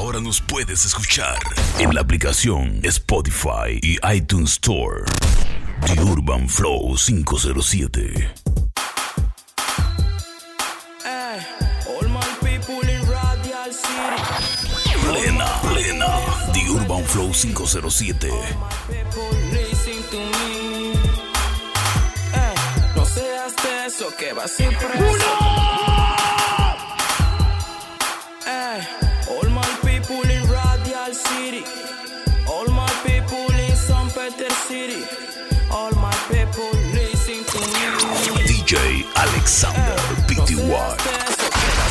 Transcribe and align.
Ahora 0.00 0.18
nos 0.18 0.40
puedes 0.40 0.86
escuchar 0.86 1.36
en 1.78 1.94
la 1.94 2.00
aplicación 2.00 2.80
Spotify 2.84 3.78
y 3.82 3.98
iTunes 4.10 4.52
Store. 4.52 5.04
The 5.84 6.00
Urban 6.00 6.48
Flow 6.48 6.96
507. 6.96 8.32
All 11.86 12.08
my 12.08 12.20
people 12.40 12.80
in 12.88 13.02
Radial 13.10 13.70
City. 13.74 14.96
Plena, 15.04 15.46
plena. 15.68 16.52
The 16.54 16.80
Urban 16.80 17.04
Flow 17.04 17.30
507. 17.34 18.30
People 18.88 19.38
listen 19.52 20.02
to 20.10 20.16
me. 20.16 20.92
Eh, 22.32 22.54
no 22.96 23.04
seas 23.04 23.54
de 23.54 23.86
eso 23.86 24.08
que 24.16 24.32
vas 24.32 24.50
sin 24.50 24.70
preso. 24.70 25.89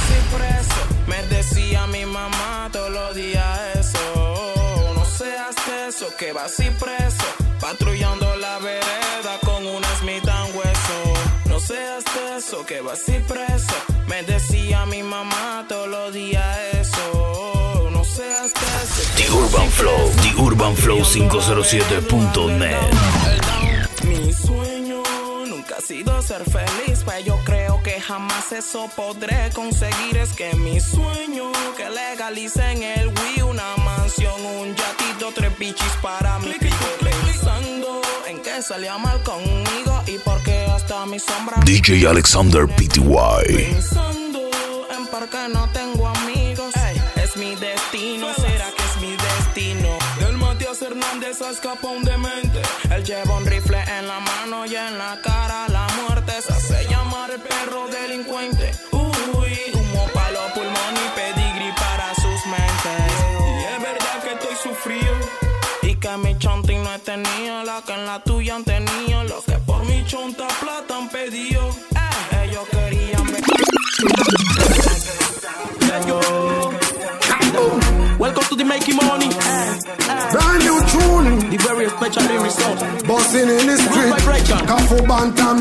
Sin 0.08 0.24
preso. 0.38 0.80
Me 1.08 1.24
decía 1.28 1.88
mi 1.88 2.06
mamá 2.06 2.70
todos 2.72 2.92
los 2.92 3.16
días 3.16 3.60
eso. 3.76 4.94
No 4.96 5.06
seas 5.06 5.56
eso, 5.88 6.08
que 6.18 6.34
vas 6.34 6.52
sin 6.56 6.74
preso. 6.74 7.26
Patrullando 7.60 8.36
la 8.38 8.60
vereda 8.60 9.40
con 9.44 9.66
una 9.66 9.88
Smith 10.00 10.28
and 10.28 10.56
hueso. 10.56 11.14
No 11.46 11.60
seas 11.60 12.04
eso, 12.38 12.66
que 12.66 12.82
vas 12.82 13.00
sin 13.06 13.22
preso. 13.24 13.76
Me 14.08 14.24
decía 14.24 14.86
mi 14.86 15.04
mamá 15.04 15.66
todos 15.68 15.88
los 15.88 16.14
días 16.14 16.58
eso. 16.74 17.90
No 17.92 18.04
seas 18.04 18.52
eso. 18.52 19.02
The 19.18 19.32
Urban 19.32 19.70
Flow. 19.72 20.12
The 20.22 20.42
Urban 20.42 20.76
Flow 20.76 21.00
507.net. 21.00 22.76
Mi 24.04 24.34
sueño 24.34 24.69
sido 25.90 26.22
ser 26.22 26.44
feliz, 26.44 27.02
pero 27.04 27.20
yo 27.20 27.40
creo 27.44 27.82
que 27.82 28.00
jamás 28.00 28.52
eso 28.52 28.88
podré 28.96 29.50
conseguir. 29.56 30.18
Es 30.18 30.34
que 30.34 30.54
mi 30.54 30.80
sueño 30.80 31.52
que 31.76 31.90
legalicen 31.90 32.84
el 32.84 33.08
Wii, 33.08 33.42
una 33.42 33.76
mansión, 33.78 34.40
un 34.46 34.76
yatito, 34.76 35.32
tres 35.34 35.58
bichis 35.58 35.94
para 36.00 36.38
mí. 36.40 36.54
Pensando 36.60 38.02
en 38.28 38.40
que 38.40 38.62
salía 38.62 39.00
mal 39.00 39.24
conmigo 39.24 40.04
y 40.06 40.20
porque 40.20 40.68
hasta 40.68 41.08
mi 41.08 41.18
sombra. 41.18 41.58
DJ 41.66 42.06
Alexander 42.08 42.68
PTY. 42.68 43.74
Pensando 43.74 44.42
en 44.96 45.08
por 45.08 45.28
qué 45.28 45.48
no 45.52 45.68
tengo 45.72 46.08
amigos. 46.08 46.72
es 47.16 47.36
mi 47.36 47.56
destino, 47.56 48.28
será 48.36 48.70
que 48.78 48.84
es 48.84 48.96
mi 49.02 49.18
destino. 49.18 49.90
Del 50.20 50.38
Matías 50.38 50.80
Hernández 50.84 51.42
a 51.42 51.50
escapa 51.50 51.88
un 51.88 52.04
demente. 52.04 52.62
Él 52.92 53.04
lleva 53.04 53.38
un 53.38 53.46
rifle 53.48 53.80
en 53.98 54.08
la 54.08 54.20
mano 54.20 54.68
y 54.68 54.76
en 54.76 55.00
la 55.00 55.20
cara 55.24 55.49
chonting 67.10 67.24
no 67.24 67.30
he 67.30 67.40
tenido 67.40 67.64
lo 67.64 67.84
que 67.84 67.94
en 67.94 68.06
la 68.06 68.20
tuya 68.20 68.56
han 68.56 68.64
tenido. 68.64 69.24
Lo 69.24 69.42
que 69.42 69.58
por 69.66 69.84
mi 69.86 70.06
chonta 70.06 70.48
plata 70.60 70.98
han 70.98 71.10
pedido. 71.10 71.70
Eh, 71.96 72.46
ellos 72.46 72.68
querían 72.70 73.26
ver. 73.26 73.42
Let's 75.88 76.06
go. 76.06 76.20
Welcome 78.20 78.44
to 78.50 78.56
the 78.56 78.64
making 78.66 78.96
money. 78.98 79.30
Brand 80.32 80.64
new 80.64 80.80
tune, 80.82 80.89
The 81.50 81.58
very 81.58 81.90
special 81.90 82.44
result. 82.44 82.80
busting 83.08 83.50
in 83.50 83.66
the 83.66 83.78
street. 83.78 84.14
Cafu 84.70 84.98
Bantam 85.08 85.58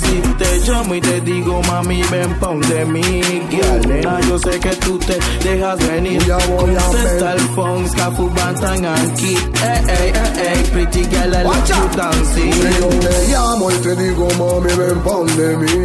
si 0.00 0.20
te 0.38 0.50
llamo 0.66 0.94
y 0.94 1.00
te 1.00 1.20
digo 1.20 1.60
mami 1.68 2.02
ven 2.10 2.34
ponte 2.40 2.84
mi 2.86 3.02
girl. 3.50 3.80
Nena 3.86 4.20
yo 4.22 4.38
sé 4.38 4.58
que 4.58 4.74
tú 4.76 4.98
te 4.98 5.18
dejas 5.44 5.78
venir. 5.88 6.22
Voy 6.22 6.30
a, 6.30 6.38
voy 6.46 6.76
Contesta 6.76 7.32
el 7.34 7.40
phone, 7.54 7.86
Kid. 9.16 9.38
Ey, 9.62 9.84
ey, 9.88 10.12
ey, 10.14 10.46
ey, 10.48 10.62
pretty 10.72 11.04
girl 11.04 11.34
I 11.34 11.42
you 11.68 11.96
dancing. 11.96 12.52
Yo 12.80 12.88
te 12.88 13.28
llamo 13.28 13.70
y 13.70 13.74
te 13.74 13.96
digo, 13.96 14.28
mami, 14.38 14.72
ven 14.74 15.00
pon 15.00 15.26
de 15.36 15.56
mí. 15.56 15.76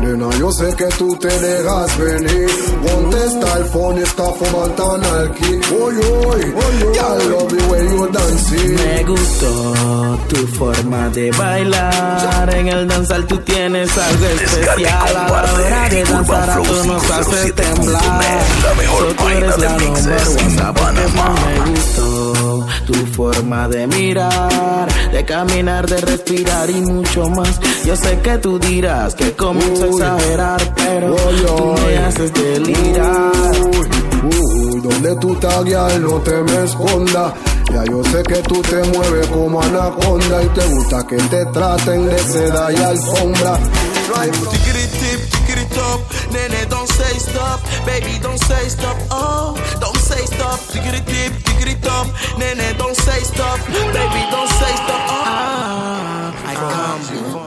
Nena, 0.00 0.28
yo 0.38 0.50
sé 0.50 0.74
que 0.74 0.86
tú 0.98 1.16
te 1.16 1.28
dejas 1.28 1.98
venir. 1.98 2.50
Contesta 2.82 3.58
el 3.58 3.64
phone, 3.66 3.98
está 3.98 4.24
fumando 4.32 4.92
al 4.92 5.34
kick. 5.34 5.72
Oy, 5.80 5.96
oy, 5.96 6.54
ya 6.94 7.08
love 7.42 7.50
the 7.50 7.68
way 7.70 7.84
you 7.84 8.08
dancing. 8.10 8.74
Me 8.76 9.04
gustó 9.04 10.18
tu 10.28 10.46
forma 10.58 11.08
de 11.10 11.30
bailar. 11.32 12.54
En 12.54 12.68
el 12.68 12.88
danzal 12.88 13.26
tú 13.26 13.38
tienes 13.38 13.96
algo 13.96 14.26
especial. 14.26 15.02
A 15.02 15.12
la 15.12 15.32
hora 15.32 15.88
de 15.88 16.04
danzar 16.04 16.50
a 16.50 16.62
todos 16.62 16.86
nos 16.86 17.10
hace 17.10 17.52
temblar. 17.52 18.02
La 18.02 18.74
mejor 18.74 19.08
So 19.08 19.14
tú 19.14 19.24
vaina 19.24 19.38
eres 19.38 19.56
de 19.56 19.64
la 19.64 19.76
mixes 19.78 20.06
number 20.06 20.26
one, 20.28 20.42
en 20.42 20.58
¿sabes 20.58 20.74
qué 20.74 20.82
Panamá. 20.82 21.30
más 21.30 21.46
me 21.46 21.70
gustó 21.70 22.66
tu 22.86 22.94
forma 23.12 23.68
de 23.68 23.86
mirar, 23.86 24.88
de 25.12 25.24
caminar, 25.24 25.86
de 25.86 26.00
respirar 26.00 26.70
y 26.70 26.80
mucho 26.80 27.28
más. 27.30 27.60
Yo 27.84 27.96
sé 27.96 28.18
que 28.20 28.38
tú 28.38 28.58
dirás 28.58 29.14
que 29.14 29.32
comienzo 29.32 29.84
a 29.84 29.88
exagerar, 29.88 30.74
pero 30.74 31.14
tú 31.14 31.74
me 31.86 31.98
haces 31.98 32.32
delirar. 32.32 34.01
Donde 34.82 35.14
tú 35.16 35.38
guial, 35.64 36.02
no 36.02 36.20
te 36.20 36.42
me 36.42 36.64
esconda. 36.64 37.32
Ya 37.72 37.84
yo 37.84 38.02
sé 38.04 38.22
que 38.24 38.42
tú 38.42 38.60
te 38.62 38.82
mueves 38.82 39.26
como 39.28 39.62
anaconda 39.62 40.42
y 40.42 40.48
te 40.48 40.66
gusta 40.66 41.06
que 41.06 41.16
te 41.16 41.46
traten 41.46 42.06
de 42.06 42.18
seda 42.18 42.72
y 42.72 42.76
alfombra. 42.76 43.58
Nene, 46.32 46.64
don't 46.68 46.88
say 46.88 47.18
stop, 47.18 47.60
baby, 47.84 48.18
don't 48.20 48.38
say 48.38 48.66
stop, 48.68 48.96
oh, 49.10 49.54
don't 49.80 49.96
say 49.98 50.24
stop, 50.24 50.58
tickety 50.72 51.04
tip, 51.04 51.32
tickety 51.44 51.80
top, 51.82 52.06
nene, 52.38 52.74
don't 52.78 52.96
say 52.96 53.20
stop, 53.20 53.58
baby, 53.68 54.22
don't 54.30 54.48
say 54.48 54.74
stop, 54.76 55.02
oh. 55.08 55.24
Ah, 55.26 56.32
I 56.46 56.54
come 56.54 57.41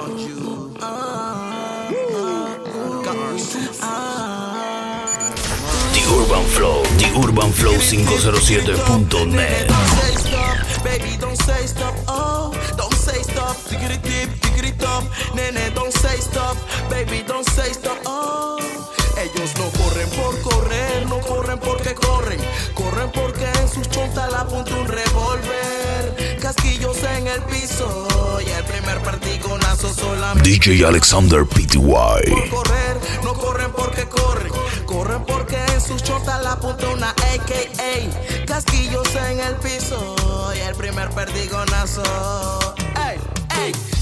Urban 6.16 6.46
Flow, 6.46 6.82
The 6.98 7.08
Urban 7.24 7.52
Flow 7.52 7.74
507.net. 7.74 9.68
Don't 9.68 9.88
say 10.00 10.16
stop, 10.16 10.84
baby, 10.84 11.18
don't 11.20 11.36
say 11.36 11.66
stop, 11.68 11.94
oh, 12.08 12.54
don't 12.78 12.94
say 12.94 13.22
stop, 13.22 13.56
tickety 13.68 14.02
tip, 14.02 14.30
tickety 14.40 14.72
top, 14.80 15.04
nene, 15.36 15.74
don't 15.74 15.92
say 15.92 16.18
stop, 16.18 16.56
baby, 16.90 17.22
don't 17.28 17.46
say 17.50 17.74
stop, 17.74 17.98
oh. 18.06 18.58
Ellos 19.18 19.54
no 19.58 19.70
corren 19.80 20.10
por 20.12 20.40
correr, 20.42 21.06
no 21.08 21.20
corren 21.20 21.60
porque 21.60 21.94
corren, 21.96 22.40
corren 22.74 23.12
porque 23.12 23.46
en 23.62 23.68
sus 23.68 23.90
chontas 23.90 24.32
la 24.32 24.42
apunta 24.42 24.74
un 24.76 24.88
revólver, 24.88 25.95
casquillos 26.46 26.98
en 27.18 27.26
el 27.26 27.42
piso 27.44 28.08
y 28.46 28.52
el 28.52 28.64
primer 28.66 29.02
partigonazo 29.02 29.92
solamente 29.92 30.48
DJ 30.48 30.86
Alexander 30.86 31.44
por 31.44 31.60
PTY. 31.60 31.80
correr, 32.52 32.98
no 33.24 33.34
corren 33.34 33.72
porque 33.72 34.08
corren, 34.08 34.52
corren 34.86 35.26
porque 35.26 35.58
en 35.74 35.82
sus 35.82 36.04
chotas 36.04 36.44
la 36.44 36.52
apunta 36.52 36.88
una 36.90 37.10
AKA, 37.10 38.46
casquillos 38.46 39.08
en 39.28 39.40
el 39.40 39.56
piso 39.56 40.16
y 40.56 40.60
el 40.60 40.76
primer 40.76 41.10
perdigonazo. 41.10 42.04
Ey, 43.10 43.18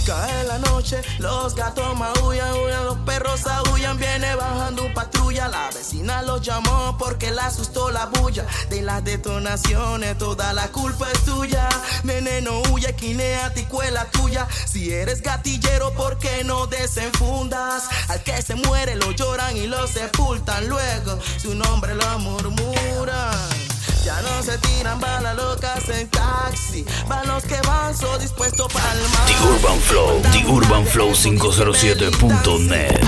Cae 0.06 0.44
la 0.44 0.58
noche, 0.60 1.02
los 1.20 1.56
gatos 1.56 1.98
maullan, 1.98 2.50
aullan, 2.50 2.86
los 2.86 2.98
perros 3.00 3.48
aullan, 3.48 3.98
viene 3.98 4.36
bajando 4.36 4.84
un 4.84 4.94
patrulla. 4.94 5.48
La 5.48 5.70
vecina 5.70 6.22
los 6.24 6.42
llamó 6.42 6.98
porque 6.98 7.32
le 7.32 7.40
asustó 7.40 7.90
la 7.90 8.08
bulla. 8.08 8.46
De 8.70 8.82
las 8.82 9.02
detonaciones, 9.06 10.18
toda 10.18 10.52
la 10.52 10.68
culpa 10.74 11.10
es 11.10 11.24
tuya. 11.24 11.70
Nene, 12.04 12.42
no 12.42 12.62
huye, 12.72 12.94
quinea, 12.96 13.54
ticuela 13.54 14.04
tuya. 14.12 14.46
Si 14.66 14.92
eres 14.92 15.22
gatillero, 15.22 15.94
¿por 15.94 16.18
qué 16.18 16.44
no 16.44 16.68
desenfundas? 16.68 17.88
Al 18.10 18.22
que 18.24 18.42
se 18.42 18.56
muere 18.56 18.96
lo 18.96 19.12
lloran 19.12 19.56
y 19.56 19.68
lo 19.68 19.88
sepultan 19.88 20.68
luego. 20.68 21.18
Su 21.38 21.56
nombre 21.56 21.96
lo 21.96 22.20
murmuran. 22.20 23.63
Ya 24.04 24.22
no 24.22 24.44
se 24.44 24.58
tiran 24.58 25.00
balas 25.00 25.36
locas 25.36 25.88
en 25.88 26.10
taxi. 26.10 26.86
Van 27.08 27.26
los 27.26 27.44
que 27.44 27.56
van, 27.66 27.96
so 27.96 28.18
dispuestos 28.18 28.72
para 28.74 28.92
el 28.92 29.00
mar. 29.00 29.26
The 29.28 29.34
Urban 29.48 29.80
Flow, 29.80 30.22
The 30.34 30.46
Urban 30.52 30.86
Flow 30.86 31.12
507.net. 31.12 33.00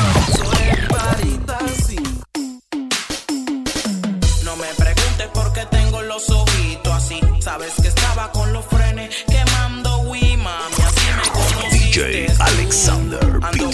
No 4.44 4.56
me 4.56 4.68
preguntes 4.78 5.28
por 5.34 5.52
qué 5.52 5.66
tengo 5.66 6.02
los 6.02 6.30
ojitos 6.30 6.94
así. 6.94 7.20
Sabes 7.42 7.74
que 7.82 7.90
estaba 7.90 8.32
con 8.32 8.54
los 8.54 8.66
frenes 8.66 9.14
quemando 9.28 9.98
Wii, 10.00 10.38
mami. 10.38 10.76
Así 10.86 11.08
me. 11.62 11.78
DJ 11.78 12.28
Alexander 12.40 13.40
Ando 13.42 13.70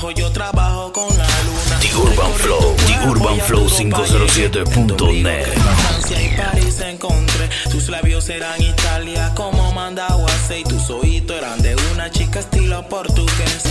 trabajo, 0.00 0.10
yo 0.12 0.32
trabajo 0.32 0.92
con 0.92 1.08
la 1.18 1.28
luna. 1.44 1.78
The 1.80 1.94
Urban 1.94 2.32
Flow, 2.34 2.76
The 2.86 3.08
Urban 3.08 3.40
Flow 3.40 3.68
507.net. 3.68 5.46
Francia 5.46 6.22
y 6.22 6.36
París 6.36 6.80
encontré. 6.80 7.48
Tus 7.70 7.88
labios 7.88 8.28
eran 8.28 8.60
Italia, 8.62 9.32
como 9.34 9.72
mandaba 9.72 10.26
y 10.58 10.64
tus 10.64 10.90
oídos 10.90 11.36
eran 11.36 11.60
de 11.62 11.76
una 11.92 12.10
chica 12.10 12.40
estilo 12.40 12.86
portugués. 12.88 13.62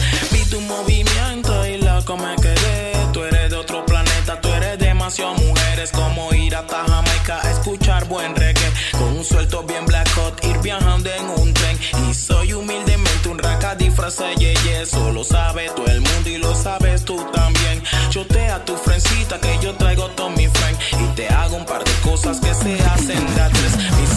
Yeye. 14.10 14.82
Eso 14.82 15.12
lo 15.12 15.24
sabe 15.24 15.70
todo 15.76 15.86
el 15.88 16.02
mundo 16.02 16.30
y 16.30 16.38
lo 16.38 16.56
sabes 16.56 17.04
tú 17.06 17.18
también. 17.32 17.84
Chotea 18.10 18.64
tu 18.66 18.76
frencita 18.76 19.40
que 19.40 19.58
yo 19.62 19.76
traigo 19.76 20.10
todo 20.12 20.30
mi 20.32 20.48
friend. 20.48 20.78
Y 21.00 21.16
te 21.16 21.28
hago 21.28 21.58
un 21.58 21.66
par 21.66 21.84
de 21.84 21.92
cosas 22.02 22.40
que 22.40 22.54
se 22.54 22.82
hacen 22.84 23.36
de 23.36 23.42
a 23.42 23.50
tres. 23.50 23.78
Mi 23.78 24.08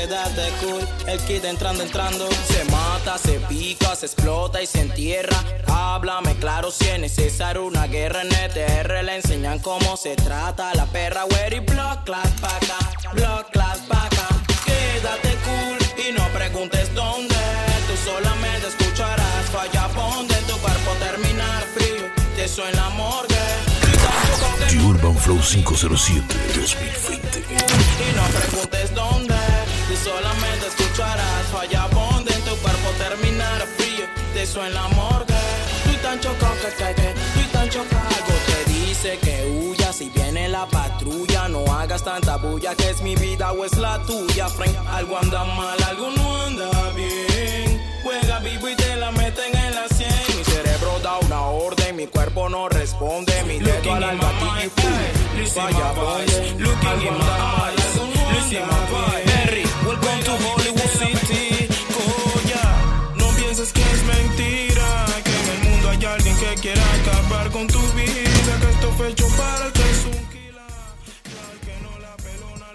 quédate 0.00 0.48
cool. 0.60 0.86
El 1.06 1.20
kid 1.20 1.44
entrando, 1.44 1.82
entrando. 1.82 2.28
Se 2.48 2.64
mata, 2.64 3.18
se 3.18 3.40
pica, 3.40 3.94
se 3.94 4.06
explota 4.06 4.62
y 4.62 4.66
se 4.66 4.80
entierra. 4.80 5.36
Háblame 5.66 6.36
claro 6.36 6.70
si 6.70 6.88
es 6.88 6.98
necesario 6.98 7.66
una 7.66 7.86
guerra 7.86 8.22
en 8.22 8.32
ETR. 8.32 9.04
Le 9.04 9.16
enseñan 9.16 9.58
cómo 9.58 9.96
se 9.96 10.16
trata 10.16 10.74
la 10.74 10.86
perra, 10.86 11.24
where 11.26 11.56
y 11.56 11.60
block, 11.60 12.04
class, 12.04 12.30
paca, 12.40 12.78
block, 13.12 13.50
class, 13.50 13.78
paca. 13.88 14.28
Quédate 14.64 15.36
cool 15.44 15.78
y 16.08 16.12
no 16.12 16.26
preguntes 16.28 16.94
dónde. 16.94 17.34
Tú 17.86 18.10
solamente 18.10 18.68
escucharás 18.68 19.46
falla 19.52 19.88
en 20.20 20.46
tu 20.46 20.56
cuerpo 20.58 20.90
terminar 20.98 21.62
frío. 21.74 22.06
Te 22.36 22.48
suena 22.48 22.88
la 22.88 22.90
morgue. 22.90 23.36
Urban 24.86 25.16
Flow 25.16 25.38
507 25.38 26.22
2020. 26.54 27.38
y 27.38 28.16
no 28.16 28.22
preguntes 28.38 28.94
dónde. 28.94 29.29
Tú 30.02 30.08
solamente 30.08 30.66
escucharás 30.66 31.46
falla 31.52 31.86
bonde 31.88 32.32
en 32.32 32.42
tu 32.42 32.56
cuerpo 32.56 32.88
terminar 32.96 33.60
frío. 33.76 34.06
Te 34.32 34.46
suena 34.46 34.82
la 34.82 34.88
morgue. 34.88 35.34
Estoy 35.76 35.96
tan 35.96 36.20
chocado 36.20 36.54
que 36.54 36.68
que 36.68 36.94
que 36.94 37.08
estoy 37.10 37.44
tan 37.52 37.68
chocado. 37.68 38.08
Algo 38.08 38.34
te 38.46 38.72
dice 38.72 39.18
que 39.18 39.46
huyas 39.46 39.96
si 39.96 40.08
viene 40.08 40.48
la 40.48 40.66
patrulla. 40.66 41.48
No 41.48 41.64
hagas 41.66 42.02
tanta 42.02 42.36
bulla 42.36 42.74
que 42.76 42.90
es 42.90 43.02
mi 43.02 43.14
vida 43.14 43.52
o 43.52 43.64
es 43.64 43.76
la 43.76 43.98
tuya. 44.04 44.46
Algo 44.90 45.18
anda 45.18 45.44
mal, 45.44 45.82
algo 45.82 46.10
no 46.16 46.42
anda 46.44 46.70
bien. 46.96 47.82
Juega 48.02 48.38
vivo 48.38 48.68
y 48.70 48.76
te 48.76 48.96
la 48.96 49.10
meten 49.10 49.54
en 49.54 49.74
la 49.74 49.86
100. 49.86 50.08
Mi 50.38 50.44
cerebro 50.44 50.98
da 51.02 51.18
una 51.18 51.42
orden, 51.42 51.96
mi 51.96 52.06
cuerpo 52.06 52.48
no 52.48 52.70
responde. 52.70 53.34
Mi 53.44 53.58
dedo 53.58 53.92
al 53.92 54.18
gatillo 54.18 54.62
y 54.64 55.44
bonde. 55.94 56.54
Looking 56.58 57.06
in 57.06 57.18
my 57.18 57.26
eyes. 57.64 58.00
Listen 58.32 58.66
my 58.66 58.86
vibe. 58.86 59.39
Que 63.72 63.82
es 63.82 64.02
mentira. 64.04 65.06
Que 65.24 65.30
en 65.30 65.48
el 65.54 65.70
mundo 65.70 65.90
hay 65.90 66.04
alguien 66.04 66.36
que 66.36 66.54
quiera 66.60 66.82
acabar 67.02 67.50
con 67.50 67.66
tu 67.66 67.80
vida. 67.92 68.52
Que 68.60 68.70
esto 68.70 68.92
fue 68.96 69.08
hecho 69.08 69.28
para 69.36 69.66
el 69.66 69.72
que 69.72 69.90
es 69.90 70.04
un 70.06 70.28
killer. 70.28 70.60
Al 71.50 71.58
que 71.60 71.74
no 71.82 71.98
la 72.00 72.16
pelona 72.16 72.66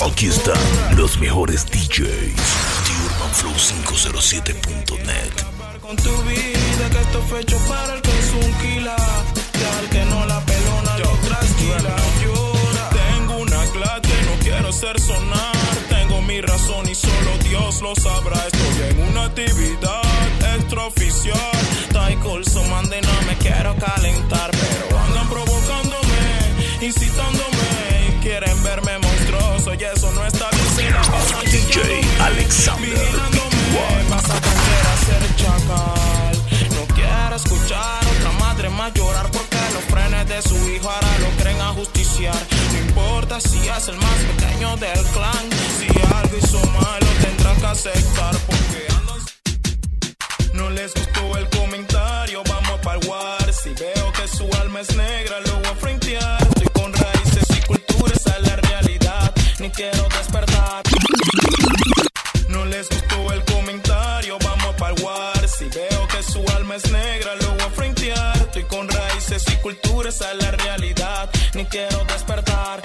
lo 0.00 0.06
Aquí 0.06 0.26
están 0.26 0.96
los 0.96 1.18
mejores 1.18 1.66
DJs. 1.66 2.70
The 2.86 2.94
Urban 3.06 3.32
Flow 3.34 3.54
507.net. 3.54 5.32
acabar 5.40 5.80
con 5.80 5.96
tu 5.96 6.16
vida 6.22 6.90
que 6.90 7.00
esto 7.00 7.22
fue 7.28 7.40
hecho 7.40 7.58
para 7.68 7.94
el 7.94 8.02
que 8.02 8.10
es 8.10 8.30
un 8.32 8.52
kila 8.54 8.96
al 8.96 9.88
que 9.90 10.04
no 10.06 10.26
la 10.26 10.40
pelona 10.46 10.98
lo 10.98 11.10
trasquila 11.28 11.96
llora 12.22 12.90
tengo 12.90 13.36
una 13.36 13.62
clase 13.72 14.14
no 14.26 14.38
quiero 14.42 14.72
ser 14.72 14.98
sonar 15.00 15.76
tengo 15.88 16.22
mi 16.22 16.40
razón 16.40 16.69
Dios 17.50 17.82
lo 17.82 17.96
sabrá 17.96 18.46
estoy 18.46 18.90
en 18.90 19.08
una 19.10 19.24
actividad 19.24 20.02
extraoficial. 20.56 21.36
Taikol 21.92 22.44
so 22.46 22.62
mande 22.66 23.00
no 23.02 23.26
me 23.26 23.36
quiero 23.38 23.74
calentar 23.74 24.52
pero 24.52 24.98
andan 25.00 25.28
provocándome 25.28 26.80
incitándome. 26.80 28.08
Y 28.08 28.22
quieren 28.22 28.62
verme 28.62 28.96
monstruoso 28.98 29.74
y 29.74 29.82
eso 29.82 30.12
no 30.12 30.24
está 30.24 30.48
bien. 30.76 30.94
DJ 31.50 32.00
Alexander 32.20 33.10
vas 34.08 34.30
a 34.30 34.36
aprender 34.36 34.84
a 34.86 34.96
ser 35.06 35.36
chacal. 35.36 36.36
No 36.76 36.94
quiero 36.94 37.34
escuchar 37.34 38.00
otra 38.16 38.30
madre 38.38 38.68
más 38.70 38.94
llorar 38.94 39.28
porque 39.32 39.58
los 39.74 39.84
frenes 39.90 40.28
de 40.28 40.40
su 40.42 40.56
hijo 40.70 40.88
ahora 40.88 41.18
lo 41.18 41.42
creen 41.42 41.60
ajusticiar. 41.60 42.46
No 42.72 42.78
importa 42.78 43.40
si 43.40 43.58
es 43.58 43.88
el 43.88 43.96
más 43.96 44.18
pequeño 44.36 44.76
del 44.76 45.02
clan, 45.14 45.46
si 45.78 45.89
algo 46.14 46.36
hizo 46.36 46.60
malo 46.66 47.06
tendrá 47.22 47.54
que 47.54 47.66
aceptar 47.66 48.36
porque 48.46 48.86
no 50.54 50.68
les 50.70 50.92
gustó 50.94 51.36
el 51.38 51.48
comentario, 51.48 52.42
vamos 52.48 52.80
pa'l 52.80 53.00
war. 53.08 53.52
Si 53.52 53.70
veo 53.70 54.12
que 54.12 54.28
su 54.28 54.48
alma 54.60 54.80
es 54.80 54.94
negra, 54.96 55.40
lo 55.46 55.54
voy 55.56 55.66
a 55.66 55.74
frentear. 55.74 56.42
Estoy 56.42 56.68
con 56.72 56.92
raíces 56.92 57.46
y 57.56 57.60
cultura, 57.66 58.12
esa 58.14 58.36
es 58.36 58.42
la 58.48 58.56
realidad. 58.56 59.34
Ni 59.58 59.70
quiero 59.70 60.02
despertar. 60.08 60.82
No 62.48 62.64
les 62.64 62.88
gustó 62.88 63.32
el 63.32 63.44
comentario, 63.44 64.38
vamos 64.44 64.74
pa'l 64.76 64.94
war. 65.02 65.48
Si 65.48 65.66
veo 65.68 66.08
que 66.08 66.22
su 66.22 66.44
alma 66.56 66.76
es 66.76 66.90
negra, 66.90 67.34
lo 67.36 67.50
voy 67.52 67.62
a 67.62 67.70
frentear. 67.70 68.36
Estoy 68.36 68.64
con 68.64 68.88
raíces 68.88 69.44
y 69.52 69.56
cultura, 69.56 70.08
esa 70.08 70.32
es 70.32 70.42
la 70.42 70.50
realidad. 70.50 71.30
Ni 71.54 71.64
quiero 71.66 72.04
despertar. 72.04 72.79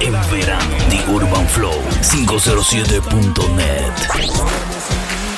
En 0.00 0.12
verano, 0.12 0.76
The 0.88 1.12
Urban 1.12 1.48
Flow 1.48 1.80
507.net. 2.02 3.92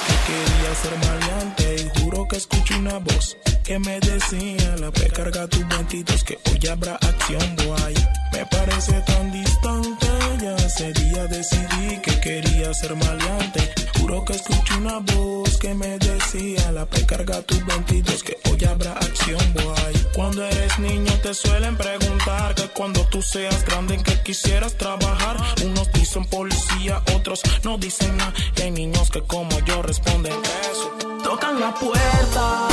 que 0.06 0.16
quería 0.26 0.74
ser 0.74 0.96
maleante 1.06 1.76
y 1.76 2.00
juro 2.00 2.26
que 2.26 2.36
escuché 2.36 2.76
una 2.76 2.98
voz 2.98 3.36
que 3.62 3.78
me 3.78 4.00
decía 4.00 4.76
la 4.78 4.90
P 4.90 5.10
carga 5.10 5.46
tus 5.48 5.66
ventitos 5.68 6.24
que 6.24 6.38
hoy 6.50 6.66
habrá 6.70 6.94
acción 6.94 7.56
boy 7.56 7.94
me 8.32 8.46
parece 8.46 9.00
tan 9.02 9.30
distante 9.32 10.06
ya 10.42 10.56
ese 10.56 10.92
día 10.92 11.26
decidí 11.26 12.00
que 12.02 12.20
quería 12.20 12.72
ser 12.74 12.96
maleante. 12.96 13.72
Juro 13.98 14.24
que 14.24 14.32
escuché 14.34 14.74
una 14.78 14.98
voz 15.00 15.56
que 15.58 15.74
me 15.74 15.98
decía 15.98 16.72
la 16.72 16.86
P 16.86 17.06
carga 17.06 17.42
tus 17.42 17.64
ventitos 17.64 18.22
que 18.22 18.38
hoy 18.50 18.64
habrá 18.64 18.92
acción 18.92 19.54
boy 19.54 19.94
cuando 20.14 20.44
eres 20.44 20.78
niño 20.78 21.12
te 21.22 21.32
suelen 21.34 21.76
preguntar 21.76 22.53
cuando 22.74 23.06
tú 23.06 23.22
seas 23.22 23.64
grande 23.64 23.94
en 23.94 24.02
que 24.02 24.20
quisieras 24.22 24.76
trabajar. 24.76 25.36
Unos 25.64 25.90
dicen 25.92 26.24
policía 26.26 27.02
otros 27.14 27.40
no 27.62 27.78
dicen 27.78 28.16
nada. 28.16 28.34
Hay 28.62 28.70
niños 28.70 29.10
que 29.10 29.22
como 29.22 29.58
yo 29.60 29.82
responden 29.82 30.34
eso. 30.70 30.90
Tocan 31.22 31.58
la 31.60 31.72
puerta, 31.74 32.68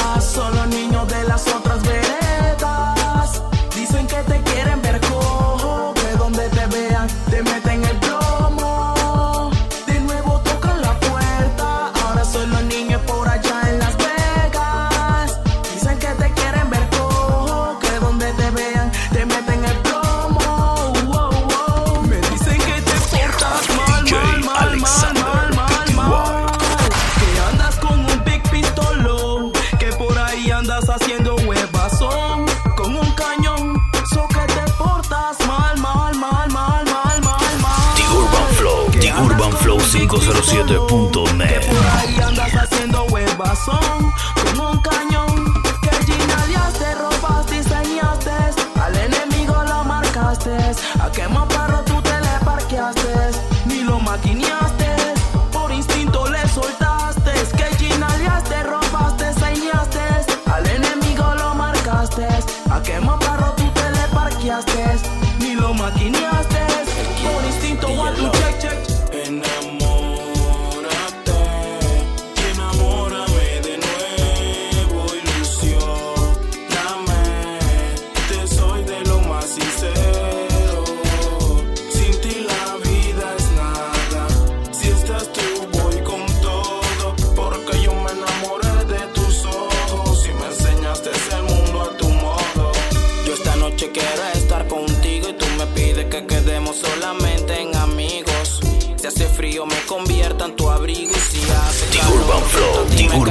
huevazón 43.68 44.11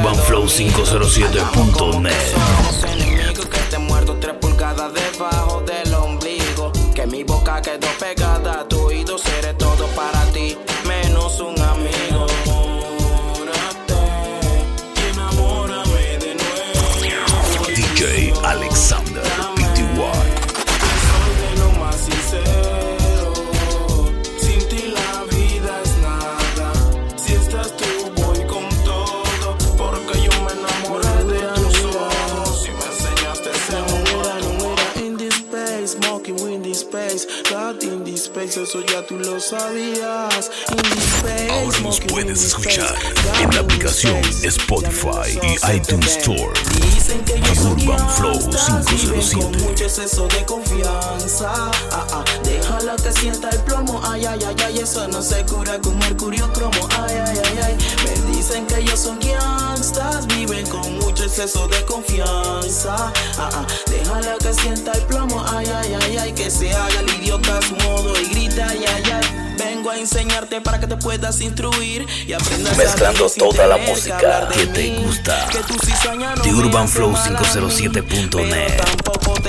UrbanFlow507.net 0.00 2.79
puedes 42.40 42.54
escuchar 42.54 42.94
en 43.42 43.54
la 43.54 43.60
aplicación 43.60 44.20
Spotify 44.42 45.38
y 45.42 45.76
iTunes 45.76 46.16
Store. 46.16 46.52
The 47.26 47.60
Urban 47.60 48.10
Flow 48.10 48.38
gangsta, 48.50 48.82
viven 48.90 49.20
507. 49.20 49.40
Con 49.40 49.62
mucho 49.62 49.84
exceso 49.84 50.28
de 50.28 50.44
confianza. 50.46 51.70
Déjala 52.44 52.96
que 52.96 53.12
sienta 53.12 53.50
el 53.50 53.60
plomo. 53.60 54.00
Ay, 54.04 54.24
ay, 54.26 54.40
ay, 54.46 54.56
ay, 54.64 54.78
eso 54.78 55.06
no 55.08 55.20
se 55.22 55.44
cura 55.44 55.78
con 55.80 55.98
mercurio 55.98 56.50
cromo. 56.52 56.88
Ay, 56.98 57.16
ay, 57.26 57.38
ay, 57.44 57.58
ay. 57.64 57.78
Me 58.04 58.36
dicen 58.36 58.66
que 58.66 58.78
ellos 58.78 59.00
son 59.00 59.18
gangsters, 59.20 60.26
viven 60.28 60.66
con 60.68 60.98
mucho 60.98 61.24
exceso 61.24 61.68
de 61.68 61.84
confianza. 61.84 63.12
Ah, 63.38 63.50
ah, 63.52 63.66
déjala 63.86 64.36
que 64.38 64.54
sienta 64.54 64.92
el 64.92 65.02
plomo. 65.02 65.44
Ay, 65.48 65.66
ay, 65.66 65.96
ay, 66.02 66.16
ay, 66.16 66.32
que 66.32 66.50
se 66.50 66.72
haga 66.72 67.00
el 67.00 67.22
idiota 67.22 67.58
a 67.58 67.62
su 67.62 67.74
modo 67.76 68.18
y 68.18 68.24
grita, 68.28 68.68
ay, 68.68 68.84
ay. 68.86 69.39
Vengo 69.64 69.90
a 69.90 69.98
enseñarte 69.98 70.60
para 70.60 70.80
que 70.80 70.86
te 70.86 70.96
puedas 70.96 71.40
instruir 71.40 72.06
y 72.26 72.32
aprendas 72.32 72.78
a 72.78 72.82
Mezclando 72.82 73.28
sin 73.28 73.40
toda 73.40 73.66
la 73.66 73.76
que 73.76 73.90
música 73.90 74.46
de 74.46 74.54
que 74.56 74.66
te 74.66 74.96
gusta. 75.00 75.48
Que 75.50 75.58
no 76.16 76.42
The 76.42 76.52
me 76.52 76.58
Urban 76.58 76.88
Flow 76.88 77.10
mal 77.10 77.36
a 77.36 77.40
mí, 77.40 77.46
507.net. 77.46 78.99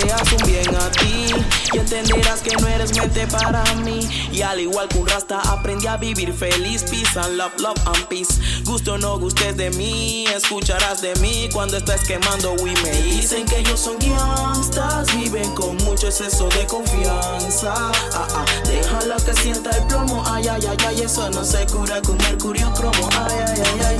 te 0.01 0.11
hace 0.11 0.35
un 0.35 0.43
bien 0.45 0.75
a 0.75 0.91
ti. 0.91 1.27
Y 1.73 1.77
entenderás 1.77 2.41
que 2.41 2.55
no 2.57 2.67
eres 2.67 2.95
mente 2.97 3.27
para 3.27 3.63
mí. 3.75 4.07
Y 4.31 4.41
al 4.41 4.59
igual 4.59 4.87
que 4.89 4.97
un 4.97 5.07
rasta 5.07 5.39
aprendí 5.41 5.87
a 5.87 5.97
vivir 5.97 6.33
feliz. 6.33 6.83
Peace 6.83 7.17
and 7.19 7.37
love 7.37 7.53
love 7.59 7.79
and 7.85 8.07
peace. 8.07 8.39
Gusto 8.65 8.93
o 8.93 8.97
no 8.97 9.19
gustes 9.19 9.55
de 9.57 9.69
mí 9.71 10.25
escucharás 10.27 11.01
de 11.01 11.15
mí 11.15 11.49
cuando 11.53 11.77
estés 11.77 12.03
quemando 12.05 12.55
y 12.59 12.73
me 12.81 12.91
dicen 13.03 13.45
que 13.45 13.59
ellos 13.59 13.79
son 13.79 13.97
gangsters 13.99 15.15
viven 15.15 15.53
con 15.55 15.75
mucho 15.77 16.07
exceso 16.07 16.47
de 16.49 16.65
confianza. 16.67 17.73
Ah, 18.13 18.27
ah, 18.35 18.45
déjala 18.65 19.17
que 19.17 19.33
sienta 19.33 19.69
el 19.71 19.85
plomo. 19.87 20.23
Ay 20.25 20.47
ay 20.47 20.61
ay 20.69 20.77
ay 20.87 21.01
eso 21.01 21.29
no 21.29 21.43
se 21.43 21.65
cura 21.67 22.01
con 22.01 22.17
mercurio 22.17 22.71
cromo. 22.73 23.09
Ay 23.13 23.37
ay 23.47 23.63
ay 23.63 23.85
ay. 23.85 23.97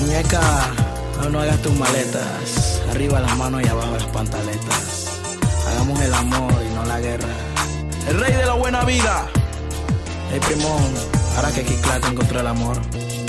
Muñeca, 0.00 0.40
no, 1.22 1.30
no 1.30 1.40
hagas 1.40 1.60
tus 1.62 1.72
maletas. 1.74 2.80
Arriba 2.90 3.20
las 3.20 3.36
manos 3.36 3.62
y 3.64 3.68
abajo 3.68 3.92
las 3.94 4.06
pantaletas. 4.06 4.97
El 5.96 6.12
amor 6.12 6.52
y 6.70 6.74
no 6.74 6.84
la 6.84 7.00
guerra. 7.00 7.28
El 8.08 8.20
rey 8.20 8.32
de 8.32 8.44
la 8.44 8.52
buena 8.52 8.84
vida. 8.84 9.26
El 10.32 10.38
primón, 10.40 10.82
ahora 11.34 11.50
que 11.50 11.64
Kid 11.64 11.80
Clark 11.80 12.04
encontró 12.06 12.40
el 12.40 12.46
amor, 12.46 12.78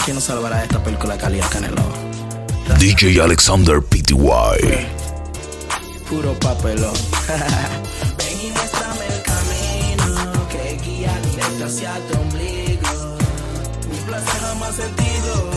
¿quién 0.04 0.16
nos 0.16 0.26
salvará 0.26 0.58
de 0.58 0.64
esta 0.64 0.84
película 0.84 1.18
calidad 1.18 1.50
Canelo? 1.50 1.82
DJ 2.78 3.22
Alexander 3.22 3.82
PTY. 3.82 4.18
Puro 6.10 6.34
papelón. 6.40 6.94
Ven 8.18 8.40
y 8.44 8.52
muéstrame 8.52 9.06
el 9.08 9.22
camino 9.24 10.48
que 10.50 10.78
guía 10.84 11.18
directo 11.32 11.66
hacia 11.66 11.94
tu 12.08 12.20
ombligo. 12.20 13.18
Mi 13.90 13.98
placer 14.06 14.42
jamás 14.42 14.76
sentido 14.76 15.49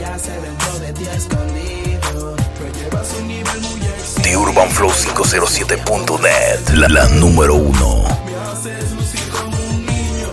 ya 0.00 0.18
se 0.18 0.32
dentro 0.40 0.78
de 0.78 0.92
ti 0.92 1.04
escondido. 1.16 2.36
Me 2.60 2.78
llevas 2.78 3.08
un 3.18 3.28
nivel 3.28 3.60
muy 3.60 3.80
exigido. 3.86 4.22
The 4.22 4.36
Urban 4.36 4.70
Flow 4.70 4.90
507.net. 4.90 6.68
La, 6.74 6.88
la 6.88 7.08
número 7.08 7.54
uno. 7.54 8.02
Me 8.24 8.36
haces 8.36 8.92
lucir 8.92 9.28
como 9.30 9.56
un 9.56 9.86
niño 9.86 10.28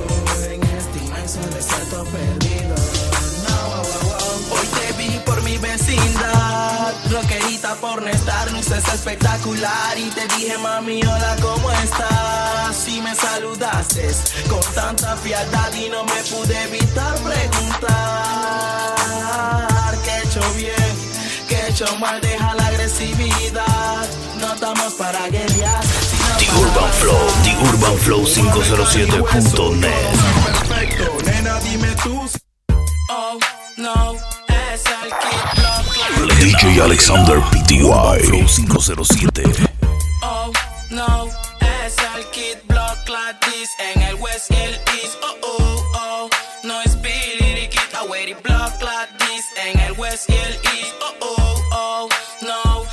en 0.51 0.63
este 0.63 0.99
inmenso 0.99 1.39
desierto 1.55 2.03
perdido. 2.05 2.75
No, 3.47 3.67
wow, 3.67 3.83
wow, 3.83 4.03
wow. 4.03 4.57
Hoy 4.57 4.67
te 4.67 4.93
vi 4.97 5.19
por 5.25 5.41
mi 5.43 5.57
vecindad, 5.57 6.93
rockerita 7.11 7.75
por 7.75 8.01
no 8.01 8.09
estar, 8.63 8.77
luces 8.77 8.93
espectacular 8.93 9.97
y 9.97 10.09
te 10.09 10.27
dije 10.35 10.57
mami 10.57 11.01
hola 11.01 11.35
cómo 11.41 11.71
estás. 11.71 12.75
Si 12.75 13.01
me 13.01 13.15
saludaste 13.15 14.09
con 14.49 14.61
tanta 14.73 15.15
frialdad 15.17 15.73
y 15.73 15.89
no 15.89 16.03
me 16.05 16.23
pude 16.23 16.63
evitar 16.63 17.15
preguntar 17.15 17.87
qué 20.03 20.11
he 20.11 20.23
hecho 20.23 20.41
bien, 20.55 20.75
qué 21.47 21.55
he 21.55 21.69
hecho 21.69 21.85
mal, 21.99 22.21
deja 22.21 22.53
la 22.55 22.67
agresividad. 22.67 24.07
No 24.39 24.53
estamos 24.53 24.93
para 24.93 25.27
guerrear. 25.29 25.83
The 26.39 26.49
Urban 26.59 26.91
Flow, 26.99 27.27
The 27.43 27.55
Urban 27.69 27.97
Flow 27.97 28.25
507.net. 28.25 29.91
Perfecto, 30.45 31.17
nena, 31.25 31.59
dime 31.59 31.95
tú. 32.03 32.29
Oh, 33.09 33.37
no, 33.77 34.15
DJ 36.39 36.81
Alexander 36.81 37.39
PTY. 37.51 38.19
Flow 38.25 38.47
507. 38.47 39.43
Oh, 40.23 40.51
no, 40.89 41.29
es 41.85 41.95
el 42.15 42.25
Kid 42.31 42.57
Block 42.67 43.07
like 43.07 43.39
this 43.41 43.69
en 43.77 44.01
el 44.01 44.15
West 44.15 44.49
el 44.49 44.73
East. 44.97 45.19
Oh, 45.21 45.37
oh, 45.43 45.91
oh, 45.93 46.29
no 46.63 46.81
es 46.81 46.99
Billy 47.03 47.53
the 47.53 47.69
Kid, 47.69 47.93
I 47.93 48.07
wear 48.09 48.25
the 48.25 48.33
block 48.41 48.81
like 48.81 49.15
this 49.19 49.45
en 49.63 49.79
el 49.79 49.93
West 49.93 50.27
y 50.31 50.33
el 50.33 50.53
East. 50.53 50.95
Oh, 51.01 51.13
oh, 51.21 51.61
oh, 51.71 52.09
no, 52.41 52.85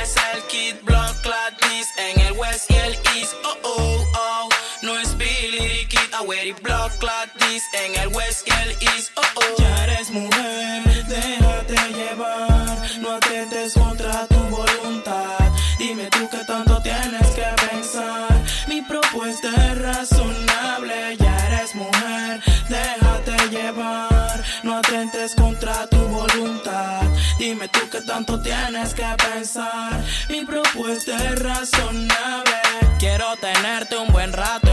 es 0.00 0.14
el 0.32 0.42
Kid 0.46 0.76
Block 0.84 1.16
like 1.26 1.58
this 1.62 1.88
en 1.98 2.20
el 2.20 2.38
West 2.38 2.70
y 2.70 2.76
el 2.76 2.94
East. 3.16 3.34
Oh, 3.42 3.56
oh, 3.64 4.06
oh, 4.14 4.48
no 4.82 4.96
es 5.00 5.16
Billy 5.18 5.58
the 5.58 5.86
Kid, 5.88 6.14
I 6.14 6.24
wear 6.24 6.44
the 6.44 6.52
block 6.62 7.02
like 7.02 7.33
en 7.54 7.94
el 8.00 8.08
West 8.08 8.48
y 8.48 8.50
el 8.50 8.70
East. 8.80 9.12
Oh, 9.14 9.22
oh. 9.36 9.62
Ya 9.62 9.84
eres 9.84 10.10
mujer, 10.10 11.06
déjate 11.06 11.92
llevar, 11.94 12.82
no 12.98 13.12
atentes 13.12 13.74
contra 13.74 14.26
tu 14.26 14.40
voluntad. 14.50 15.52
Dime 15.78 16.08
tú 16.10 16.28
qué 16.28 16.38
tanto 16.48 16.82
tienes 16.82 17.28
que 17.28 17.46
pensar. 17.68 18.42
Mi 18.66 18.82
propuesta 18.82 19.48
es 19.68 19.78
razonable. 19.80 21.16
Ya 21.16 21.46
eres 21.46 21.76
mujer, 21.76 22.40
déjate 22.68 23.48
llevar. 23.50 24.42
No 24.64 24.78
atentes 24.78 25.36
contra 25.36 25.86
tu 25.86 25.98
voluntad. 26.08 27.02
Dime 27.38 27.68
tú 27.68 27.88
qué 27.88 28.00
tanto 28.00 28.42
tienes 28.42 28.94
que 28.94 29.06
pensar. 29.30 30.02
Mi 30.28 30.44
propuesta 30.44 31.16
es 31.24 31.38
razonable. 31.38 32.60
Quiero 32.98 33.36
tenerte 33.36 33.96
un 33.96 34.08
buen 34.08 34.32
rato 34.32 34.63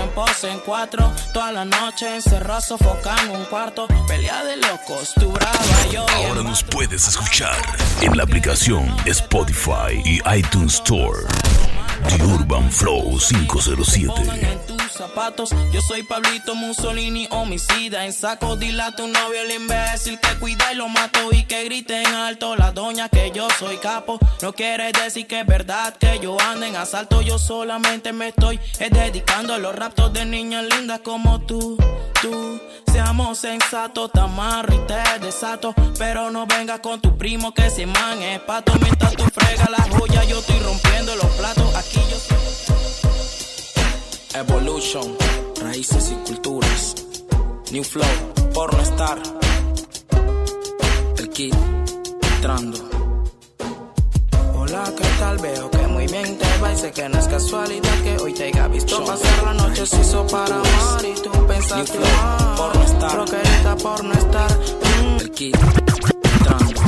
en 0.52 0.60
cuatro. 0.60 1.12
Toda 1.34 1.52
la 1.52 1.66
noche 1.66 2.16
encerrado, 2.16 2.62
sofocando 2.62 3.34
un 3.34 3.46
cuarto. 3.46 3.88
Pelea 4.08 4.44
de 4.44 4.58
locos, 4.58 5.14
tu 5.14 5.32
brava, 5.32 5.88
yo. 5.92 6.06
Ahora 6.10 6.44
nos 6.44 6.64
puedes 6.64 7.08
escuchar 7.08 7.56
en 8.02 8.16
la 8.16 8.24
aplicación 8.24 8.94
Spotify 9.06 10.02
y 10.06 10.22
iTunes 10.38 10.76
Store. 10.76 11.20
The 12.08 12.24
Urban 12.24 12.72
Flow 12.72 13.18
507. 13.20 14.81
Zapatos. 14.94 15.50
Yo 15.72 15.82
soy 15.82 16.04
Pablito 16.04 16.56
Mussolini, 16.56 17.28
homicida. 17.32 18.06
En 18.06 18.14
saco 18.14 18.56
dilata 18.56 19.04
un 19.04 19.12
novio 19.12 19.42
el 19.42 19.52
imbécil 19.52 20.20
que 20.20 20.36
cuida 20.40 20.72
y 20.74 20.76
lo 20.76 20.88
mato. 20.88 21.32
Y 21.32 21.44
que 21.44 21.64
grite 21.66 22.02
en 22.02 22.14
alto 22.14 22.56
la 22.56 22.72
doña 22.72 23.10
que 23.10 23.32
yo 23.32 23.48
soy 23.60 23.78
capo. 23.78 24.20
No 24.42 24.54
quiere 24.54 24.92
decir 24.92 25.28
que 25.28 25.42
es 25.42 25.46
verdad 25.46 25.96
que 25.98 26.20
yo 26.20 26.40
ando 26.40 26.66
en 26.66 26.76
asalto. 26.76 27.22
Yo 27.22 27.40
solamente 27.40 28.14
me 28.14 28.30
estoy 28.30 28.60
dedicando 28.80 29.54
a 29.54 29.58
los 29.58 29.76
raptos 29.76 30.14
de 30.14 30.26
niñas 30.26 30.66
lindas 30.66 31.00
como 31.04 31.40
tú. 31.42 31.78
Tú, 32.22 32.62
seamos 32.92 33.40
sensatos, 33.40 34.12
te 34.12 34.20
amarro 34.20 34.74
y 34.76 34.80
te 34.88 35.26
desato. 35.26 35.74
Pero 35.98 36.32
no 36.32 36.46
vengas 36.46 36.80
con 36.80 37.02
tu 37.02 37.18
primo 37.18 37.54
que 37.54 37.70
se 37.70 37.86
man 37.86 38.22
es 38.22 38.40
pato. 38.42 38.74
Mientras 38.82 39.14
tú 39.14 39.24
frega 39.34 39.70
la 39.70 39.84
joya, 39.98 40.24
yo 40.26 40.40
estoy 40.40 40.60
rompiendo 40.60 41.16
los 41.16 41.26
platos. 41.38 41.76
Aquí 41.76 42.00
yo 42.10 42.18
Evolution, 44.34 45.18
raíces 45.62 46.10
y 46.12 46.16
culturas. 46.26 46.96
New 47.72 47.84
Flow, 47.84 48.06
porno 48.54 48.82
star. 48.84 49.22
El 51.18 51.30
kit, 51.30 51.54
entrando. 52.36 52.78
Hola, 54.56 54.84
¿qué 54.98 55.04
tal? 55.20 55.38
Veo 55.40 55.70
que 55.70 55.88
muy 55.88 56.08
bien 56.08 56.38
te 56.38 56.58
va 56.60 56.72
y 56.72 56.78
sé 56.78 56.92
que 56.94 57.10
no 57.10 57.20
es 57.20 57.28
casualidad 57.28 58.04
que 58.04 58.18
hoy 58.24 58.34
te 58.34 58.44
haya 58.46 58.68
visto 58.70 59.04
pasar 59.04 59.44
la 59.44 59.54
noche 59.54 59.86
se 59.86 60.00
hizo 60.00 60.26
para 60.28 60.56
amar 60.56 61.06
y 61.06 61.22
tú 61.22 61.48
pensaste 61.48 62.00
mal. 62.00 62.56
Porno 62.56 62.84
star. 62.84 63.16
Rockerita, 63.18 63.76
porno 63.76 64.14
star. 64.14 64.60
Mm. 64.60 65.20
El 65.20 65.32
kit, 65.32 65.58
entrando. 66.36 66.82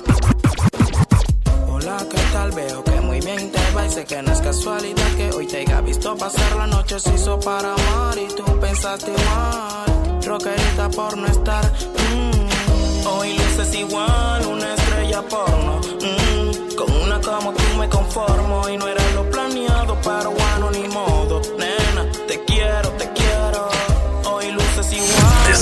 Hola, 1.70 2.08
¿qué 2.10 2.22
tal? 2.32 2.52
Veo 2.52 2.84
que 2.86 3.02
muy 3.14 3.20
bien 3.20 3.52
te 3.52 3.60
va 3.76 3.86
y 3.86 3.92
sé 3.92 4.06
que 4.06 4.22
no 4.24 4.32
es 4.32 4.42
casualidad 4.42 5.12
que 5.16 5.30
hoy 5.36 5.46
te 5.46 5.58
haya 5.58 5.82
visto 5.82 6.18
pasar 6.18 6.56
la 6.56 6.66
noche 6.66 7.00
se 7.00 7.14
hizo 7.14 7.40
para 7.40 7.76
amar 7.76 8.18
y 8.18 8.28
tú 8.34 8.44
pensaste 8.60 9.12
mal. 9.12 10.20
Rockerita 10.26 10.90
por 10.90 11.16
no 11.16 11.28
estar. 11.28 11.64
mm. 11.64 13.08
Hoy 13.08 13.38
luces 13.38 13.76
igual, 13.76 14.48
una 14.48 14.74
estrella 14.74 15.22
porno. 15.30 15.80
mm. 15.80 16.76
Con 16.76 16.92
una 17.04 17.22
como 17.22 17.54
tú 17.54 17.64
me 17.78 17.88
conformo 17.88 18.68
y 18.70 18.78
no 18.78 18.88
era 18.88 19.04
lo 19.14 19.30
planeado, 19.30 19.96
pero 20.04 20.32
bueno, 20.32 20.72
ni 20.72 20.88
modo. 20.88 21.13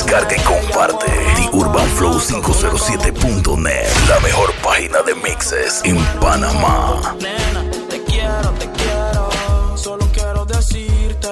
Descarga 0.02 0.36
y 0.36 0.40
comparte 0.40 1.06
TheUrbanFlow507.net, 1.36 3.88
la 4.10 4.20
mejor 4.22 4.52
página 4.64 5.04
de 5.04 5.14
mixes 5.14 5.82
en 5.84 6.04
Panamá. 6.20 7.16
Nena, 7.22 7.70
te 7.88 8.04
quiero, 8.06 8.50
te 8.58 8.68
quiero. 8.72 9.30
Solo 9.78 10.10
quiero 10.12 10.44
decirte. 10.46 11.30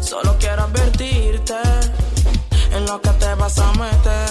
Solo 0.00 0.34
quiero 0.40 0.62
advertirte. 0.62 1.56
En 2.72 2.86
lo 2.86 2.98
que 3.02 3.10
te 3.10 3.34
vas 3.34 3.58
a 3.58 3.70
meter. 3.74 4.23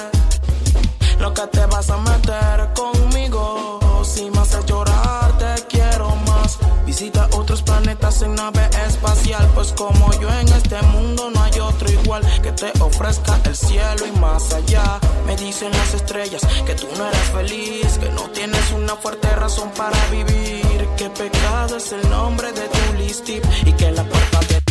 En 8.22 8.36
nave 8.36 8.70
espacial. 8.88 9.50
Pues 9.56 9.74
como 9.74 10.12
yo 10.20 10.30
en 10.30 10.48
este 10.50 10.82
mundo 10.84 11.30
no 11.32 11.42
hay 11.42 11.60
otro 11.60 11.90
igual 11.90 12.24
que 12.42 12.52
te 12.52 12.72
ofrezca 12.80 13.40
el 13.46 13.56
cielo 13.56 14.06
y 14.06 14.20
más 14.20 14.54
allá. 14.54 15.00
Me 15.26 15.36
dicen 15.36 15.72
las 15.72 15.94
estrellas 15.94 16.42
que 16.66 16.76
tú 16.76 16.88
no 16.98 17.08
eres 17.08 17.30
feliz, 17.32 17.98
que 17.98 18.10
no 18.10 18.30
tienes 18.30 18.72
una 18.72 18.96
fuerte 18.96 19.28
razón 19.36 19.72
para 19.76 19.98
vivir. 20.08 20.88
Que 20.98 21.10
pecado 21.10 21.78
es 21.78 21.92
el 21.92 22.08
nombre 22.10 22.52
de 22.52 22.68
tu 22.68 22.94
listip 22.98 23.44
y 23.66 23.74
que 23.74 23.92
la 23.92 24.04
puerta 24.04 24.40
de 24.48 24.63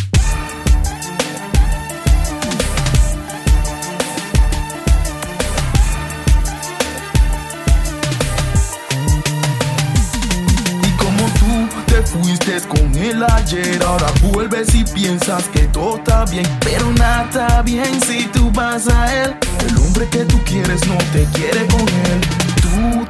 él 13.12 13.22
ayer, 13.22 13.82
ahora 13.82 14.06
vuelves 14.22 14.74
y 14.74 14.84
piensas 14.84 15.44
que 15.48 15.60
todo 15.68 15.96
está 15.96 16.24
bien, 16.24 16.46
pero 16.60 16.90
nada 16.92 17.24
está 17.24 17.62
bien 17.62 18.00
si 18.02 18.24
tú 18.28 18.50
vas 18.52 18.88
a 18.88 19.24
él. 19.24 19.36
El 19.68 19.76
hombre 19.76 20.08
que 20.08 20.24
tú 20.24 20.38
quieres 20.44 20.86
no 20.88 20.96
te 21.12 21.24
quiere 21.34 21.66
con 21.66 21.80
él. 21.80 22.41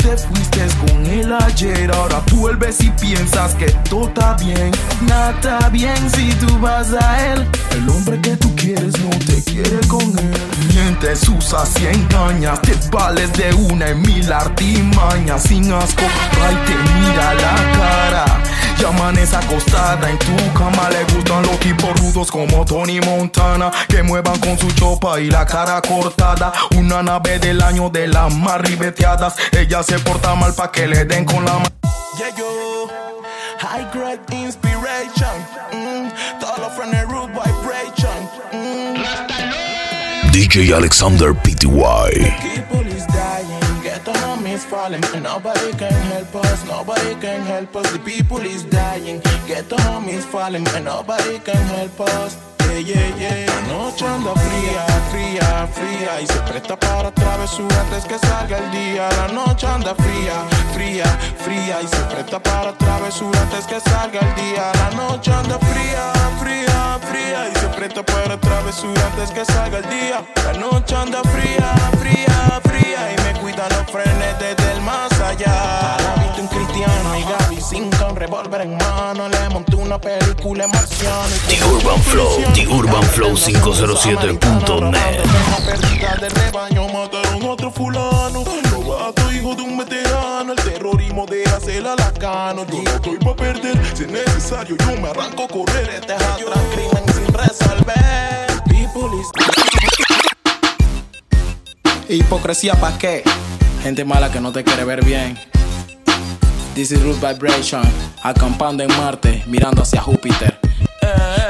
Tú 0.02 0.08
te 0.08 0.16
fuiste 0.16 0.66
con 0.84 1.06
él 1.06 1.32
ayer, 1.32 1.90
ahora 1.92 2.20
vuelves 2.32 2.80
y 2.80 2.90
piensas 2.90 3.54
que 3.54 3.66
todo 3.88 4.08
está 4.08 4.34
bien. 4.34 4.72
Nada 5.02 5.30
está 5.30 5.68
bien 5.68 6.10
si 6.10 6.30
tú 6.34 6.58
vas 6.58 6.92
a 6.92 7.32
él. 7.32 7.46
El 7.70 7.88
hombre 7.88 8.20
que 8.20 8.36
tú 8.36 8.54
quieres 8.56 8.98
no 8.98 9.10
te 9.10 9.42
quiere 9.44 9.78
con 9.86 10.02
él. 10.02 10.40
Mientes, 10.68 11.28
usas 11.28 11.70
y 11.80 11.86
engañas, 11.86 12.60
te 12.62 12.74
vales 12.90 13.32
de 13.34 13.54
una 13.54 13.88
en 13.88 14.02
mil 14.02 14.32
artimañas. 14.32 15.44
Sin 15.44 15.72
asco, 15.72 16.02
va 16.02 16.52
y 16.52 16.56
te 16.66 16.74
mira 16.94 17.34
la 17.34 17.54
cara. 17.72 18.24
Y 18.78 18.84
amanece 18.84 19.36
acostada 19.36 20.10
en 20.10 20.18
tu 20.18 20.34
cama. 20.54 20.88
Le 20.90 21.04
gustan 21.14 21.42
los 21.42 21.60
tipos 21.60 21.98
rudos 22.00 22.30
como 22.30 22.64
Tony 22.64 23.00
Montana. 23.00 23.70
Que 23.88 24.02
muevan 24.02 24.38
con 24.40 24.58
su 24.58 24.70
chopa 24.72 25.20
y 25.20 25.30
la 25.30 25.46
cara 25.46 25.80
cortada. 25.82 26.52
Una 26.76 27.02
nave 27.02 27.38
del 27.38 27.62
año 27.62 27.90
de 27.90 28.08
las 28.08 28.34
más 28.34 28.60
ribeteadas. 28.60 29.34
Porta 29.98 30.34
mal 30.34 30.54
pa' 30.54 30.70
que 30.70 30.86
le 30.86 31.04
den 31.04 31.24
con 31.24 31.44
la 31.44 31.54
mano. 31.54 31.66
Yeah, 32.18 32.36
yo. 32.36 32.88
High 33.58 33.90
grade 33.92 34.20
inspiration. 34.32 35.36
Mm. 35.72 36.10
Todos 36.40 36.58
los 36.58 36.72
frenes 36.74 37.06
root 37.08 37.30
vibration. 37.32 38.28
Mm. 38.52 39.02
DJ 40.32 40.72
Alexander 40.74 41.34
PTY. 41.34 42.10
People 42.40 42.86
is 42.86 43.06
dying, 43.06 43.82
get 43.82 44.08
on 44.08 44.46
is 44.46 44.64
falling, 44.64 45.04
and 45.14 45.24
nobody 45.24 45.72
can 45.72 45.92
help 46.12 46.34
us, 46.36 46.64
nobody 46.66 47.14
can 47.20 47.42
help 47.42 47.76
us. 47.76 47.92
The 47.92 47.98
people 47.98 48.40
is 48.40 48.64
dying, 48.64 49.20
get 49.46 49.70
on 49.72 50.08
is 50.08 50.24
falling, 50.24 50.66
and 50.68 50.86
nobody 50.86 51.38
can 51.40 51.62
help 51.76 52.00
us. 52.00 52.51
La 52.72 53.60
noche 53.68 54.06
anda 54.06 54.32
fría, 54.32 54.86
fría, 55.10 55.68
fría 55.74 56.20
y 56.22 56.26
se 56.26 56.38
presta 56.50 56.74
para 56.74 57.10
travesura 57.12 57.80
antes 57.82 58.06
que 58.06 58.18
salga 58.18 58.56
el 58.56 58.70
día. 58.70 59.10
La 59.10 59.28
noche 59.28 59.66
anda 59.66 59.94
fría, 59.94 60.46
fría, 60.72 61.04
fría 61.36 61.82
y 61.82 61.86
se 61.86 62.02
presta 62.14 62.42
para 62.42 62.72
travesura 62.72 63.42
antes 63.42 63.66
que 63.66 63.78
salga 63.78 64.20
el 64.20 64.34
día. 64.36 64.72
La 64.74 64.90
noche 64.96 65.30
anda 65.30 65.58
fría, 65.58 66.12
fría, 66.40 66.98
fría 67.10 67.50
y 67.54 67.58
se 67.58 67.68
presta 67.76 68.02
para 68.02 68.40
travesura 68.40 69.06
antes 69.06 69.30
que 69.32 69.44
salga 69.44 69.78
el 69.78 69.90
día. 69.90 70.24
La 70.46 70.58
noche 70.58 70.96
anda 70.96 71.20
fría, 71.24 71.74
fría, 72.00 72.60
fría 72.64 73.12
y 73.12 73.22
me 73.22 73.40
cuidan 73.40 73.68
los 73.68 73.90
frenes 73.92 74.38
desde 74.38 74.72
el 74.72 74.80
más 74.80 75.11
allá. 75.22 75.96
La 76.02 76.22
visto 76.22 76.42
un 76.42 76.48
cristiano 76.48 77.16
y 77.16 77.22
Gaby 77.22 77.60
sin 77.60 77.90
con 77.90 78.16
revólver 78.16 78.62
en 78.62 78.76
mano. 78.76 79.28
Le 79.28 79.48
monté 79.50 79.76
una 79.76 79.98
película 79.98 80.66
y 80.66 80.68
The 81.48 81.64
Urban 81.64 82.02
Flow, 82.02 82.52
The 82.54 82.68
Urban 82.68 83.02
Flow 83.02 83.36
507.net. 83.36 85.24
Una 85.48 85.56
pérdida 85.64 86.16
de 86.20 86.28
rebaño, 86.28 86.88
mataron 86.88 87.42
a 87.42 87.46
otro 87.46 87.70
fulano. 87.70 88.44
Robato, 88.70 89.32
hijo 89.32 89.54
de 89.54 89.62
un 89.62 89.78
veterano. 89.78 90.52
El 90.52 90.58
terrorismo 90.62 91.26
deja 91.26 91.60
ser 91.60 91.86
alacano. 91.86 92.66
Yo 92.66 92.82
no 92.82 92.90
estoy 92.90 93.16
pa' 93.18 93.36
perder, 93.36 93.80
si 93.94 94.04
es 94.04 94.10
necesario, 94.10 94.76
yo 94.76 95.00
me 95.00 95.08
arranco 95.08 95.44
a 95.44 95.48
correr. 95.48 95.90
Este 95.90 96.14
es 96.14 96.22
atrás, 96.22 96.60
crimen 96.72 97.04
sin 97.14 97.32
resolver. 97.34 98.62
People 98.64 99.10
is 99.18 99.30
Hipocresía 102.08 102.74
pa' 102.74 102.98
qué? 102.98 103.24
Gente 103.82 104.04
mala 104.04 104.30
que 104.30 104.40
no 104.40 104.52
te 104.52 104.62
quiere 104.62 104.84
ver 104.84 105.04
bien. 105.04 105.36
This 106.72 106.92
is 106.92 107.02
Root 107.02 107.16
Vibration, 107.20 107.82
acampando 108.22 108.84
en 108.84 108.96
Marte, 108.96 109.42
mirando 109.48 109.82
hacia 109.82 110.00
Júpiter. 110.00 110.60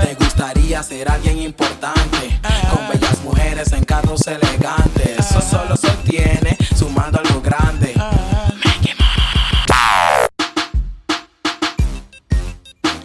Te 0.01 0.15
gustaría 0.15 0.83
ser 0.83 1.11
alguien 1.11 1.39
importante, 1.43 2.41
con 2.71 2.89
bellas 2.89 3.23
mujeres 3.23 3.71
en 3.73 3.85
carros 3.85 4.27
elegantes. 4.27 5.19
Eso 5.19 5.43
solo 5.43 5.77
se 5.77 5.89
obtiene 5.89 6.57
sumando 6.75 7.21
algo 7.21 7.43
grande. 7.43 7.93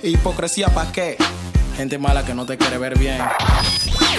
Hipocresía 0.04 0.70
pa' 0.70 0.90
qué? 0.94 1.18
Gente 1.76 1.98
mala 1.98 2.24
que 2.24 2.34
no 2.34 2.46
te 2.46 2.58
quiere 2.58 2.78
ver 2.78 2.98
bien. 2.98 3.22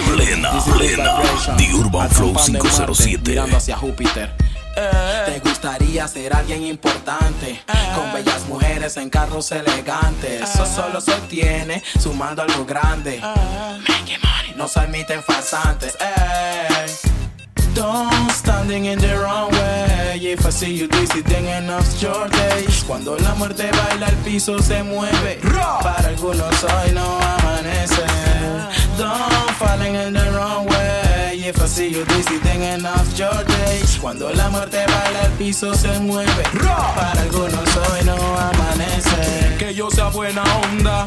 Plena, 0.05 0.51
plena. 0.77 1.15
The 1.57 1.73
Urban 1.73 2.09
Flow 2.11 2.29
acampando 2.29 2.59
en 2.59 2.63
Marte, 2.63 2.93
507. 2.93 3.31
Mirando 3.31 3.57
hacia 3.57 3.75
Júpiter. 3.75 4.48
Te 5.25 5.39
gustaría 5.39 6.07
ser 6.07 6.33
alguien 6.33 6.63
importante, 6.63 7.61
con 7.95 8.13
bellas 8.13 8.45
mujeres 8.47 8.97
en 8.97 9.09
carros 9.09 9.51
elegantes. 9.51 10.41
Eso 10.41 10.65
solo 10.65 11.01
se 11.01 11.13
obtiene 11.13 11.83
sumando 11.99 12.41
algo 12.41 12.65
grande. 12.65 13.21
No 14.55 14.67
se 14.67 14.79
admiten 14.79 15.21
farsantes. 15.23 15.97
Don't 17.75 18.31
standing 18.31 18.85
in 18.85 18.99
the 18.99 19.17
wrong 19.19 19.51
way. 19.51 20.19
If 20.21 20.45
I 20.45 20.49
see 20.49 20.73
you 20.75 20.87
dizzy, 20.87 21.21
then 21.21 21.45
enough's 21.45 22.01
your 22.01 22.27
day. 22.29 22.65
Cuando 22.85 23.17
la 23.17 23.35
muerte 23.35 23.69
baila, 23.71 24.07
el 24.07 24.15
piso 24.17 24.59
se 24.59 24.83
mueve. 24.83 25.39
Para 25.81 26.09
algunos 26.09 26.63
hoy 26.63 26.91
no 26.93 27.19
amanece. 27.19 28.03
Don't 28.97 29.51
falling 29.57 29.95
in 29.95 30.13
the 30.13 30.31
wrong 30.31 30.67
way. 30.67 31.08
If 31.49 31.59
I 31.63 31.65
see 31.67 31.89
you 31.89 32.05
dizzy, 32.05 32.37
thinking 32.43 32.85
of 32.85 33.17
your 33.17 33.43
days. 33.45 33.97
Cuando 33.99 34.29
la 34.31 34.49
muerte 34.49 34.77
baila, 34.85 35.21
el 35.25 35.31
piso 35.31 35.73
se 35.73 35.87
mueve. 35.99 36.31
Para 36.95 37.21
algunos 37.21 37.75
hoy 37.77 38.05
no 38.05 38.13
amanece. 38.37 39.55
Que 39.57 39.73
yo 39.73 39.89
sea 39.89 40.09
buena 40.09 40.43
onda. 40.71 41.05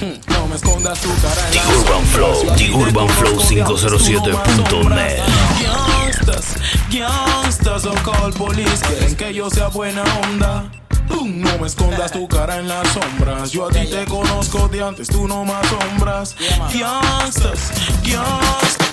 Hmm, 0.00 0.18
No 0.32 0.46
me 0.48 0.56
escondas 0.56 0.98
tu 1.00 1.08
cara 1.22 1.46
en 1.46 1.52
The 1.52 1.58
la 1.58 1.68
Urban 1.68 2.06
sombra. 2.06 2.34
Flow, 2.34 2.56
The 2.56 2.70
Urban 2.72 3.08
Flow 3.08 3.36
conozco 3.36 3.54
de 3.54 3.62
antes, 3.62 4.66
tú 4.66 4.82
no 4.82 4.88
me 4.90 5.20
507.net. 5.20 5.20
asombras. 5.20 5.62
Youngstas, 5.62 6.44
youngstas 6.90 7.82
son 7.82 7.96
call 7.98 8.32
police. 8.32 8.84
Quieren 8.88 9.16
que 9.16 9.32
yo 9.34 9.48
sea 9.50 9.68
buena 9.68 10.02
onda. 10.24 10.64
No 11.08 11.58
me 11.58 11.66
escondas 11.68 12.10
tu 12.10 12.26
cara 12.26 12.58
en 12.58 12.66
las 12.66 12.88
sombras. 12.88 13.52
Yo 13.52 13.66
a 13.66 13.70
ti 13.70 13.86
te 13.86 14.04
conozco 14.06 14.66
de 14.68 14.82
antes, 14.82 15.06
tú 15.08 15.28
no 15.28 15.44
me 15.44 15.52
asombras. 15.52 16.34
Youngstas, 16.72 17.70
youngstas. 18.02 18.83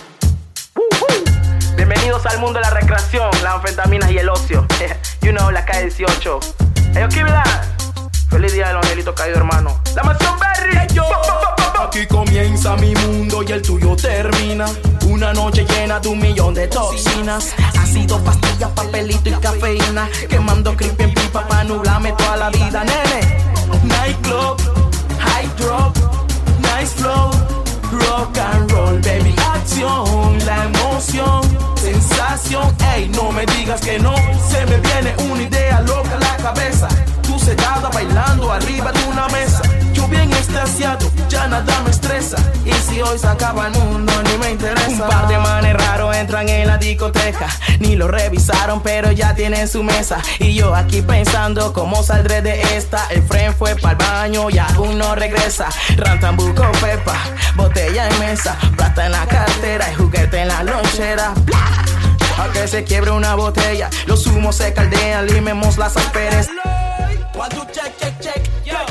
Bienvenidos 1.75 2.25
al 2.25 2.39
mundo 2.39 2.59
de 2.59 2.61
la 2.61 2.69
recreación, 2.69 3.29
las 3.43 3.55
anfetaminas 3.55 4.11
y 4.11 4.17
el 4.17 4.29
ocio. 4.29 4.65
you 5.21 5.31
know, 5.31 5.49
la 5.51 5.65
calle 5.65 5.85
18. 5.85 6.39
Hey, 6.93 7.05
Kimila. 7.09 7.43
Feliz 8.29 8.53
día 8.53 8.67
del 8.67 8.77
angelito 8.77 9.13
caído, 9.15 9.37
hermano. 9.37 9.81
La 9.95 10.03
mansión 10.03 10.35
Berry. 10.39 10.87
yo. 10.93 11.03
Aquí 11.79 12.05
comienza 12.07 12.75
mi 12.77 12.93
mundo 12.95 13.43
y 13.43 13.51
el 13.51 13.61
tuyo 13.61 13.95
termina. 13.95 14.65
Una 15.07 15.33
noche 15.33 15.65
llena 15.65 15.99
de 15.99 16.09
un 16.09 16.19
millón 16.19 16.53
de 16.53 16.67
toxinas. 16.67 17.53
Ácido, 17.79 18.23
pastillas, 18.23 18.69
papelito 18.71 19.29
y 19.29 19.33
cafeína. 19.33 20.09
Quemando 20.29 20.75
creepy 20.75 21.03
en 21.03 21.13
pipa 21.13 21.47
pa' 21.47 21.63
nublarme 21.63 22.13
toda 22.13 22.37
la 22.37 22.49
vida, 22.49 22.83
nene. 22.83 23.37
Nightclub, 23.83 24.57
high 25.19 25.49
drop, 25.57 25.95
nice 26.61 26.93
flow. 26.95 27.60
Rock 27.91 28.37
and 28.37 28.71
roll, 28.71 28.99
baby, 29.01 29.35
acción, 29.53 30.37
la 30.45 30.65
emoción, 30.65 31.41
sensación. 31.75 32.75
Ey, 32.95 33.09
no 33.09 33.31
me 33.31 33.45
digas 33.45 33.81
que 33.81 33.99
no, 33.99 34.15
se 34.49 34.65
me 34.65 34.77
viene 34.77 35.13
una 35.29 35.43
idea 35.43 35.81
loca 35.81 36.15
a 36.15 36.19
la 36.19 36.37
cabeza. 36.37 36.87
Tú 37.21 37.37
sentada 37.37 37.89
bailando 37.89 38.51
arriba 38.51 38.91
de 38.91 39.03
una 39.05 39.27
mesa. 39.27 39.61
Yo 40.11 40.17
bien 40.17 40.33
extasiado, 40.33 41.09
ya 41.29 41.47
nada 41.47 41.81
me 41.83 41.89
estresa. 41.89 42.35
Y 42.65 42.73
si 42.73 43.01
hoy 43.01 43.17
se 43.17 43.27
acaba 43.27 43.67
el 43.67 43.73
mundo, 43.73 44.11
ni 44.23 44.37
me 44.37 44.51
interesa. 44.51 44.89
Un 44.89 45.09
par 45.09 45.27
de 45.27 45.37
manes 45.37 45.73
raros 45.73 46.15
entran 46.15 46.49
en 46.49 46.67
la 46.67 46.77
discoteca. 46.77 47.47
Ni 47.79 47.95
lo 47.95 48.07
revisaron, 48.07 48.81
pero 48.81 49.11
ya 49.11 49.33
tienen 49.33 49.67
su 49.67 49.83
mesa. 49.83 50.21
Y 50.39 50.53
yo 50.53 50.75
aquí 50.75 51.01
pensando 51.01 51.71
cómo 51.71 52.03
saldré 52.03 52.41
de 52.41 52.61
esta. 52.75 53.07
El 53.09 53.23
friend 53.23 53.55
fue 53.55 53.75
para 53.75 53.91
el 53.91 53.97
baño 53.97 54.49
y 54.49 54.57
aún 54.57 54.97
no 54.97 55.15
regresa. 55.15 55.69
Rantambuco, 55.95 56.69
pepa, 56.81 57.17
botella 57.55 58.09
en 58.09 58.19
mesa. 58.19 58.57
Plata 58.75 59.05
en 59.05 59.13
la 59.13 59.25
cartera 59.25 59.91
y 59.91 59.95
juguete 59.95 60.41
en 60.41 60.49
la 60.49 60.63
lonchera. 60.63 61.33
Bla. 61.45 61.85
A 62.37 62.51
que 62.51 62.67
se 62.67 62.83
quiebre 62.83 63.11
una 63.11 63.35
botella, 63.35 63.89
los 64.07 64.25
humos 64.25 64.55
se 64.55 64.73
caldean, 64.73 65.27
limemos 65.27 65.77
las 65.77 65.95
asperes. 65.95 66.49
check, 67.71 67.97
check, 67.99 68.19
check, 68.19 68.49
La 68.65 68.90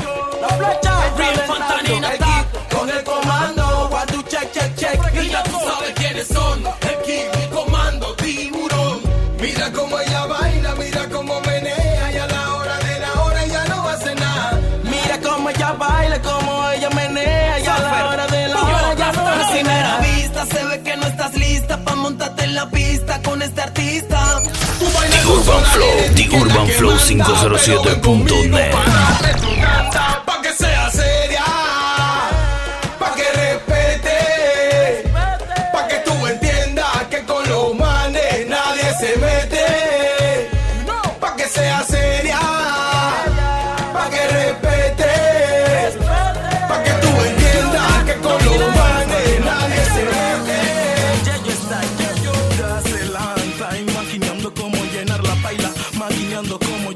flecha, 0.61 0.93
reventando 1.17 2.07
el 2.07 2.17
kit 2.17 2.75
con 2.75 2.89
el 2.89 3.03
comando. 3.03 3.89
One, 3.91 4.05
two, 4.07 4.23
check, 4.23 4.51
check, 4.53 4.75
check. 4.75 4.99
Y 5.23 5.29
ya 5.29 5.43
tú 5.43 5.57
sabes 5.59 5.93
quiénes 5.95 6.27
son. 6.27 6.63
El 6.81 6.97
King, 7.05 7.29
el 7.41 7.49
comando, 7.49 8.15
tiburón. 8.15 8.99
Mira 9.39 9.71
cómo 9.73 9.99
ella 9.99 10.25
baila, 10.25 10.75
mira 10.75 11.07
cómo 11.09 11.41
menea. 11.41 12.11
Y 12.13 12.17
a 12.17 12.27
la 12.27 12.53
hora 12.55 12.77
de 12.79 12.99
la 12.99 13.11
hora 13.21 13.43
ella 13.45 13.63
no 13.65 13.89
hace 13.89 14.15
nada. 14.15 14.59
Mira 14.83 15.19
cómo 15.21 15.49
ella 15.49 15.71
baila, 15.73 16.21
cómo 16.21 16.69
ella 16.69 16.89
menea. 16.91 17.59
Y 17.59 17.65
a 17.65 17.79
la 17.79 18.07
hora 18.09 18.27
de 18.27 18.47
la 18.47 18.61
hora 18.61 18.93
ya 18.93 19.11
no 19.11 19.21
A 19.27 19.39
hace 19.41 19.63
nada. 19.63 19.99
vista 19.99 20.45
se 20.45 20.63
ve 20.65 20.81
que 20.83 20.95
no 20.97 21.07
estás 21.07 21.33
lista 21.35 21.77
pa' 21.83 21.95
montarte 21.95 22.43
en 22.43 22.55
la 22.55 22.69
pista 22.69 23.21
con 23.23 23.41
este 23.41 23.61
artista. 23.61 24.41
Tú 24.79 24.85
bailas 24.95 25.21
The 25.21 25.27
Urban 25.27 25.63
Flow, 25.65 25.95
The 26.15 26.29
Urban 26.37 26.67
Flow 26.69 26.91
manda, 26.91 27.25
507.net. 27.25 28.71
sea 30.53 30.91
seria, 30.91 31.45
pa' 32.99 33.13
que 33.15 33.23
respete, 33.41 35.03
pa' 35.71 35.87
que 35.87 35.95
tú 36.05 36.27
entiendas 36.27 37.07
que 37.09 37.23
con 37.23 37.47
los 37.49 37.73
manes 37.75 38.47
nadie 38.47 38.93
se 38.99 39.17
mete. 39.17 40.49
Pa' 41.19 41.35
que 41.35 41.47
sea 41.47 41.83
seria, 41.83 42.39
pa' 43.93 44.09
que 44.09 44.27
respete, 44.27 45.13
pa' 46.67 46.83
que 46.83 46.91
tú 47.01 47.09
entiendas 47.29 48.03
que 48.05 48.15
con 48.15 48.45
los 48.45 48.75
manes 48.75 49.39
nadie 49.45 49.83
se 49.85 50.03
mete. 50.03 50.59
Maquinando 53.93 54.53
cómo 54.53 54.83
llenar 54.85 55.23
la 55.23 55.35
paila, 55.35 55.71
maquinando 55.93 56.59
cómo 56.59 56.91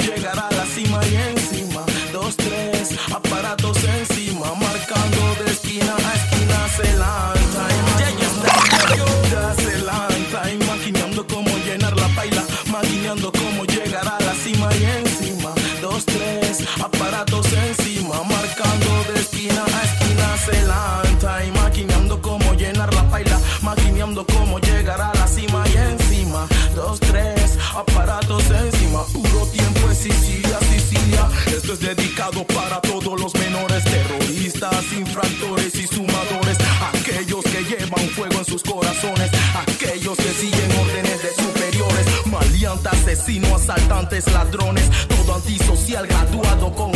para 32.55 32.79
todos 32.81 33.19
los 33.19 33.33
menores 33.35 33.83
terroristas, 33.83 34.93
infractores 34.93 35.75
y 35.75 35.87
sumadores. 35.87 36.57
Aquellos 36.93 37.43
que 37.43 37.63
llevan 37.63 38.09
fuego 38.09 38.39
en 38.39 38.45
sus 38.45 38.63
corazones. 38.63 39.29
Aquellos 39.67 40.17
que 40.17 40.33
siguen 40.33 40.71
órdenes 40.79 41.21
de 41.21 41.43
superiores. 41.43 42.05
Maleantes, 42.25 42.93
asesinos, 42.93 43.69
asaltantes, 43.69 44.31
ladrones. 44.31 44.89
Todo 45.07 45.35
antisocial 45.35 46.07
graduado 46.07 46.73
con 46.73 46.94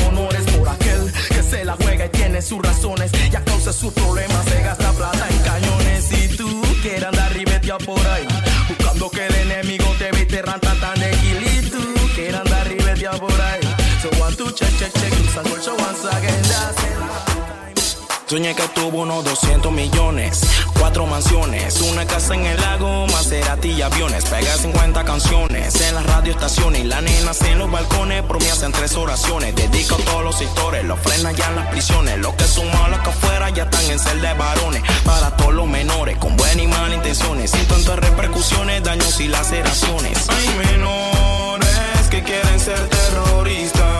Soñé 18.30 18.54
que 18.54 18.68
tuvo 18.76 19.02
unos 19.02 19.24
200 19.24 19.72
millones, 19.72 20.42
cuatro 20.78 21.08
mansiones, 21.08 21.82
una 21.82 22.06
casa 22.06 22.36
en 22.36 22.46
el 22.46 22.62
lago, 22.62 23.08
Maserati 23.08 23.70
y 23.70 23.82
aviones. 23.82 24.24
Pegué 24.26 24.56
50 24.56 25.04
canciones 25.04 25.82
en 25.82 25.96
las 25.96 26.06
radioestaciones 26.06 26.82
y 26.82 26.84
las 26.84 27.02
nenas 27.02 27.42
en 27.42 27.58
los 27.58 27.72
balcones. 27.72 28.22
Por 28.22 28.40
mí 28.40 28.48
hacen 28.48 28.72
tres 28.72 28.96
oraciones. 28.96 29.56
Dedico 29.56 29.96
a 29.96 29.98
todos 30.06 30.24
los 30.24 30.36
sectores, 30.36 30.86
los 30.86 31.00
frenan 31.00 31.36
ya 31.36 31.48
en 31.48 31.56
las 31.56 31.70
prisiones. 31.70 32.20
Los 32.20 32.36
que 32.36 32.44
son 32.44 32.72
malos 32.72 33.00
que 33.00 33.10
afuera 33.10 33.50
ya 33.50 33.64
están 33.64 33.90
en 33.90 33.98
celda 33.98 34.30
de 34.30 34.38
varones. 34.38 34.84
Para 35.04 35.36
todos 35.36 35.54
los 35.56 35.66
menores, 35.66 36.16
con 36.20 36.38
buenas 36.38 36.64
y 36.64 36.68
malas 36.68 36.98
intenciones. 36.98 37.50
Sin 37.50 37.66
tantas 37.66 37.98
repercusiones, 37.98 38.84
daños 38.84 39.20
y 39.20 39.28
laceraciones. 39.28 40.30
Hay 40.30 40.50
menores 40.68 42.08
que 42.12 42.22
quieren 42.22 42.60
ser 42.60 42.80
terroristas. 42.90 43.99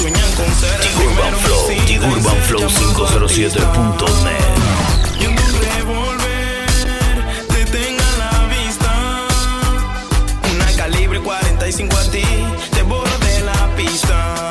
Sueñan 0.00 0.32
con 0.32 0.46
ser 0.54 0.80
el 0.80 0.88
The 0.88 1.06
Urban 1.06 1.34
Flow, 1.40 1.66
The 1.68 1.98
Urban 2.00 2.36
Flow 2.42 2.60
llamado 2.60 3.24
artista. 3.24 3.60
507.net. 3.72 5.20
Y 5.20 5.26
un 5.26 5.36
revólver 5.76 6.66
te 7.48 7.64
tenga 7.66 8.02
a 8.02 8.16
la 8.16 8.46
vista. 8.46 8.90
Una 10.54 10.72
calibre 10.76 11.20
45 11.20 11.96
a 11.96 12.10
ti, 12.10 12.24
te 12.70 12.82
borro 12.82 13.18
de 13.18 13.40
la 13.42 13.76
pista. 13.76 14.50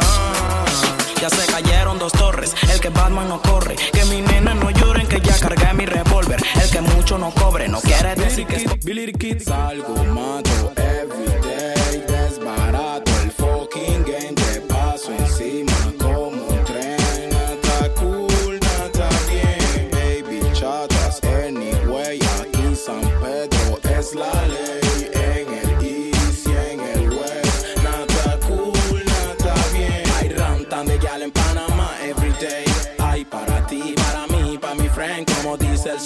Ya 1.19 1.29
se 1.31 1.51
cayeron 1.51 1.97
dos 1.97 2.11
torres, 2.11 2.53
el 2.71 2.79
que 2.79 2.89
Batman 2.89 3.27
no 3.27 3.41
corre. 3.41 3.75
Que 3.91 4.05
mi 4.05 4.21
nena 4.21 4.53
no 4.53 4.69
lloren, 4.69 5.07
que 5.07 5.19
ya 5.19 5.35
cargué 5.39 5.73
mi 5.73 5.87
revólver. 5.87 6.39
El 6.61 6.69
que 6.69 6.81
mucho 6.81 7.17
no 7.17 7.31
cobre, 7.31 7.67
no 7.67 7.81
quiere 7.81 8.13
decir 8.13 8.45
que 8.45 8.57
esto. 8.57 8.75
Salgo, 9.43 10.03
mato, 10.13 10.73
everyday, 10.75 10.98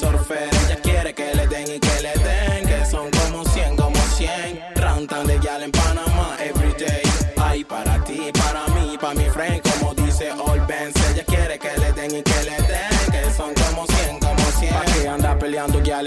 rantan 0.02 0.12
de 0.28 0.53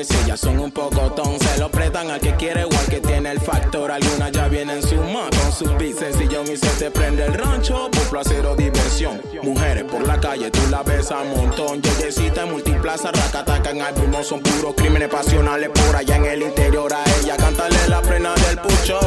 ellas 0.01 0.41
son 0.41 0.59
un 0.59 0.71
poco 0.71 1.11
ton. 1.13 1.39
Se 1.41 1.59
lo 1.59 1.71
prestan 1.71 2.11
al 2.11 2.21
que 2.21 2.35
quiere 2.35 2.65
o 2.65 2.69
al 2.69 2.87
que 2.87 3.01
tiene 3.01 3.31
el 3.31 3.41
factor. 3.41 3.91
Algunas 3.91 4.31
ya 4.31 4.47
vienen 4.49 4.83
suma 4.83 5.29
con 5.31 5.53
sus 5.53 5.75
beats 5.79 6.01
sencillo 6.01 6.43
y 6.43 6.57
se 6.57 6.69
te 6.79 6.91
prende 6.91 7.25
el 7.25 7.33
rancho 7.33 7.91
por 7.91 8.03
placer 8.11 8.45
o 8.45 8.55
diversión. 8.55 9.21
Mujeres 9.43 9.85
por 9.85 10.07
la 10.07 10.21
calle, 10.21 10.51
tú 10.51 10.61
la 10.71 10.83
ves 10.83 11.11
a 11.11 11.25
montón. 11.25 11.81
Yeyecita 11.81 12.43
en 12.43 12.51
multiplaza, 12.51 13.11
racataca 13.11 13.71
en 13.71 13.95
primo 13.95 14.23
son 14.23 14.41
puros 14.41 14.75
crímenes 14.77 15.09
pasionales 15.09 15.71
por 15.71 15.97
allá 15.97 16.17
en 16.17 16.27
el 16.27 16.43
interior. 16.43 16.93
A 16.93 17.03
ella 17.23 17.37
cántale 17.37 17.79
la 17.89 18.03
frena 18.03 18.35
del 18.35 18.59
pucho. 18.59 19.01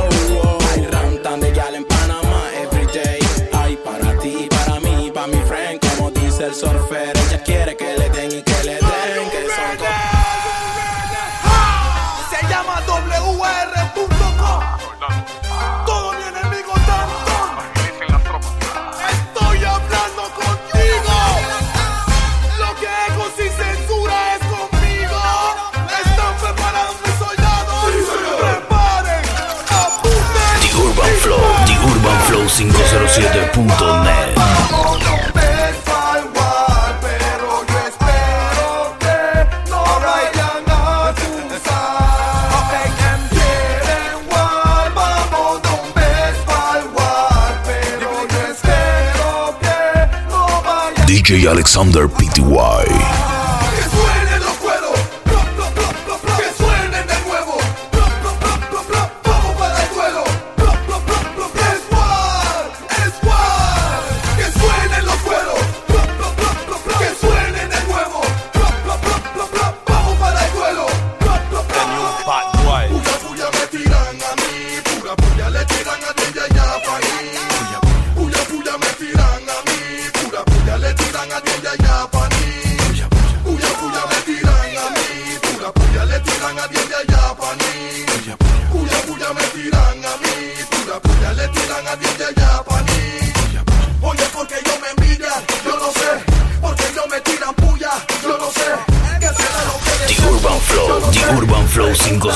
Hay 0.73 0.85
rantan 0.87 1.39
de 1.39 1.51
gal 1.51 1.75
en 1.75 1.85
Panamá 1.85 2.49
everyday. 2.63 3.19
Ay, 3.53 3.77
para 3.85 4.17
ti, 4.17 4.47
para 4.49 4.79
mí, 4.79 5.11
para 5.13 5.27
mi 5.27 5.41
friend, 5.43 5.79
como 5.81 6.09
dice 6.09 6.45
el 6.45 6.55
surfer. 6.55 7.15
Ella 7.27 7.43
quiere 7.43 7.77
que 7.77 7.95
le 7.95 8.09
den 8.09 8.31
y 8.31 8.48
DJ 51.29 51.45
Alexander 51.47 52.07
PTY. 52.07 52.98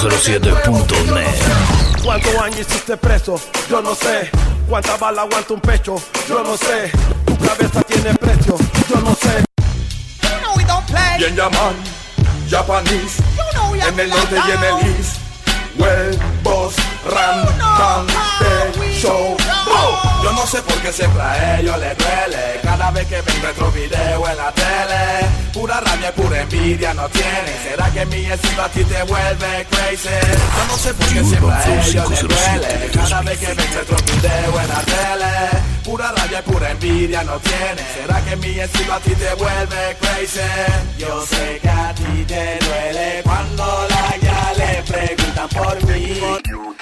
107.net. 0.03 2.03
¿Cuántos 2.03 2.35
años 2.35 2.59
hiciste 2.59 2.97
preso? 2.97 3.39
Yo 3.69 3.81
no 3.81 3.95
sé. 3.95 4.29
¿Cuánta 4.67 4.97
bala 4.97 5.21
aguanta 5.21 5.53
un 5.53 5.61
pecho? 5.61 5.95
Yo 6.27 6.43
no 6.43 6.57
sé. 6.57 6.91
Tu 7.25 7.37
cabeza 7.37 7.81
tiene 7.83 8.13
precio. 8.15 8.57
Yo 8.89 8.99
no 8.99 9.15
sé. 9.15 9.45
You 10.21 10.27
know 10.41 10.53
we 10.57 10.65
en 13.79 13.93
en 13.93 13.99
el 14.01 14.09
norte 14.09 14.35
y 14.35 14.51
en 14.51 14.63
el 14.63 14.75
east. 14.97 15.21
Huevos, 15.77 16.75
ram, 17.09 17.45
tan, 17.57 18.05
show. 18.99 19.37
Yo 20.23 20.31
no 20.31 20.45
sé 20.47 20.61
por 20.61 20.75
qué 20.81 20.91
siempre 20.91 21.21
a 21.21 21.59
ellos 21.59 21.77
les 21.79 21.97
duele. 21.97 22.59
Cada 22.63 22.91
vez 22.91 23.07
que 23.07 23.21
ven 23.21 23.41
retro 23.41 23.71
video 23.71 24.29
en 24.29 24.37
la 24.37 24.51
tele 24.51 25.27
Pura 25.53 25.79
rabia 25.79 26.09
y 26.09 26.21
pura 26.21 26.41
envidia 26.41 26.93
no 26.93 27.07
tienen 27.09 27.57
¿Será 27.63 27.89
que 27.91 28.05
mi 28.07 28.25
estilo 28.25 28.63
a 28.63 28.69
ti 28.69 28.83
te 28.83 29.03
vuelve 29.03 29.67
crazy? 29.69 30.09
Yo 30.57 30.65
no 30.67 30.77
sé 30.77 30.93
por 30.93 31.07
qué 31.07 31.23
siempre 31.23 31.51
a 31.51 31.85
ellos 31.85 32.09
les 32.09 32.21
duele. 32.21 32.89
Cada 32.93 33.21
vez 33.21 33.37
que 33.37 33.47
ven 33.47 33.73
retro 33.73 33.97
video 34.05 34.61
en 34.61 34.69
la 34.69 34.81
tele 34.81 35.61
Pura 35.83 36.11
rabia 36.11 36.39
y 36.39 36.51
pura 36.51 36.71
envidia 36.71 37.23
no 37.23 37.39
tienen 37.39 37.85
¿Será 37.93 38.21
que 38.21 38.35
mi 38.37 38.59
estilo 38.59 38.93
a 38.93 38.99
ti 38.99 39.15
te 39.15 39.33
vuelve 39.35 39.97
crazy? 40.01 40.39
Yo 40.97 41.25
sé 41.25 41.59
que 41.61 41.69
a 41.69 41.93
ti 41.93 42.25
te 42.27 42.59
duele 42.65 43.21
Cuando 43.23 43.87
la 43.89 44.17
ya 44.17 44.53
le 44.57 44.81
preguntan 44.83 45.49
por 45.49 45.85
mí 45.85 46.72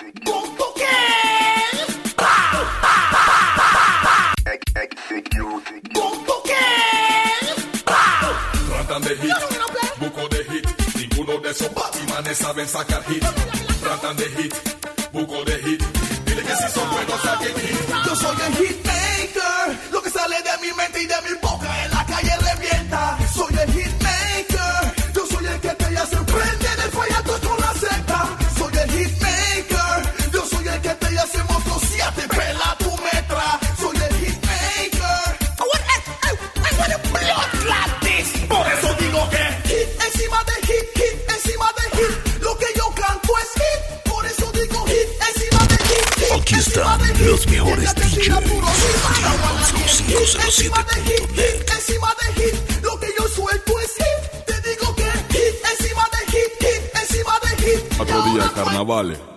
Saben 12.34 12.67
sacar 12.67 13.04
hit. 13.08 13.26
Tratan 13.82 14.15
de 14.15 14.28
hit, 14.38 14.70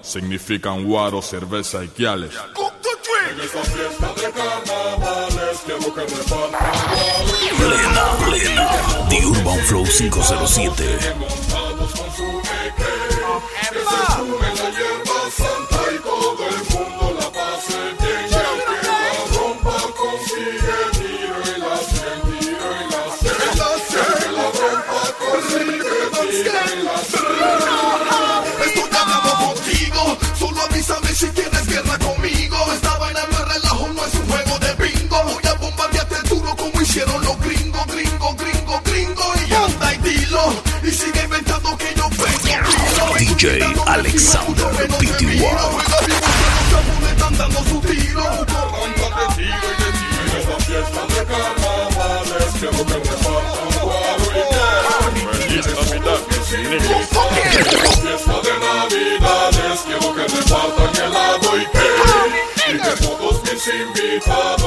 significan 0.02 0.84
guaro, 0.84 1.22
cerveza 1.22 1.84
y 1.84 1.88
quiales. 1.88 2.32
En 3.30 3.40
esta 3.40 3.62
Plena, 7.58 8.04
plena. 8.26 9.08
The 9.08 9.26
Urban 9.26 9.58
Flow 9.60 9.84
507. 9.84 11.43
Oh. 64.26 64.63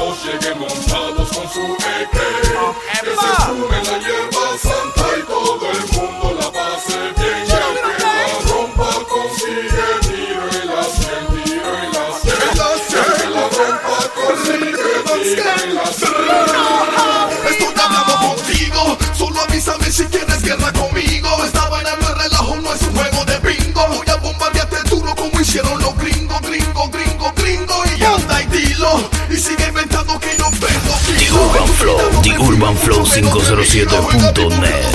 507.net. 33.08 34.88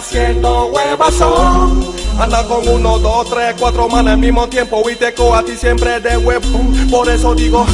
haciendo 0.00 0.66
huevazón. 0.66 1.84
Anda 2.18 2.44
con 2.46 2.66
uno, 2.68 2.98
dos, 2.98 3.30
tres, 3.30 3.54
cuatro 3.58 3.88
manos 3.88 4.12
al 4.12 4.18
mismo 4.18 4.48
tiempo 4.48 4.82
y 4.90 4.96
te 4.96 5.06
a 5.06 5.42
ti 5.44 5.56
siempre 5.56 6.00
de 6.00 6.16
huevo. 6.16 6.60
Por 6.90 7.08
eso 7.08 7.34
digo 7.34 7.66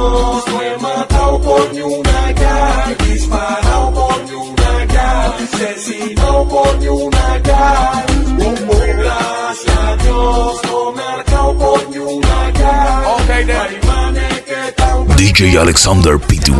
no 0.00 0.62
he 0.62 0.78
matado 0.78 1.40
por 1.40 1.72
ni 1.74 1.80
una 1.80 2.32
gal, 2.32 2.96
disparado 3.06 3.92
por 3.92 4.22
ni 4.24 4.32
una 4.34 4.84
gal, 4.86 5.34
asesinado 5.52 6.48
por 6.48 6.78
ni 6.78 6.88
una 6.88 7.38
gal. 7.38 8.04
Gracias 8.98 9.78
a 9.78 9.96
Dios, 9.96 10.60
no 10.64 10.92
me 10.92 11.02
he 11.02 11.06
marcado 11.06 11.58
por 11.58 11.88
ni 11.90 11.98
una 11.98 12.50
gal. 12.52 13.04
Okay, 13.22 13.50
Hay 13.50 13.80
manes 13.86 14.40
que 14.42 14.68
están 14.68 15.06
DJ 15.16 15.58
Alexander 15.58 16.18
Pty. 16.18 16.52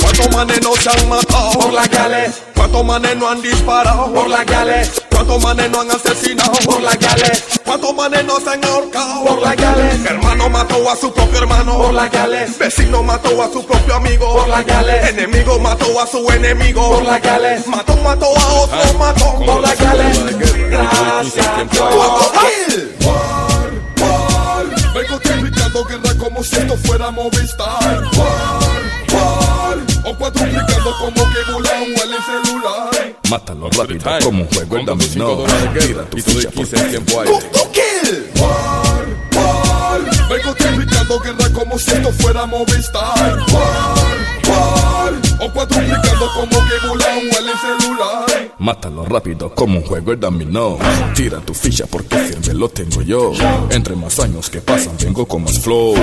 ¿Cuántos 0.00 0.36
manes 0.36 0.62
no 0.62 0.74
se 0.76 0.90
han 0.90 1.08
matado 1.08 1.50
por 1.52 1.72
las 1.72 1.88
gales? 1.88 2.42
¿Cuántos 2.54 2.84
manes 2.84 3.16
no 3.16 3.28
han 3.28 3.42
disparado 3.42 4.12
por 4.12 4.28
las 4.28 4.46
gales? 4.46 5.07
¿Cuántos 5.18 5.42
manes 5.42 5.68
no 5.72 5.80
han 5.80 5.90
asesinado 5.90 6.52
por 6.64 6.80
las 6.80 6.96
gales? 6.96 7.42
¿Cuántos 7.64 7.92
manes 7.92 8.24
no 8.24 8.38
se 8.38 8.50
han 8.50 8.64
ahorcado 8.64 9.24
por 9.24 9.42
las 9.42 9.56
gales? 9.56 10.04
Hermano 10.04 10.48
mató 10.48 10.88
a 10.88 10.94
su 10.94 11.12
propio 11.12 11.38
hermano 11.40 11.76
por 11.76 11.92
las 11.92 12.08
gales. 12.12 12.56
Vecino 12.56 13.02
mató 13.02 13.42
a 13.42 13.50
su 13.52 13.66
propio 13.66 13.96
amigo 13.96 14.32
por 14.32 14.46
las 14.46 14.64
gales. 14.64 15.08
Enemigo 15.08 15.58
mató 15.58 16.00
a 16.00 16.06
su 16.06 16.24
enemigo 16.30 16.88
por 16.88 17.02
las 17.02 17.20
gales. 17.20 17.66
Mató, 17.66 17.96
mató 17.96 18.26
a 18.26 18.52
otro, 18.60 18.78
mató 18.96 19.34
por 19.44 19.60
las 19.60 19.76
gales. 19.80 20.38
Gracias 20.70 21.46
a 21.48 21.64
Dios. 21.64 22.32
Vengo 24.94 25.18
triplicando 25.18 25.84
guerra 25.84 26.14
como 26.16 26.44
si 26.44 26.56
esto 26.58 26.76
fuera 26.76 27.10
Movistar. 27.10 28.04
War, 28.16 28.60
war. 29.12 29.78
O 30.04 30.16
cuadruplicando 30.16 30.96
como 31.00 31.14
que 31.14 31.52
volaba 31.52 31.82
en 31.82 31.90
el 31.90 32.22
celular. 32.22 32.97
Mátalo 33.28 33.68
rápido 33.70 34.10
como 34.22 34.42
un 34.42 34.48
juego 34.48 34.78
el 34.78 34.86
dominó. 34.86 35.44
Tira 35.78 36.04
tu 36.04 36.16
ficha 36.16 36.50
por 36.50 36.66
tiempo 36.66 37.20
ahí. 37.20 37.28
War, 38.40 39.06
war. 39.34 40.00
Vengo 40.30 40.54
triplicando 40.54 41.20
guerra 41.20 41.52
como 41.52 41.78
si 41.78 41.90
esto 41.90 42.10
fuera 42.12 42.46
Movistar. 42.46 43.38
War, 43.52 44.18
war. 44.48 45.12
O 45.40 45.52
cuadruplicando 45.52 46.32
como 46.34 46.50
que 46.50 46.86
volaba 46.86 47.12
en 47.18 47.48
el 47.48 47.80
celular. 47.80 48.27
Mátalo 48.58 49.04
rápido 49.04 49.54
como 49.54 49.78
un 49.78 49.84
juego 49.84 50.12
el 50.12 50.18
dominó. 50.18 50.78
Tira 51.14 51.38
tu 51.40 51.54
ficha 51.54 51.86
porque 51.86 52.16
firme 52.16 52.54
lo 52.54 52.68
tengo 52.68 53.02
yo. 53.02 53.32
Entre 53.70 53.94
más 53.94 54.18
años 54.18 54.50
que 54.50 54.60
pasan 54.60 54.96
vengo 55.00 55.26
con 55.26 55.44
más 55.44 55.60
flow. 55.60 55.94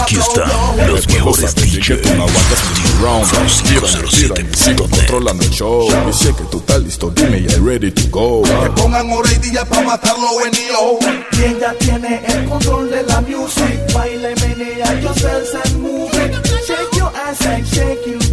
Aquí 0.00 0.16
están 0.16 0.86
los 0.86 1.08
mejores 1.08 1.54
DJ. 1.54 1.96
Tú 1.96 2.08
no 2.14 2.24
aguantas 2.24 2.64
ni 2.74 2.90
un 2.90 3.02
round. 3.02 3.26
Tira, 3.66 3.80
tira 4.10 4.56
sigo 4.56 4.84
507.net. 4.84 4.98
controlando 4.98 5.42
el 5.44 5.50
show. 5.50 5.88
Y 6.08 6.12
sé 6.12 6.34
que 6.34 6.44
tú 6.44 6.58
estás 6.58 6.82
listo, 6.82 7.10
dime 7.10 7.42
ya 7.42 7.56
ready 7.64 7.90
to 7.90 8.02
go. 8.10 8.42
Pongan 8.76 9.10
oreilla 9.10 9.64
para 9.64 9.82
matarlo 9.82 10.44
en 10.44 10.54
EO. 10.54 10.98
Quien 11.30 11.58
ya 11.60 11.72
tiene 11.78 12.20
el 12.26 12.44
control 12.48 12.90
de 12.90 13.02
la 13.04 13.20
music 13.22 13.92
Baila 13.94 14.30
y 14.30 14.34
menea 14.34 15.00
yourself 15.00 15.54
and 15.64 15.82
move 15.82 16.10
it 16.14 16.34
Shake 16.66 16.96
your 16.96 17.10
ass 17.16 17.46
and 17.46 17.66
shake 17.66 18.04
booty 18.04 18.23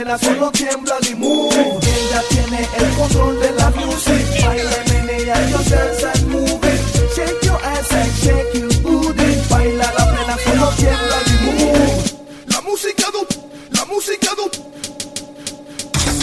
Plena, 0.00 0.16
solo 0.16 0.50
tiembla 0.52 0.96
y 1.10 1.14
move 1.14 1.78
ya 2.10 2.22
tiene 2.30 2.66
el 2.78 2.88
control 2.96 3.38
de 3.38 3.50
la 3.52 3.68
music. 3.68 4.24
Baila 4.42 4.70
menea 4.88 5.50
yourself 5.50 6.04
and 6.14 6.26
move 6.28 6.64
it 6.64 6.80
Shake 7.14 7.42
your 7.42 7.60
ass 7.62 7.92
and 7.92 8.10
shake 8.14 8.54
your 8.54 8.72
booty. 8.80 9.36
Baila 9.50 9.92
la 9.92 10.06
plena, 10.10 10.38
solo 10.42 10.70
tiembla 10.78 11.18
y 11.26 11.32
move 11.44 12.02
La 12.46 12.62
música 12.62 13.10
do, 13.12 13.26
la 13.72 13.84
música 13.84 14.30
do. 14.36 14.50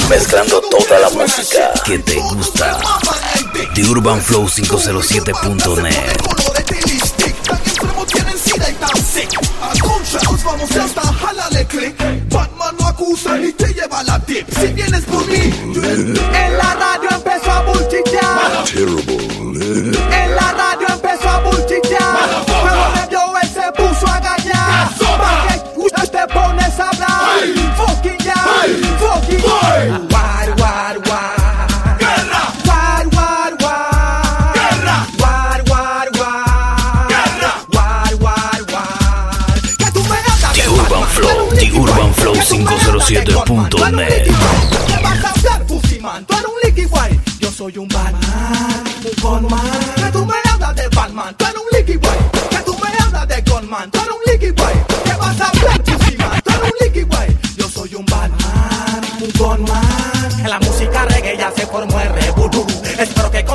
Mezclando 0.10 0.60
toda 0.60 1.00
la 1.00 1.10
música. 1.12 1.72
que 1.86 2.00
te 2.00 2.16
gusta. 2.16 2.80
The 3.76 3.84
Urban 3.84 4.20
Flow 4.22 4.48
507.net. 4.48 6.47
vamos 10.58 11.16
jálale 11.18 11.66
click. 11.66 11.96
Batman 12.30 12.76
no 12.80 12.88
acusa 12.88 13.38
ni 13.38 13.52
te 13.54 13.74
lleva 13.74 14.04
la 14.04 14.20
tip. 14.20 14.48
Si 14.50 14.68
vienes 14.68 15.04
por 15.06 15.26
mí, 15.28 15.54
En 16.34 16.58
la 16.58 16.76
radio 16.76 17.10
empezó 17.12 17.52
a 17.52 17.62
bulchitear 17.62 18.64
En 20.12 20.36
la 20.36 20.52
radio 20.54 20.88
empezó 20.90 21.30
a 21.30 21.40
bulchitear 21.40 22.18
Pero 22.46 23.10
vio 23.10 23.20
él 23.42 23.50
se 23.50 23.72
puso 23.74 24.08
a 24.08 24.20
gallar. 24.20 24.90
Que 25.96 26.08
te 26.08 26.28
pones 26.34 26.80
a 26.80 26.90
hablar. 26.90 27.40
Fucking 27.78 28.18
ya, 28.20 28.36
fucking 29.00 30.17
Flow507.net 42.28 44.24
¿Qué 44.88 45.02
vas 45.02 45.24
a 45.24 45.30
hablar, 45.30 45.66
Pusiman? 45.66 46.26
Tú 46.26 46.34
eres 46.34 46.46
un 46.46 46.60
Licky 46.64 46.86
White 46.86 47.22
Yo 47.40 47.50
soy 47.50 47.78
un 47.78 47.88
Batman, 47.88 48.84
un 49.06 49.22
Goldman 49.22 49.62
Que 49.96 50.12
tú 50.12 50.26
me 50.26 50.34
hablas 50.52 50.76
de 50.76 50.90
Batman 50.90 51.36
Tú 51.38 51.46
eres 51.46 51.58
un 51.58 51.78
Licky 51.78 51.94
White 51.94 52.50
Que 52.50 52.58
tú 52.58 52.76
me 52.84 52.90
hablas 53.02 53.28
de 53.30 53.42
Goldman 53.50 53.92
Tú 53.92 54.00
eres 54.00 54.12
un 54.12 54.34
Licky 54.34 54.48
White 54.48 54.86
¿Qué 55.06 55.14
vas 55.14 55.40
a 55.40 55.48
hablar, 55.48 55.84
Pusiman? 55.84 56.42
Tú 56.44 56.50
eres 56.50 56.64
un 56.64 56.78
Licky 56.82 57.04
White 57.04 57.38
Yo 57.56 57.70
soy 57.70 57.96
un 57.96 58.06
Batman, 58.06 59.02
un 59.22 59.32
Goldman 59.38 60.40
En 60.40 60.50
la 60.50 60.60
música 60.60 61.06
reggae 61.06 61.38
ya 61.38 61.50
se 61.56 61.66
formó 61.66 61.98
el 62.02 62.10
revolú 62.10 62.68
Espero 63.00 63.32
que 63.32 63.46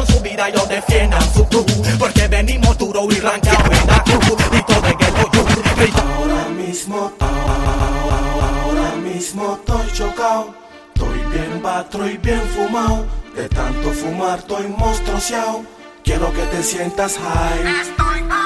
bien 11.93 12.01
batro 12.01 12.09
y 12.09 12.17
bien 12.19 12.41
fumado. 12.55 13.07
De 13.35 13.49
tanto 13.49 13.91
fumar 13.91 14.39
estoy 14.39 14.69
monstruoseado. 14.69 15.65
Quiero 16.05 16.33
que 16.33 16.43
te 16.47 16.63
sientas 16.63 17.19
high. 17.19 18.42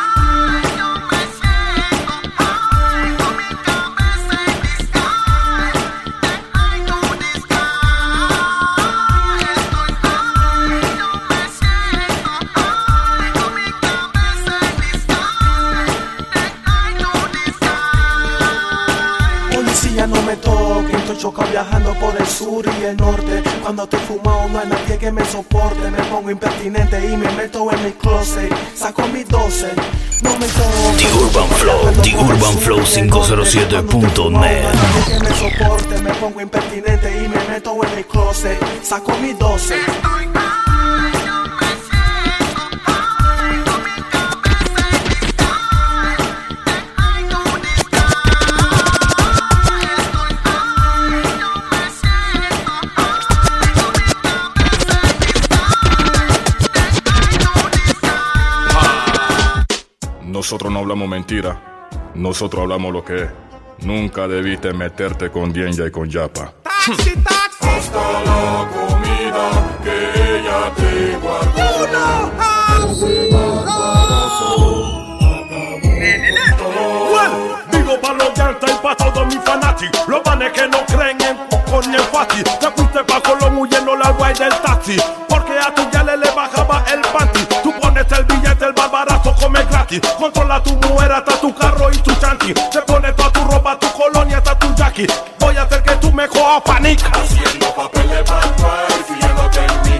Chocado 21.26 21.50
viajando 21.50 21.92
por 21.94 22.14
el 22.16 22.26
sur 22.26 22.64
y 22.80 22.84
el 22.84 22.96
norte. 22.96 23.42
Cuando 23.62 23.82
estoy 23.84 23.98
fumado 24.00 24.48
no 24.48 24.60
hay 24.60 24.68
nadie 24.68 24.96
que 24.96 25.10
me 25.10 25.24
soporte. 25.24 25.90
Me 25.90 26.02
pongo 26.04 26.30
impertinente 26.30 27.04
y 27.04 27.16
me 27.16 27.28
meto 27.32 27.68
en 27.72 27.84
mi 27.84 27.92
closet. 27.92 28.52
Saco 28.76 29.02
mi 29.08 29.24
12. 29.24 29.72
No 30.22 30.38
me. 30.38 30.46
The 30.46 31.08
Urban 31.18 31.48
Flow, 31.48 32.02
The 32.02 32.16
Urban 32.16 32.58
Flow 32.58 32.80
507.net. 32.80 34.64
Que 35.06 35.18
me 35.18 35.34
soporte, 35.34 36.00
me 36.00 36.14
pongo 36.14 36.40
impertinente 36.40 37.24
y 37.24 37.28
me 37.28 37.44
meto 37.48 37.76
en 37.82 37.96
mi 37.96 38.04
closet. 38.04 38.58
Saco 38.82 39.12
mi 39.18 39.32
12. 39.32 39.74
Nosotros 60.46 60.72
no 60.72 60.78
hablamos 60.78 61.08
mentira, 61.08 61.60
nosotros 62.14 62.62
hablamos 62.62 62.92
lo 62.92 63.04
que 63.04 63.24
es. 63.24 63.30
Nunca 63.80 64.28
debiste 64.28 64.72
meterte 64.72 65.28
con 65.28 65.52
Dienja 65.52 65.88
y 65.88 65.90
con 65.90 66.08
Yapa. 66.08 66.52
Hasta 66.62 68.12
la 68.22 68.68
comida 68.70 69.50
que 69.82 70.36
ella 70.38 70.72
te 70.76 71.16
guardó. 71.16 71.66
Digo 77.72 78.00
para 78.00 78.14
los 78.14 78.34
yantas 78.34 78.70
y 78.70 78.74
para 78.80 78.94
todos 78.94 79.26
mis 79.26 79.42
fanáticos 79.42 80.06
Los 80.06 80.24
manes 80.24 80.52
que 80.52 80.68
no 80.68 80.78
creen 80.86 81.20
en 81.22 81.36
poco 81.48 81.80
ni 81.88 81.96
en 81.96 82.02
fácil 82.02 82.44
Te 82.44 82.70
fuiste 82.70 83.02
pa' 83.02 83.20
Colón 83.20 83.58
huyendo 83.58 83.96
la 83.96 84.12
guay 84.12 84.32
del 84.34 84.54
taxi 84.62 84.96
Controla 90.00 90.62
tu 90.62 90.74
mujer 90.76 91.12
hasta 91.12 91.40
tu 91.40 91.54
carro 91.54 91.90
y 91.92 91.96
tu 91.98 92.14
chanti 92.16 92.52
Te 92.54 92.82
pones 92.82 93.14
toda 93.16 93.30
tu 93.32 93.44
ropa, 93.44 93.78
tu 93.78 93.86
colonia 93.92 94.38
hasta 94.38 94.58
tu 94.58 94.74
jackie. 94.74 95.06
Voy 95.38 95.56
a 95.56 95.62
hacer 95.62 95.82
que 95.82 95.96
tú 95.96 96.12
me 96.12 96.28
cojas 96.28 96.62
panica. 96.62 97.10
Haciendo 97.12 97.66
Y 99.84 99.90
tú 99.90 99.95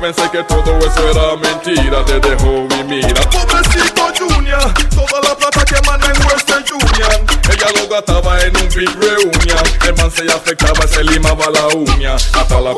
pensé 0.00 0.30
que 0.30 0.42
todo 0.44 0.78
eso 0.78 1.10
era 1.10 1.36
mentira, 1.36 2.04
te 2.04 2.18
dejó 2.20 2.66
mi 2.70 2.84
mira. 2.84 3.20
Pobrecito 3.30 4.02
Junior, 4.18 4.72
toda 4.88 5.20
la 5.20 5.36
plata 5.36 5.64
que 5.64 5.80
manda 5.86 6.06
en 6.06 6.26
Western 6.26 6.64
Union. 6.72 7.26
Ella 7.52 7.66
lo 7.76 7.88
gastaba 7.88 8.40
en 8.40 8.56
un 8.56 8.68
big 8.70 8.90
reunion. 8.98 9.64
El 9.86 9.94
man 9.96 10.10
se 10.10 10.24
afectaba, 10.32 10.86
se 10.88 11.04
limaba 11.04 11.50
la 11.50 11.68
uña. 11.68 12.14
Hasta 12.14 12.60
la 12.60 12.72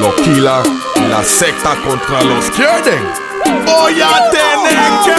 los 0.00 0.26
y 0.26 0.40
la 0.40 1.24
secta 1.24 1.74
contra 1.84 2.22
los 2.22 2.50
Kierden. 2.50 3.12
Voy 3.64 4.00
a 4.00 4.30
tener 4.30 4.90
que. 5.04 5.14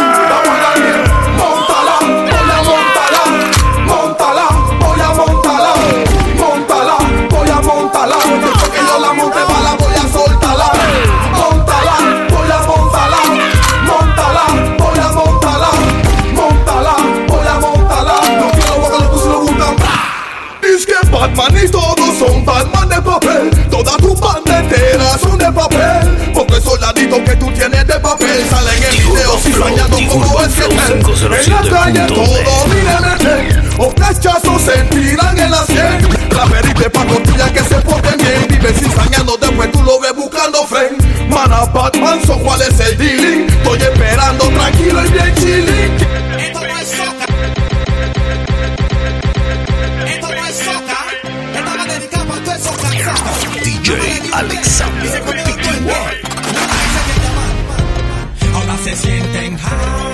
Montala, 1.37 1.99
voy 1.99 2.31
a 2.39 2.61
montarla, 2.63 3.23
montala, 3.85 4.47
voy 4.79 5.01
a 5.01 5.09
montarla, 5.13 5.73
montala, 6.37 6.97
voy 7.29 7.49
a 7.49 7.61
montarla, 7.61 8.15
después 8.15 8.69
que 8.69 8.79
yo 8.79 8.99
la 8.99 9.13
monte 9.13 9.39
va 9.39 9.61
la 9.61 9.73
voy 9.75 9.95
a 9.95 10.07
soltarla, 10.07 10.71
montala, 11.35 11.95
voy 12.29 12.51
a 12.51 12.59
montarla, 12.65 13.21
montala, 13.85 14.45
voy 14.77 14.99
a 14.99 15.09
montarla, 15.09 15.69
montala, 16.33 16.95
voy 17.27 17.47
a 17.47 17.59
montarla, 17.59 18.13
no 18.37 18.51
quiero 18.51 18.75
que 18.89 19.13
los 19.13 19.21
se 19.21 19.29
lo 19.29 19.39
gustan, 19.39 19.75
Dice 20.61 20.85
que 20.85 21.09
Batman 21.09 21.55
que 27.23 27.35
tú 27.35 27.51
tienes 27.51 27.85
de 27.87 27.99
papel 27.99 28.45
salen 28.49 28.83
en 28.83 28.97
videos 28.97 29.45
y 29.45 29.53
soñando 29.53 29.97
como 30.09 30.41
ese 30.41 30.65
En 30.65 31.53
la 31.53 31.61
calle 31.69 32.07
todo 32.07 32.67
miren 32.67 33.63
Otras 33.77 34.19
chazos 34.19 34.61
se 34.61 34.83
tiran 34.83 35.37
en 35.37 35.51
la 35.51 35.65
sien. 35.65 36.07
La 36.35 36.45
perite 36.45 36.89
pa' 36.89 37.05
costilla 37.05 37.51
que 37.51 37.59
se 37.59 37.75
porten 37.75 38.17
bien. 38.17 38.47
Viven 38.49 38.75
cizañando, 38.75 39.37
después 39.37 39.71
tú 39.71 39.81
lo 39.83 39.99
ves 39.99 40.15
buscando 40.15 40.65
friend. 40.67 41.01
Mana 41.29 41.65
Batman, 41.73 42.19
so 42.25 42.37
cuál 42.39 42.61
es 42.61 42.79
el 42.79 42.97
dealing. 42.97 43.47
Estoy 43.49 43.79
esperando 43.81 44.47
tranquilo 44.49 45.05
y 45.05 45.11
bien 45.11 45.35
chilling. 45.35 46.28
Sienten 59.01 59.55
high. 59.57 60.08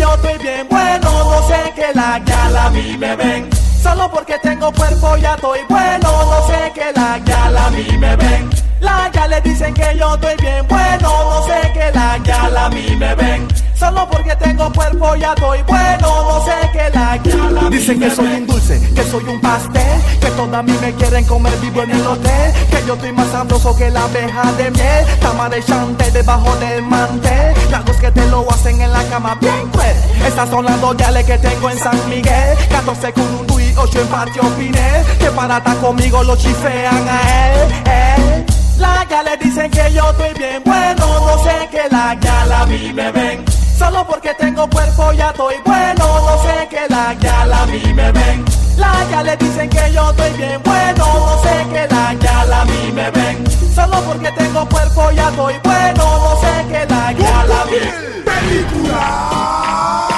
Yo 0.00 0.14
estoy 0.14 0.38
bien 0.38 0.66
bueno, 0.68 1.10
no 1.10 1.46
sé 1.46 1.72
que 1.74 1.92
la 1.94 2.18
gal 2.20 2.56
a 2.56 2.70
mí 2.70 2.96
me 2.96 3.14
ven. 3.16 3.50
Solo 3.82 4.10
porque 4.10 4.38
tengo 4.42 4.72
cuerpo 4.72 5.16
ya 5.18 5.34
estoy 5.34 5.60
bueno, 5.68 6.08
no 6.24 6.46
sé 6.46 6.72
que 6.74 6.92
la 6.98 7.18
gal 7.18 7.56
a 7.56 7.70
mí 7.70 7.86
me 7.98 8.16
ven. 8.16 8.48
La 8.80 9.10
ya 9.12 9.26
le 9.28 9.40
dicen 9.42 9.74
que 9.74 9.94
yo 9.98 10.14
estoy 10.14 10.36
bien 10.40 10.66
bueno, 10.68 11.08
no 11.30 11.46
sé 11.46 11.72
que 11.74 11.90
la 11.92 12.18
ya 12.24 12.64
a 12.64 12.70
mí 12.70 12.96
me 12.96 13.14
ven. 13.14 13.46
Solo 13.78 14.08
porque 14.10 14.34
tengo 14.36 14.72
cuerpo 14.72 15.14
ya 15.16 15.34
estoy 15.34 15.62
bueno, 15.68 16.08
no 16.30 16.44
sé 16.46 16.70
que 16.72 16.98
la 16.98 17.16
ya 17.16 17.66
a 17.66 17.70
Dicen 17.70 18.00
que 18.00 18.10
soy 18.10 18.26
un 18.26 18.46
dulce, 18.46 18.80
que 18.94 18.99
soy 19.10 19.24
un 19.24 19.40
pastel, 19.40 20.00
que 20.20 20.30
todas 20.30 20.60
a 20.60 20.62
mí 20.62 20.76
me 20.80 20.92
quieren 20.94 21.24
comer 21.24 21.52
vivo 21.60 21.82
en 21.82 21.90
el 21.90 22.06
hotel, 22.06 22.52
que 22.70 22.84
yo 22.86 22.94
estoy 22.94 23.12
más 23.12 23.26
sabroso 23.28 23.74
que 23.74 23.90
la 23.90 24.04
abeja 24.04 24.52
de 24.52 24.70
miel, 24.70 25.04
cama 25.20 25.48
de 25.48 25.62
chante 25.64 26.10
debajo 26.12 26.54
del 26.56 26.82
mantel, 26.82 27.54
los 27.70 27.96
que 27.96 28.10
te 28.12 28.24
lo 28.26 28.48
hacen 28.50 28.80
en 28.80 28.92
la 28.92 29.02
cama 29.04 29.36
bien 29.40 29.68
cruel. 29.72 29.96
Estas 30.24 30.48
son 30.48 30.64
las 30.64 30.78
que 31.24 31.38
tengo 31.38 31.70
en 31.70 31.78
San 31.78 32.08
Miguel, 32.08 32.56
14 32.70 33.12
con 33.12 33.34
un 33.34 33.46
Dui, 33.48 33.74
8 33.76 34.00
en 34.00 34.06
patio 34.06 34.42
Pinel, 34.56 35.04
que 35.18 35.30
para 35.30 35.58
estar 35.58 35.76
conmigo 35.78 36.22
lo 36.22 36.36
chifean 36.36 37.08
a 37.08 37.52
él, 37.52 37.72
él. 37.86 38.46
La 38.78 39.06
ya 39.10 39.22
le 39.24 39.36
dicen 39.38 39.70
que 39.70 39.92
yo 39.92 40.08
estoy 40.10 40.34
bien 40.34 40.62
bueno, 40.64 41.06
no 41.26 41.42
sé 41.42 41.68
que 41.70 41.82
la 41.90 42.16
ya 42.20 42.62
a 42.62 42.66
mí 42.66 42.92
me 42.92 43.10
ven. 43.10 43.44
Solo 43.76 44.06
porque 44.06 44.34
tengo 44.38 44.68
cuerpo 44.70 45.12
ya 45.12 45.30
estoy 45.30 45.56
bueno, 45.64 46.04
no 46.04 46.42
sé 46.42 46.68
que 46.68 46.88
la 46.88 47.12
ya 47.14 47.42
a 47.42 47.66
mí 47.66 47.82
me 47.92 48.12
ven. 48.12 48.69
Ya 49.10 49.22
le 49.22 49.36
dicen 49.36 49.68
que 49.68 49.92
yo 49.92 50.10
estoy 50.10 50.32
bien 50.38 50.62
bueno, 50.64 51.04
no 51.04 51.42
sé 51.42 51.66
que 51.70 51.86
la 51.88 52.60
a 52.60 52.64
mí 52.64 52.92
me 52.92 53.10
ven. 53.10 53.44
Solo 53.74 54.00
porque 54.02 54.30
tengo 54.32 54.66
cuerpo 54.68 55.10
ya 55.10 55.28
estoy 55.28 55.54
bueno, 55.62 56.04
no 56.04 56.40
sé 56.40 56.66
que 56.68 56.86
la 56.86 57.12
ya 57.12 57.40
a 57.40 57.64
mí. 57.66 58.22
Película 58.24 60.09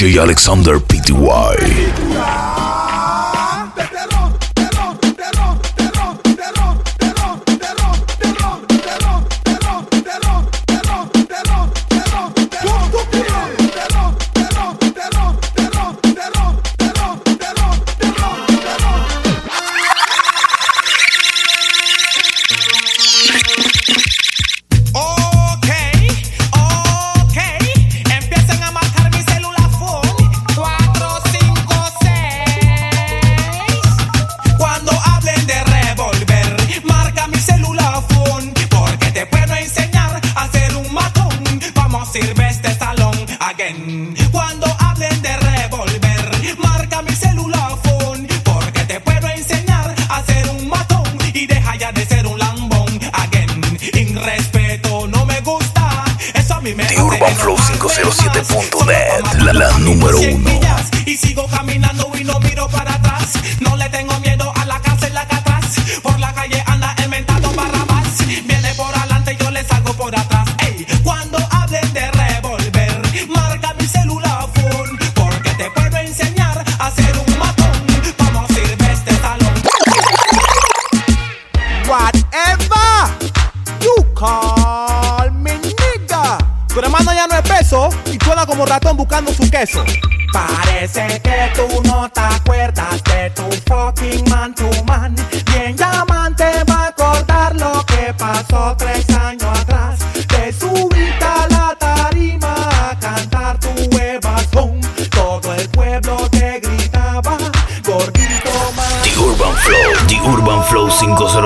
DJ 0.00 0.16
Alexander 0.16 0.80
Pty. 0.80 2.69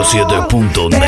107.9 0.04 1.03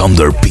Alexander 0.00 0.32
P. 0.32 0.49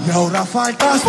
Y 0.07 0.11
ahora 0.11 0.45
faltas. 0.45 1.03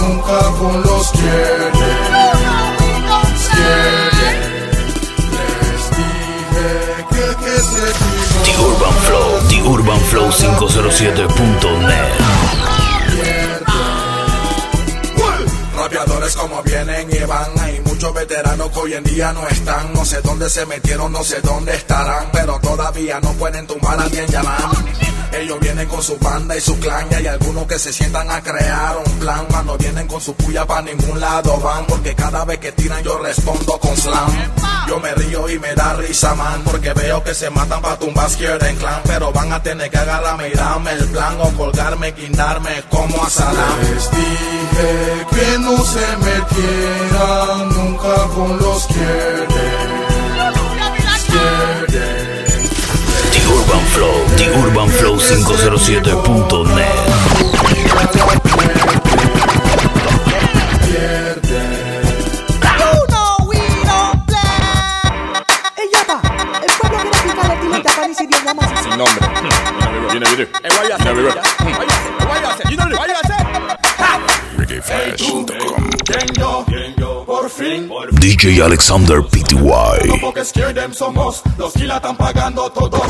Nunca 0.00 0.38
con 0.58 0.82
los 0.82 1.10
quiere. 1.10 1.70
Les 5.60 5.82
dije 5.96 6.68
que, 7.10 7.26
que 7.44 7.56
se 7.60 7.86
The 8.44 8.52
Urban 8.58 8.96
Flow, 9.06 9.48
The 9.48 9.62
Urban 9.62 10.00
Flow 10.00 10.30
507.net. 10.30 12.16
Rapeadores 15.76 16.36
como 16.36 16.62
vienen 16.62 17.08
y 17.12 17.18
van, 17.24 17.50
hay 17.60 17.80
muchos 17.84 18.12
veteranos 18.12 18.70
que 18.70 18.78
hoy 18.80 18.94
en 18.94 19.04
día 19.04 19.32
no 19.32 19.46
están, 19.46 19.92
no 19.92 20.04
sé 20.04 20.20
dónde 20.22 20.50
se 20.50 20.66
metieron, 20.66 21.12
no 21.12 21.22
sé 21.22 21.40
dónde 21.42 21.74
estarán, 21.74 22.28
pero 22.32 22.58
todavía 22.58 23.20
no 23.20 23.30
pueden 23.34 23.66
tumbar 23.66 24.00
a 24.00 24.06
bien 24.08 24.26
llamar. 24.26 25.05
Ellos 25.38 25.60
vienen 25.60 25.86
con 25.86 26.02
su 26.02 26.16
banda 26.18 26.56
y 26.56 26.60
su 26.60 26.78
clan 26.78 27.06
y 27.10 27.14
hay 27.14 27.26
algunos 27.26 27.66
que 27.66 27.78
se 27.78 27.92
sientan 27.92 28.30
a 28.30 28.40
crear 28.42 28.96
un 28.96 29.18
plan 29.18 29.44
cuando 29.50 29.76
vienen 29.76 30.08
con 30.08 30.20
su 30.20 30.34
puya 30.34 30.66
para 30.66 30.82
ningún 30.82 31.20
lado 31.20 31.58
van 31.58 31.84
porque 31.86 32.14
cada 32.14 32.44
vez 32.46 32.58
que 32.58 32.72
tiran 32.72 33.02
yo 33.02 33.18
respondo 33.18 33.78
con 33.78 33.94
slam. 33.96 34.30
Yo 34.88 34.98
me 34.98 35.12
río 35.14 35.48
y 35.50 35.58
me 35.58 35.74
da 35.74 35.94
risa 35.94 36.34
man 36.34 36.62
porque 36.64 36.92
veo 36.94 37.22
que 37.22 37.34
se 37.34 37.50
matan 37.50 37.82
para 37.82 37.98
tumbar 37.98 38.30
Scared 38.30 38.62
en 38.64 38.76
clan 38.76 39.02
pero 39.04 39.30
van 39.32 39.52
a 39.52 39.62
tener 39.62 39.90
que 39.90 39.98
agarrarme 39.98 40.48
y 40.48 40.52
darme 40.52 40.92
el 40.92 41.06
plan 41.08 41.36
o 41.40 41.50
colgarme, 41.50 42.12
guindarme 42.12 42.82
como 42.88 43.22
a 43.22 43.28
salam. 43.28 43.80
Les 43.82 44.10
dije 44.10 45.26
que 45.34 45.58
no 45.58 45.76
se 45.84 46.16
metieran 46.16 47.68
nunca 47.68 48.28
con 48.34 48.58
los 48.58 48.86
quiere. 48.86 50.06
The 51.36 51.95
Urban 53.66 53.84
Flow, 53.86 54.14
The 54.36 54.46
Urban 54.62 54.88
Flow 54.88 55.16
507.net. 55.16 56.94
You 61.66 63.06
know 63.10 63.36
we 63.48 63.58
don't 63.82 64.18
play. 64.26 64.62
Ey, 65.76 65.88
ya 65.92 66.02
va. 66.06 66.18
El 66.62 66.70
pueblo 66.78 66.98
quiere 67.10 67.26
picar 67.26 67.50
el 67.50 67.58
timón 67.60 67.82
de 67.82 67.88
acá, 67.90 68.06
ni 68.06 68.14
si 68.14 68.26
bien 68.26 68.44
llama 68.44 68.62
así. 68.62 68.76
Sin 68.84 68.96
nombre. 68.96 69.26
You 70.12 70.20
know 70.20 70.36
do. 70.36 70.44
Hey, 70.62 70.70
why 70.70 70.84
you 70.86 70.96
say? 70.96 71.12
Why 71.12 71.22
you 71.22 71.30
say? 71.32 71.42
Why 72.26 72.38
you 72.38 72.50
say? 72.56 72.64
You 72.70 72.76
know 72.76 72.86
why 72.96 73.06
you 73.06 73.16
say? 73.26 73.40
ReggaeFlash.com. 74.58 75.82
¿Quién 76.06 76.26
yo? 76.38 76.64
Por 77.46 77.64
fin. 77.64 77.88
DJ 78.18 78.60
Alexander 78.60 79.22
PTY. 79.22 80.18
Porque 80.20 80.44
scared 80.44 80.74
them 80.74 80.92
somos, 80.92 81.42
los 81.56 81.72
que 81.74 81.84
la 81.84 81.96
están 81.96 82.16
pagando 82.16 82.68
todos. 82.72 83.00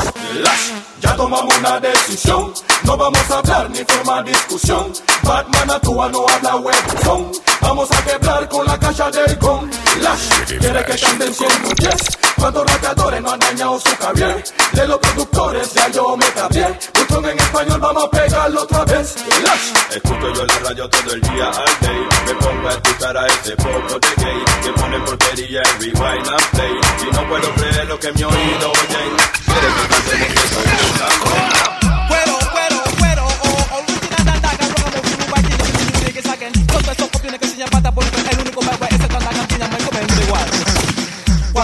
Lash, 0.43 0.73
ya 1.01 1.15
tomamos 1.15 1.57
una 1.57 1.79
decisión. 1.79 2.53
No 2.83 2.97
vamos 2.97 3.31
a 3.31 3.37
hablar 3.39 3.69
ni 3.69 3.83
formar 3.83 4.23
discusión. 4.23 4.91
Batman 5.23 5.71
actúa, 5.71 6.09
no 6.09 6.25
habla 6.27 6.55
webson. 6.55 7.31
Vamos 7.61 7.89
a 7.91 8.03
quebrar 8.03 8.47
con 8.49 8.65
la 8.65 8.79
caja 8.79 9.11
del 9.11 9.35
gon. 9.37 9.69
Lash, 10.01 10.59
quiere 10.59 10.85
que 10.85 10.97
canten 10.97 11.33
siendo 11.33 11.69
yes. 11.75 12.17
Cuántos 12.37 12.65
rapeadores 12.71 13.21
no 13.21 13.31
han 13.31 13.39
dañado 13.39 13.79
su 13.79 13.97
caviar. 13.97 14.43
De 14.71 14.87
los 14.87 14.97
productores 14.99 15.73
ya 15.73 15.87
yo 15.89 16.15
me 16.15 16.25
cambié. 16.27 16.79
Botón 16.93 17.25
en 17.25 17.39
español, 17.39 17.79
vamos 17.79 18.03
a 18.03 18.09
pegarlo 18.09 18.61
otra 18.61 18.85
vez. 18.85 19.15
Lash. 19.43 19.95
Escucho 19.95 20.33
yo 20.33 20.45
la 20.45 20.59
radio 20.59 20.89
todo 20.89 21.13
el 21.13 21.21
día 21.21 21.49
al 21.49 21.79
day. 21.81 22.07
Me 22.27 22.33
pongo 22.35 22.67
a 22.67 22.71
escuchar 22.71 23.17
a 23.17 23.27
ese 23.27 23.55
poco 23.57 23.99
de 23.99 24.23
gay 24.23 24.45
que 24.63 24.71
pone 24.73 24.99
porquería 24.99 25.61
en 25.61 25.79
rewind 25.81 26.27
and 26.27 26.49
play. 26.51 26.79
Y 27.07 27.15
no 27.15 27.27
puedo 27.27 27.53
creer 27.55 27.87
lo 27.87 27.99
que 27.99 28.11
mi 28.13 28.23
oído 28.23 28.71
oye. 28.71 29.46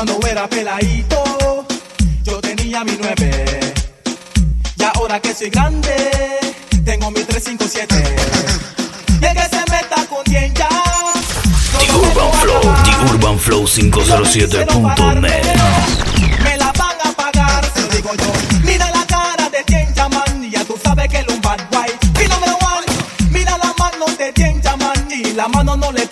Cuando 0.05 0.27
era 0.27 0.49
peladito, 0.49 1.65
yo 2.23 2.41
tenía 2.41 2.83
mi 2.83 2.97
nueve. 2.99 3.73
Y 4.75 4.83
ahora 4.83 5.17
que 5.21 5.33
soy 5.33 5.49
grande, 5.49 5.95
tengo 6.83 7.09
mi 7.11 7.23
357. 7.23 8.03
Y 9.21 9.25
el 9.25 9.33
que 9.33 9.43
se 9.43 9.59
meta 9.71 10.05
con 10.09 10.21
10 10.25 10.53
ya. 10.55 10.67
The 11.79 11.89
Urban 11.95 12.33
Flow, 12.41 12.59
The 12.83 12.91
Urban 13.13 13.39
Flow 13.39 13.65
507.net. 13.65 16.12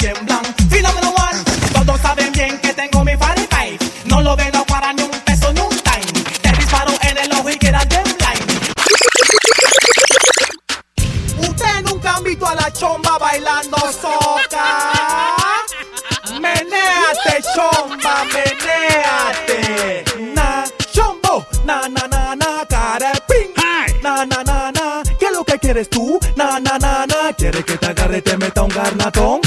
tiemblan. 0.01 0.43
Fenómeno 0.69 1.13
one, 1.13 1.43
todos 1.73 2.01
saben 2.01 2.31
bien 2.33 2.59
que 2.59 2.73
tengo 2.73 3.03
mi 3.05 3.15
45. 3.15 3.85
No 4.05 4.21
lo 4.21 4.35
vendo 4.35 4.65
para 4.65 4.91
ni 4.93 5.03
un 5.03 5.11
peso 5.11 5.53
ni 5.53 5.61
un 5.61 5.69
time. 5.69 6.23
Te 6.41 6.51
disparo 6.57 6.91
en 7.01 7.17
el 7.17 7.31
ojo 7.33 7.49
y 7.49 7.57
quedas 7.57 7.87
bien 7.87 8.03
blind. 8.17 8.43
Usted 11.47 11.81
nunca 11.85 12.15
han 12.15 12.23
visto 12.23 12.47
a 12.47 12.55
la 12.55 12.71
chomba 12.73 13.17
bailando 13.19 13.77
soca. 14.01 14.65
Menéate, 16.41 17.43
chomba, 17.53 18.25
menéate. 18.33 20.03
Na, 20.33 20.63
chombo, 20.93 21.45
na, 21.63 21.87
na, 21.87 22.07
na, 22.07 22.35
na, 22.35 22.65
cara 22.67 23.13
de 23.13 23.21
ping. 23.29 23.53
Na, 24.01 24.25
na, 24.25 24.43
na, 24.43 24.71
na, 24.71 25.03
¿qué 25.19 25.25
es 25.27 25.31
lo 25.31 25.43
que 25.43 25.59
quieres 25.59 25.89
tú? 25.89 26.19
Na, 26.35 26.59
na, 26.59 26.79
na, 26.79 27.05
na, 27.05 27.33
¿quieres 27.37 27.63
que 27.65 27.77
te 27.77 27.85
agarre 27.85 28.17
y 28.17 28.21
te 28.23 28.35
meta 28.37 28.63
un 28.63 28.69
garnatón? 28.69 29.40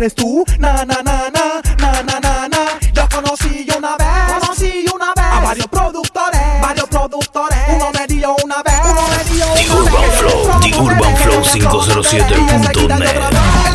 ¿Qué 0.00 0.06
es 0.06 0.14
lo 0.14 0.14
que 0.14 0.14
quieres 0.14 0.14
tú? 0.14 0.44
Na, 0.58 0.84
na, 0.84 1.02
na, 1.02 1.30
na, 1.30 1.60
na, 1.78 2.02
na, 2.02 2.20
na, 2.20 2.48
na. 2.48 2.78
Yo 2.94 3.06
conocí 3.08 3.66
una 3.76 3.96
vez, 3.96 4.06
conocí 4.40 4.86
una 4.94 5.12
vez 5.14 5.24
a 5.24 5.40
varios 5.40 5.66
productores, 5.66 6.40
varios 6.62 6.88
productores. 6.88 7.58
Uno 7.68 7.90
me 7.92 8.06
dio 8.06 8.34
una 8.42 8.62
vez, 8.62 8.80
uno 8.84 9.02
me 9.08 9.24
dio 9.24 9.44
The 9.54 9.66
una 9.70 9.80
Urban 9.80 10.02
vez. 10.02 10.14
Flow, 10.18 10.60
The 10.60 10.74
Urban 10.80 11.16
Flow 11.16 11.42
507.net. 11.42 13.69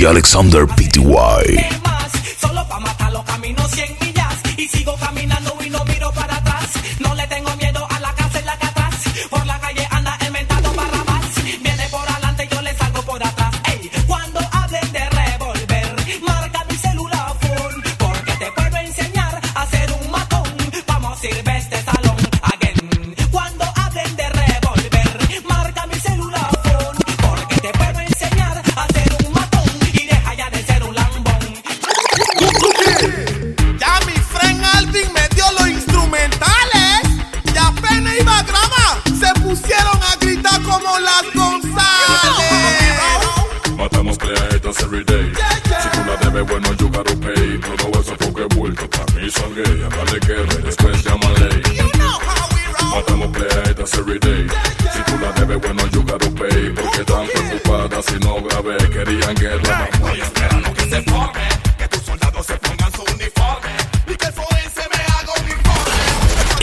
Alexander 0.00 0.66
Pty. 0.66 1.81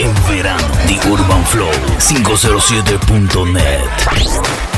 en 0.01 0.13
verano. 0.27 0.67
The 0.87 0.99
Urban 1.09 1.45
Flow 1.45 1.71
507.net. 1.99 4.68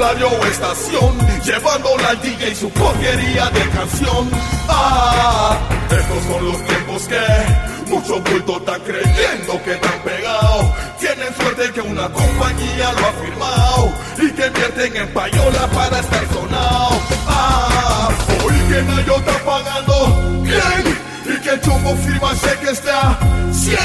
radio 0.00 0.28
o 0.28 0.46
estación, 0.46 1.12
llevándola 1.44 2.08
al 2.08 2.22
DJ 2.22 2.54
su 2.54 2.70
porquería 2.70 3.50
de 3.50 3.68
canción. 3.68 4.30
Ah, 4.66 5.58
estos 5.90 6.24
son 6.24 6.44
los 6.46 6.64
tiempos 6.64 7.02
que 7.02 7.90
muchos 7.90 8.24
bultos 8.24 8.56
están 8.60 8.80
creyendo 8.80 9.62
que 9.62 9.72
están 9.72 10.00
pegados. 10.02 10.64
Tienen 10.98 11.34
suerte 11.34 11.70
que 11.72 11.80
una 11.82 12.08
compañía 12.08 12.92
lo 12.92 13.06
ha 13.06 13.12
firmado 13.12 13.92
y 14.16 14.30
que 14.30 14.46
invierten 14.46 14.96
en 14.96 15.08
payola 15.12 15.66
para 15.68 16.00
estar 16.00 16.26
sonado. 16.32 17.00
Ah, 17.28 18.08
hoy 18.42 18.54
que 18.70 18.82
Nayo 18.82 19.16
está 19.16 19.38
pagando 19.44 20.42
bien 20.42 20.98
y 21.26 21.40
que 21.42 21.50
el 21.50 21.60
chumbo 21.60 21.94
firma 21.96 22.32
cheque 22.40 22.70
está 22.70 23.18
100, 23.52 23.78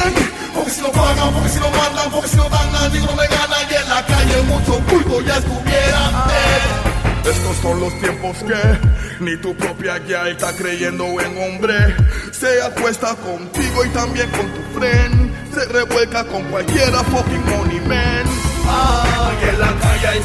porque 0.53 0.71
si 0.71 0.81
lo 0.81 0.91
pagan, 0.93 1.33
porque 1.33 1.49
si 1.49 1.59
lo 1.59 1.69
mandan, 1.71 2.09
porque 2.09 2.29
si 2.29 2.37
no 2.37 2.49
dan 2.49 2.71
nadie 2.71 3.01
no 3.01 3.15
me 3.17 3.27
gana 3.27 3.44
ya 5.21 5.37
estuviera. 5.37 6.27
Estos 7.23 7.57
son 7.57 7.79
los 7.79 7.99
tiempos 7.99 8.37
que 8.43 9.23
ni 9.23 9.35
tu 9.37 9.55
propia 9.55 9.97
guía 9.99 10.29
está 10.29 10.55
creyendo 10.55 11.05
en 11.19 11.37
hombre. 11.37 11.95
Se 12.31 12.61
acuesta 12.61 13.15
contigo 13.15 13.83
y 13.83 13.89
también 13.89 14.29
con 14.31 14.47
tu 14.53 14.79
friend. 14.79 15.53
Se 15.53 15.65
revuelca 15.65 16.23
con 16.25 16.43
cualquiera 16.45 17.03
fucking 17.03 17.45
money 17.49 17.79
man. 17.81 18.25
Ah, 18.67 19.31
que 19.39 19.49
en 19.49 19.59
la 19.59 19.73
calle 19.79 20.07
hay 20.07 20.21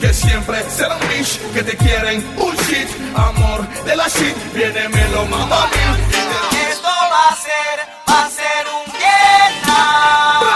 que 0.00 0.14
siempre 0.14 0.62
será 0.70 0.96
un 0.96 1.08
bitch, 1.08 1.40
que 1.52 1.62
te 1.62 1.76
quieren 1.76 2.24
bullshit, 2.36 2.88
amor 3.16 3.66
de 3.84 3.96
la 3.96 4.06
shit, 4.08 4.36
viene 4.54 4.88
melo 4.88 5.26
mamá. 5.26 5.68
Esto 6.70 6.88
va 6.88 7.28
a 7.30 7.36
ser, 7.36 7.80
va 8.08 8.26
a 8.26 8.30
ser 8.30 8.66
un 8.76 8.92
vietnam. 8.92 10.47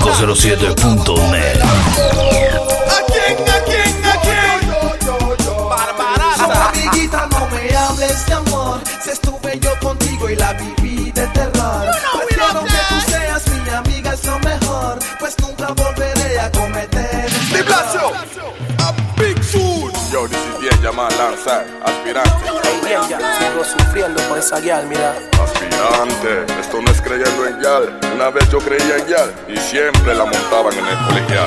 507.net. 0.00 1.60
¿A 1.60 1.66
quién, 3.12 3.36
a 3.48 3.60
quién, 3.64 3.92
a 4.06 4.16
quién? 4.22 4.60
Barbarata. 5.68 6.68
Amiguita, 6.70 7.28
no 7.30 7.46
me 7.48 7.76
hables 7.76 8.26
de 8.26 8.32
amor. 8.32 8.80
Si 9.02 9.10
estuve 9.10 9.58
yo 9.60 9.78
contigo 9.80 10.30
y 10.30 10.36
la 10.36 10.54
viví 10.54 11.12
de 11.12 11.26
terror. 11.28 11.86
Prefiero 12.26 12.64
que 12.64 12.80
tú 12.88 13.00
seas 13.10 13.42
mi 13.48 13.70
amiga, 13.70 14.14
es 14.14 14.24
lo 14.24 14.38
mejor. 14.38 14.98
Pues 15.20 15.36
nunca 15.40 15.68
volveré 15.74 16.40
a 16.40 16.50
cometer. 16.50 17.26
Este 17.26 17.58
¡Mi 17.58 17.62
plazo! 17.62 18.12
¡A 18.78 18.92
Big 19.20 19.44
Soon! 19.44 19.92
Yo, 20.10 20.26
this 20.26 20.38
is 20.38 20.60
bien 20.60 20.82
llamada 20.82 21.10
Lanzar, 21.16 21.66
aspirante. 21.84 22.30
Hey, 22.64 22.96
ella, 23.08 23.18
sigo 23.38 23.62
sufriendo 23.64 24.22
por 24.28 24.38
esa 24.38 24.58
guía, 24.58 24.82
mira 24.88 25.14
esto 26.60 26.80
no 26.80 26.90
es 26.90 27.00
creyendo 27.00 27.46
en 27.46 27.60
Yal. 27.60 28.00
Una 28.14 28.30
vez 28.30 28.48
yo 28.50 28.58
creía 28.58 28.96
en 28.98 29.06
Yal 29.06 29.34
y 29.48 29.56
siempre 29.58 30.14
la 30.14 30.24
montaban 30.24 30.72
en 30.72 30.86
el 30.86 30.98
colegial. 31.06 31.46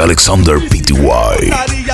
Alexander 0.00 0.58
PTY. 0.68 1.50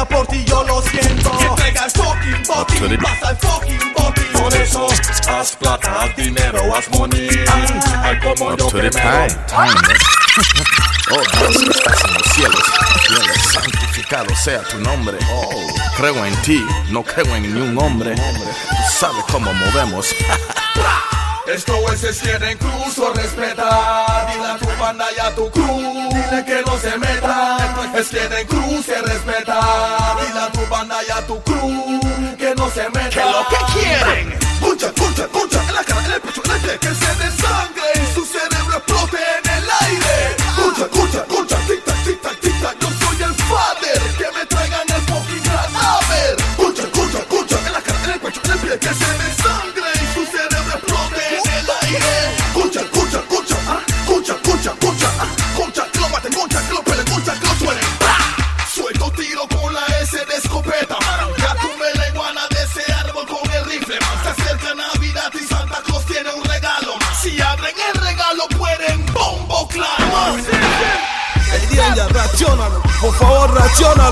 por 0.09 0.27
ti 0.27 0.45
yo 0.45 0.63
lo 0.65 0.83
siento. 0.83 1.31
Que 1.39 1.63
pega 1.63 1.85
el 1.85 1.91
fucking 1.91 2.43
boti, 2.47 2.97
pasa 2.99 3.31
el 3.31 3.37
fucking 3.37 3.93
boti. 3.97 4.21
Por 4.33 4.55
eso, 4.55 4.87
haz 5.29 5.57
plata, 5.57 6.03
haz 6.03 6.17
dinero, 6.17 6.61
haz 6.75 6.89
money. 6.91 7.29
Ah. 7.49 8.03
Ay, 8.05 8.19
como 8.21 8.53
Up 8.53 8.59
yo 8.59 8.67
to 8.67 8.79
ah, 9.03 9.27
Oh, 11.11 11.23
Dios 11.39 11.59
que 11.63 11.71
estás 11.71 12.05
en 12.05 12.15
los 12.15 12.23
cielos, 12.35 12.63
cielos, 13.07 13.37
santificado 13.53 14.35
sea 14.37 14.63
tu 14.63 14.79
nombre. 14.81 15.17
Oh, 15.33 15.67
creo 15.97 16.25
en 16.25 16.37
ti, 16.43 16.65
no 16.91 17.03
creo 17.03 17.35
en 17.37 17.55
ningún 17.55 17.79
hombre. 17.79 18.15
Sabe 18.91 19.23
cómo 19.31 19.53
movemos. 19.53 20.15
Esto 21.47 21.75
es 21.93 22.01
se 22.01 22.11
quieren 22.21 22.53
incluso 22.53 23.13
respetar. 23.13 24.33
Dile 24.33 24.47
a 24.47 24.57
tu 24.57 24.67
banda 24.81 25.05
y 25.15 25.21
a 25.21 25.35
tu 25.35 25.51
crew, 25.51 26.09
dile 26.09 26.45
que 26.45 26.63
no 26.65 26.79
se 26.79 26.97
meta 26.97 27.34
quienes 28.09 28.29
tienen 28.29 28.47
cruz 28.47 28.87
se 28.87 29.01
respetar. 29.03 30.17
Dile 30.21 30.41
a 30.41 30.51
tu 30.53 30.67
banda 30.69 30.97
y 31.07 31.11
a 31.11 31.27
tu 31.27 31.41
crew 31.43 32.01
que 32.37 32.55
no 32.55 32.71
se 32.71 32.89
metan. 32.91 33.11
Que 33.11 33.21
lo 33.21 33.47
que 33.49 33.81
quieren. 33.81 34.33
Escucha, 34.33 34.87
escucha, 34.87 35.23
escucha. 35.25 35.64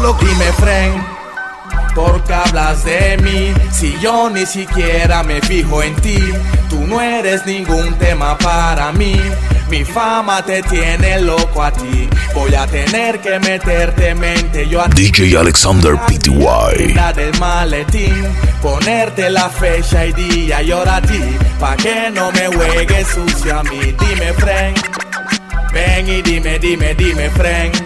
Menciónalo. 0.02 0.16
Dime, 0.20 0.52
friend, 0.52 1.04
¿por 1.94 2.22
qué 2.24 2.34
hablas 2.34 2.84
de 2.84 3.16
mí? 3.18 3.52
Si 3.70 3.98
yo 4.00 4.30
ni 4.30 4.46
siquiera 4.46 5.22
me 5.22 5.40
fijo 5.40 5.82
en 5.82 5.94
ti, 5.96 6.18
tú 6.68 6.86
no 6.86 7.00
eres 7.00 7.46
ningún 7.46 7.94
tema 7.94 8.36
para 8.38 8.92
mí. 8.92 9.16
Mi 9.70 9.84
fama 9.84 10.44
te 10.44 10.62
tiene 10.64 11.20
loco 11.20 11.62
a 11.62 11.70
ti. 11.70 12.08
Voy 12.34 12.54
a 12.54 12.66
tener 12.66 13.20
que 13.20 13.38
meterte 13.38 14.14
mente 14.14 14.68
yo 14.68 14.82
a. 14.82 14.88
DJ 14.88 15.36
Alexander 15.36 15.94
PTY. 16.06 16.92
La 16.94 17.12
del 17.12 17.38
maletín, 17.38 18.14
ponerte 18.60 19.30
la 19.30 19.48
fecha 19.48 20.04
y 20.04 20.12
día 20.12 20.62
y 20.62 20.72
hora 20.72 20.96
a 20.96 21.02
ti, 21.02 21.20
pa' 21.58 21.76
que 21.76 22.10
no 22.10 22.30
me 22.32 22.48
juegues 22.48 23.08
sucio 23.08 23.60
a 23.60 23.62
mí. 23.62 23.80
Dime, 23.80 24.32
friend, 24.34 24.78
ven 25.72 26.08
y 26.08 26.22
dime, 26.22 26.58
dime, 26.58 26.94
dime, 26.94 27.30
friend. 27.30 27.81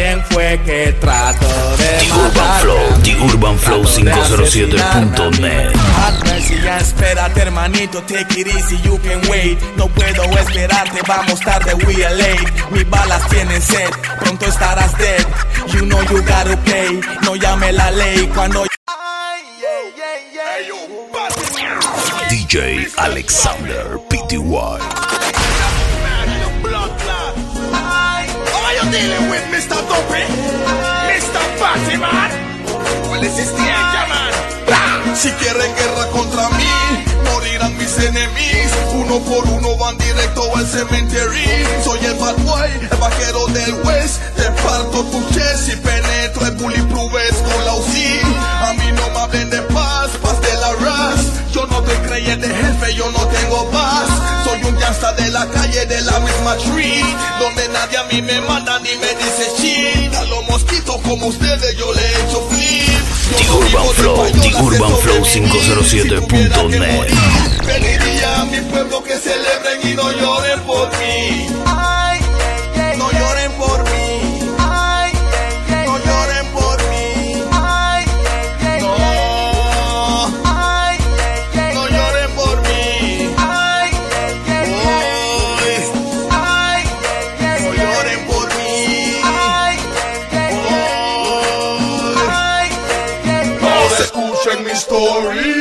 ¿Quién 0.00 0.24
fue 0.30 0.58
que 0.64 0.92
trató 0.98 1.76
de 1.76 1.84
The 1.84 2.12
Urban? 2.12 2.60
Flow, 2.62 3.02
The 3.02 3.16
Urban 3.20 3.58
Flow 3.58 3.84
507.net. 3.84 5.76
Hot 5.76 6.24
mercy, 6.24 6.58
ya 6.62 6.78
espérate 6.78 7.42
hermanito, 7.42 8.02
take 8.04 8.40
it 8.40 8.46
easy, 8.46 8.80
you 8.82 8.98
can 9.00 9.20
wait. 9.28 9.58
No 9.76 9.88
puedo 9.88 10.22
esperarte, 10.38 11.02
vamos 11.06 11.38
tarde, 11.40 11.74
we 11.86 12.02
are 12.02 12.14
late. 12.14 12.50
Mis 12.70 12.88
balas 12.88 13.28
tienen 13.28 13.60
sed, 13.60 13.90
pronto 14.20 14.46
estarás 14.46 14.96
dead. 14.96 15.22
You 15.74 15.84
know 15.84 16.02
you 16.04 16.22
gotta 16.22 16.56
pay, 16.64 16.98
no 17.22 17.36
llame 17.36 17.70
la 17.70 17.90
ley. 17.90 18.26
Cuando 18.34 18.64
DJ 22.30 22.88
Alexander 22.96 23.98
PTY. 24.08 25.09
Dealing 28.90 29.30
with 29.30 29.44
Mr. 29.54 29.78
Dopey? 29.88 30.26
Mr. 31.10 31.42
Batty 31.60 31.96
Man? 31.96 32.30
Well. 33.10 33.20
Si 35.14 35.28
quieren 35.32 35.74
guerra 35.74 36.06
contra 36.12 36.48
mí, 36.50 36.70
morirán 37.24 37.76
mis 37.76 37.98
enemigos. 37.98 38.72
Uno 38.94 39.18
por 39.20 39.44
uno 39.48 39.76
van 39.76 39.98
directo 39.98 40.56
al 40.56 40.66
cementerio. 40.66 41.68
Soy 41.84 41.98
el 42.06 42.14
bad 42.14 42.36
el 42.80 42.98
vaquero 42.98 43.46
del 43.48 43.74
West. 43.84 44.20
Te 44.36 44.50
parto 44.62 45.04
tu 45.04 45.20
chest 45.34 45.68
y 45.68 45.76
penetro 45.76 46.46
el 46.46 46.56
vest 46.56 47.42
con 47.44 47.64
la 47.66 47.74
UCI. 47.74 48.20
A 48.38 48.72
mí 48.78 48.92
no 48.92 49.10
me 49.10 49.18
hablen 49.20 49.50
de 49.50 49.62
paz. 49.74 49.79
Yo 51.60 51.66
no 51.66 51.82
te 51.82 51.92
creyente 52.08 52.48
jefe, 52.48 52.94
yo 52.94 53.10
no 53.10 53.18
tengo 53.26 53.70
paz. 53.70 54.08
Soy 54.44 54.64
un 54.64 54.78
gangsta 54.78 55.12
de 55.12 55.30
la 55.30 55.46
calle 55.46 55.84
de 55.84 56.00
la 56.00 56.18
misma 56.20 56.56
tree. 56.56 57.04
Donde 57.38 57.68
nadie 57.68 57.98
a 57.98 58.04
mí 58.04 58.22
me 58.22 58.40
manda 58.40 58.78
ni 58.78 58.88
me 58.96 59.08
dice 59.08 59.46
shit. 59.58 60.14
A 60.14 60.24
los 60.24 60.42
mosquitos 60.48 60.96
como 61.02 61.26
ustedes 61.26 61.76
yo 61.76 61.92
le 61.92 62.10
echo 62.22 62.48
flip. 62.48 63.00
The 63.36 63.50
Urban 63.50 63.88
Flow, 63.94 64.26
The 64.40 64.54
Urban 64.56 64.96
Flow 65.02 65.22
507.net. 65.22 67.12
Pediría 67.66 68.40
a 68.40 68.44
mi 68.46 68.60
pueblo 68.62 69.02
que 69.02 69.18
celebren 69.18 69.80
y 69.82 69.94
no 69.94 70.10
lloren 70.12 70.60
por 70.60 70.88
mí. 70.98 71.49
Story, 94.80 95.60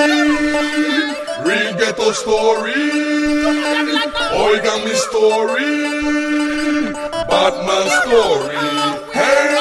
real 1.43 1.73
ghetto 1.77 2.11
story. 2.13 2.73
Oigan 4.47 4.79
mi 4.85 4.95
story, 4.95 5.73
Batman 7.29 7.87
story. 7.99 8.57
Hey, 9.13 9.57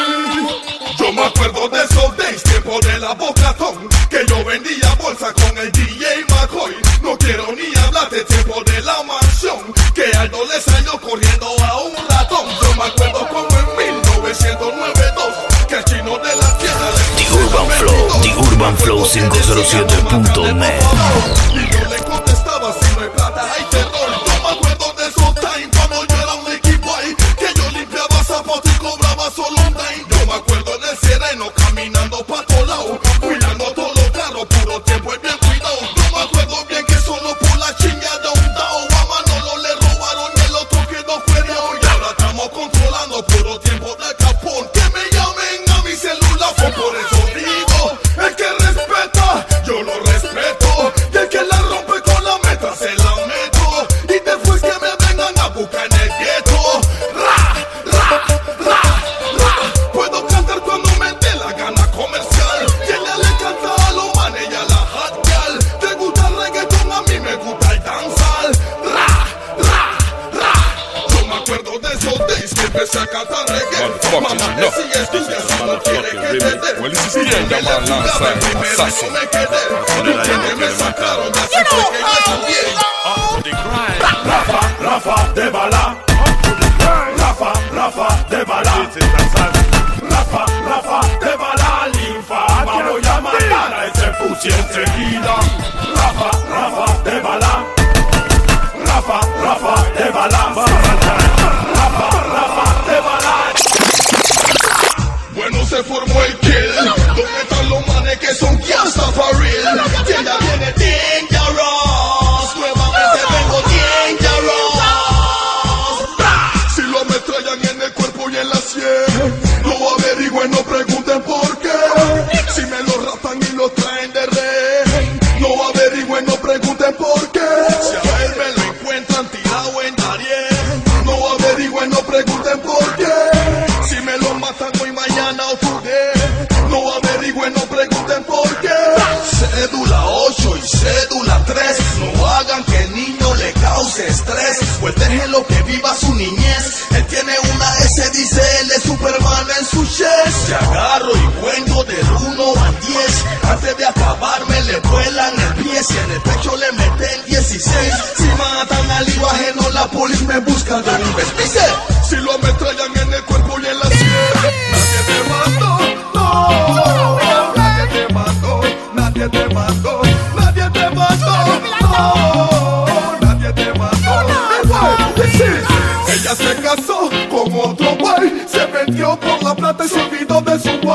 yo 0.99 1.13
me 1.13 1.23
acuerdo 1.23 1.69
de 1.69 1.83
esos 1.83 2.17
days, 2.17 2.43
tiempo 2.45 2.79
de 2.81 2.99
la 3.01 3.15
bocatón, 3.15 3.89
que 4.09 4.25
yo 4.27 4.45
vendía 4.45 4.95
bolsa 5.03 5.33
con 5.33 5.59
el 5.59 5.73
DJ 5.73 6.08
Chicago507.net. 19.05 21.88
assassin. 78.81 79.28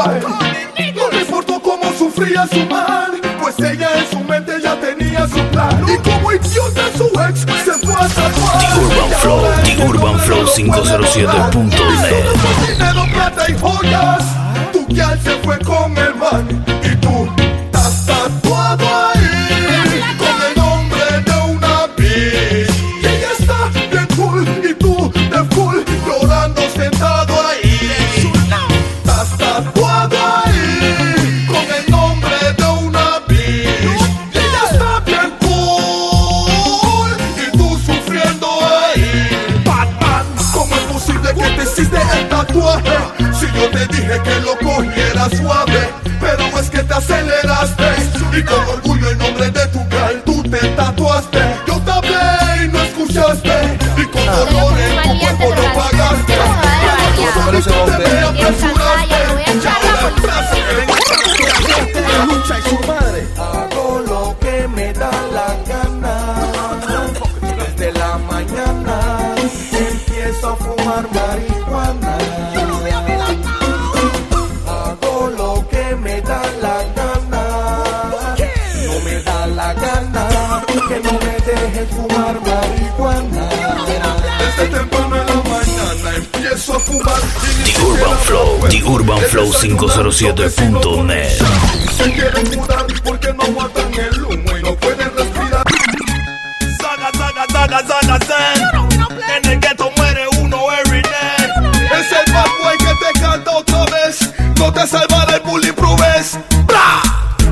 No 0.04 1.10
le 1.12 1.22
importó 1.22 1.62
cómo 1.62 1.94
sufría 1.98 2.46
su 2.48 2.60
man, 2.66 3.22
pues 3.42 3.58
ella 3.60 3.90
en 4.00 4.10
su 4.10 4.20
mente 4.20 4.52
ya 4.62 4.78
tenía 4.78 5.26
su 5.28 5.40
plan. 5.48 5.86
Y 5.88 5.98
como 6.10 6.34
idiota 6.34 6.82
su 6.98 7.06
ex 7.06 7.40
se 7.64 7.86
fue 7.86 7.94
a 7.94 8.08
tatuar. 8.10 8.60
The 8.60 8.80
Urban 8.82 9.10
Flow, 9.22 9.42
The 9.64 9.88
Urban 9.88 10.20
Flow 10.20 10.46
507.net. 10.46 12.26
Dinero, 12.68 13.06
plata 13.14 13.46
y 13.50 13.54
joyas. 13.58 14.26
Tu 14.74 14.86
se 15.24 15.38
fue 15.44 15.58
con 15.60 15.98
el 15.98 16.16
man 16.16 16.66
y 16.84 16.96
tú 16.98 17.30
te 46.94 47.14
aceleraste. 47.14 47.84
Y 48.38 48.44
con 48.44 48.68
orgullo 48.68 49.10
en 49.10 49.18
nombre 49.18 49.50
de 49.50 49.68
tu 49.68 49.80
gal 49.90 50.22
tú 50.26 50.44
te 50.44 50.58
tatuaste. 50.70 51.40
Yo 51.68 51.80
te 51.82 51.92
hablé 51.92 52.66
y 52.66 52.68
no 52.68 52.82
escuchaste. 52.82 53.78
Y 53.98 54.06
con 54.06 54.26
dolor 54.26 54.80
en 54.80 55.02
tu 55.04 55.20
cuerpo 55.20 55.50
lo 55.50 55.74
pagaste. 55.74 56.34
The 88.74 88.82
Urban 88.90 89.22
Flow 89.30 89.52
507.net. 89.52 91.30
Se 91.96 92.12
quieren 92.12 92.58
mudar 92.58 92.88
porque 93.04 93.32
no 93.32 93.44
aguantan 93.44 93.94
el 93.94 94.24
humo 94.24 94.58
y 94.58 94.64
no 94.64 94.76
pueden 94.78 95.12
respirar. 95.16 95.64
Saga, 96.82 97.12
saga, 97.14 97.46
saga, 97.52 97.88
saga, 97.88 98.20
saga. 98.26 98.88
En 99.38 99.52
el 99.52 99.60
ghetto 99.60 99.92
muere 99.96 100.24
uno 100.42 100.58
every 100.72 101.04
day. 101.04 101.52
Es 102.00 102.12
el 102.14 102.34
bad 102.34 102.48
boy 102.64 102.78
que 102.80 102.94
te 103.06 103.20
canta 103.20 103.52
otra 103.52 103.86
vez. 103.86 104.34
No 104.58 104.74
te 104.74 104.88
salvará 104.88 105.36
el 105.36 105.42
bulletproof 105.44 106.00
vest. 106.00 106.38
¡Bra! 106.66 107.04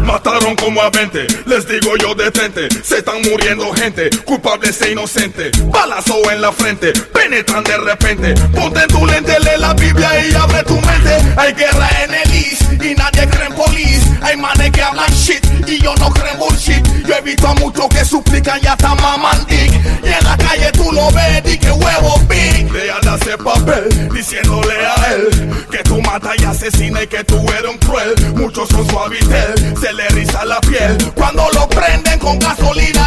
Mataron 0.04 0.56
como 0.56 0.82
a 0.82 0.90
20, 0.90 1.28
les 1.45 1.68
digo 1.68 1.95
yo 1.95 2.16
detente 2.16 2.68
Se 2.84 2.98
están 2.98 3.22
muriendo 3.22 3.72
gente, 3.74 4.10
culpables 4.26 4.82
e 4.82 4.91
inocentes 4.91 5.52
Balazo 5.70 6.32
en 6.32 6.41
la 6.41 6.52
frente, 6.52 6.91
penetran 7.32 7.64
de 7.64 7.78
repente. 7.78 8.34
Ponte 8.53 8.82
en 8.82 8.88
tu 8.88 9.06
lente, 9.06 9.40
lee 9.40 9.60
la 9.60 9.74
Biblia 9.74 10.10
y 10.28 10.34
abre 10.36 10.64
tu 10.64 10.76
mente. 10.76 11.18
Hay 11.38 11.53
guerra 11.53 11.90
en 12.03 12.14
el 12.14 12.34
East 12.34 12.62
y 12.74 12.94
nadie 12.95 13.28
cree 13.30 13.48
en 13.48 13.56
police. 13.56 14.06
Hay 14.22 14.36
manes 14.36 14.72
que 14.72 14.82
hablan 14.82 15.10
shit 15.12 15.44
y 15.68 15.82
yo 15.82 15.95
no 15.95 16.10
creo 16.10 16.34
en 16.34 16.40
bullshit. 16.40 16.86
Yo 17.08 17.16
he 17.16 17.22
visto 17.22 17.48
a 17.48 17.53
muchos 17.56 17.88
que 17.88 18.03
suplican 18.03 18.60
y 18.62 18.68
hasta 18.68 18.95
maman 18.95 19.45
dick. 19.48 19.72
Y 20.03 20.08
en 20.08 20.24
la 20.24 20.36
calle 20.38 20.72
tú 20.74 20.91
lo 20.91 21.10
ves 21.12 21.41
y 21.45 21.58
que 21.58 21.72
huevo 21.72 22.20
big. 22.28 22.72
Lean 22.72 23.20
ese 23.22 23.38
papel 23.38 24.10
diciéndole 24.14 24.74
a 24.74 25.14
él 25.14 25.66
Que 25.70 25.80
tú 25.80 26.02
matas 26.02 26.36
y 26.40 26.45
asesinas 26.45 27.03
y 27.03 27.08
que 27.08 27.24
tú 27.24 27.38
eres 27.58 27.72
un 27.72 27.78
cruel. 27.78 28.14
Muchos 28.36 28.68
son 28.70 28.88
su 28.90 28.99
habitel, 28.99 29.76
se 29.80 29.94
le 29.94 30.08
riza 30.10 30.44
la 30.44 30.60
piel. 30.62 30.98
Cuando 31.16 31.48
lo 31.53 31.68
prenden 31.70 32.20
con 32.20 32.38
gasolina 32.40 33.01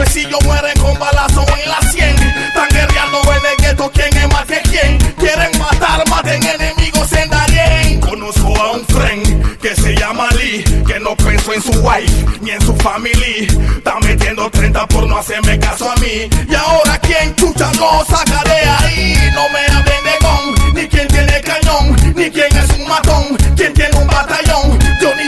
bien 0.00 0.06
Los 0.06 0.08
pesillos 0.08 0.44
mueren 0.44 0.78
con 0.78 0.98
balazo 0.98 1.44
en 1.62 1.68
la 1.68 1.80
sien 1.90 2.16
Están 2.48 2.68
guerreando 2.70 3.20
en 3.22 3.46
el 3.50 3.56
gueto 3.64 3.90
quién 3.92 4.16
es 4.16 4.28
más 4.32 4.44
que 4.46 4.60
quién 4.62 4.98
Quieren 5.16 5.58
matar, 5.58 6.08
maten 6.08 6.42
enemigos 6.42 7.12
en 7.12 7.30
Darien. 7.30 8.00
Conozco 8.00 8.56
a 8.60 8.72
un 8.72 8.86
friend 8.86 9.58
que 9.58 9.74
se 9.74 9.94
llama 9.94 10.28
Lee 10.38 10.64
Que 10.86 10.98
no 11.00 11.16
pensó 11.16 11.52
en 11.52 11.62
su 11.62 11.72
wife 11.80 12.26
ni 12.40 12.50
en 12.52 12.60
su 12.62 12.74
family. 12.76 13.46
Está 13.76 13.98
metiendo 14.00 14.50
30 14.50 14.86
por 14.86 15.06
no 15.06 15.18
hacerme 15.18 15.58
caso 15.58 15.90
a 15.90 15.94
mí. 15.96 16.28
Y 16.48 16.54
ahora 16.54 16.98
quién 16.98 17.34
chucha 17.36 17.70
lo 17.74 18.04
saca 18.06 18.42
de 18.44 18.86
ahí 18.86 19.30
No 19.34 19.48
me 19.50 19.60
hablen 19.66 20.04
de 20.04 20.16
gon, 20.22 20.74
ni 20.74 20.88
quién 20.88 21.06
tiene 21.08 21.40
cañón 21.42 21.96
Ni 22.16 22.30
quién 22.30 22.56
es 22.56 22.70
un 22.78 22.88
matón, 22.88 23.36
quién 23.56 23.74
tiene 23.74 23.96
un 23.98 24.06
batallón. 24.06 24.78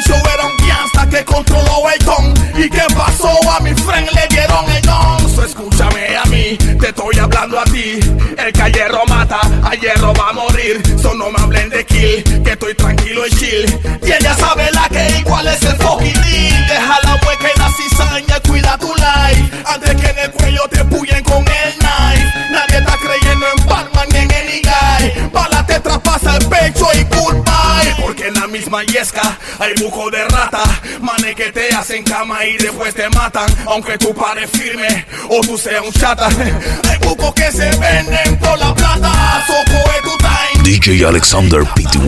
Show 0.05 0.17
era 0.35 0.47
un 0.47 0.67
gangsta 0.67 1.09
que 1.09 1.25
controló 1.25 1.89
el 1.89 2.05
ton 2.05 2.42
¿Y 2.57 2.69
qué 2.69 2.83
pasó? 2.95 3.31
A 3.51 3.61
mi 3.61 3.75
friend 3.75 4.09
le 4.13 4.27
dieron 4.29 4.71
el 4.71 4.83
don. 4.83 5.31
So 5.35 5.45
escúchame 5.45 6.17
a 6.17 6.25
mí, 6.27 6.57
te 6.81 6.89
estoy 6.89 7.19
hablando 7.19 7.59
a 7.59 7.65
ti. 7.65 7.99
El 8.37 8.53
que 8.53 8.63
a 8.63 8.69
hierro 8.69 9.05
mata, 9.09 9.41
a 9.63 9.75
hierro 9.75 10.13
va 10.15 10.31
a 10.31 10.33
morir. 10.33 10.83
So 11.01 11.15
no 11.15 11.31
me 11.31 11.41
hablen 11.41 11.71
de 11.71 11.85
kill, 11.85 12.43
que 12.43 12.53
estoy 12.53 12.75
tranquilo 12.75 13.27
y 13.27 13.31
chill. 13.31 13.81
Y 14.03 14.13
ella 14.13 14.35
sabe 14.35 14.71
la 14.73 14.89
que 14.89 15.19
igual 15.19 15.47
es 15.49 15.63
el 15.63 15.77
fucking 15.77 16.23
Deja 16.69 16.99
la 17.05 17.15
hueca 17.27 17.49
y 17.55 17.59
la 17.59 17.71
cizaña, 17.73 18.41
cuida 18.41 18.79
tu 18.79 18.93
life. 18.95 19.51
Antes 19.67 19.95
que 20.01 20.11
en 20.11 20.19
el 20.19 20.31
cuello 20.33 20.69
te 20.69 20.85
puyen 20.85 21.23
con 21.25 21.45
el 21.47 21.82
misma 28.53 28.83
yesca 28.85 29.39
hay 29.59 29.73
buco 29.83 30.11
de 30.11 30.23
rata 30.25 30.63
Manes 31.01 31.35
que 31.35 31.51
te 31.51 31.75
hacen 31.75 32.05
cama 32.05 32.45
y 32.45 32.59
después 32.59 32.95
te 32.95 33.09
matan 33.11 33.49
Aunque 33.67 33.97
tú 33.97 34.15
pares 34.15 34.51
firme 34.51 35.07
o 35.29 35.41
tú 35.41 35.57
seas 35.57 35.83
un 35.83 35.93
chata 35.93 36.29
Hay 36.89 36.99
bucos 37.01 37.33
que 37.35 37.51
se 37.51 37.71
venden 37.79 38.39
por 38.39 38.59
la 38.59 38.75
plata 38.75 39.45
Soco 39.47 39.79
es 39.97 40.03
tu 40.03 40.19
time 40.19 40.63
DJ 40.65 41.07
Alexander 41.07 41.65
Pty. 41.75 41.99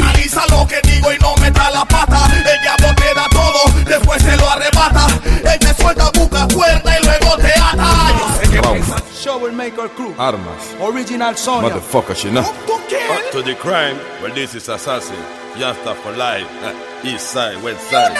Analiza 0.00 0.42
lo 0.50 0.66
que 0.66 0.80
digo 0.84 1.12
y 1.12 1.18
no 1.18 1.34
meta 1.36 1.70
la 1.70 1.84
pata 1.84 2.30
El 2.36 2.62
diablo 2.62 2.94
te 2.94 3.14
da 3.14 3.28
todo, 3.30 3.84
después 3.84 4.24
te 4.24 4.36
lo 4.36 4.48
arrebata 4.50 5.06
Él 5.52 5.58
te 5.58 5.74
suelta, 5.82 6.10
busca 6.14 6.46
cuerda 6.54 6.98
y 6.98 7.04
luego 7.04 7.36
te 7.38 7.52
ata 7.52 8.14
Yo 8.18 8.40
sé 8.40 8.50
que 8.50 9.78
our 9.78 9.88
crew. 9.88 10.14
Armas. 10.18 10.74
Original 10.80 11.36
Sonia. 11.36 11.70
Motherfuckers, 11.70 12.24
you 12.24 12.30
know. 12.30 12.42
Up 12.42 13.32
to 13.32 13.42
the 13.42 13.54
crime, 13.54 13.96
well 14.22 14.32
this 14.34 14.54
is 14.54 14.68
assassin. 14.68 15.47
Youngster 15.58 15.94
for 15.94 16.12
life. 16.12 16.46
Uh, 16.62 16.72
east 17.02 17.32
side, 17.32 17.60
west 17.64 17.82
side. 17.90 18.14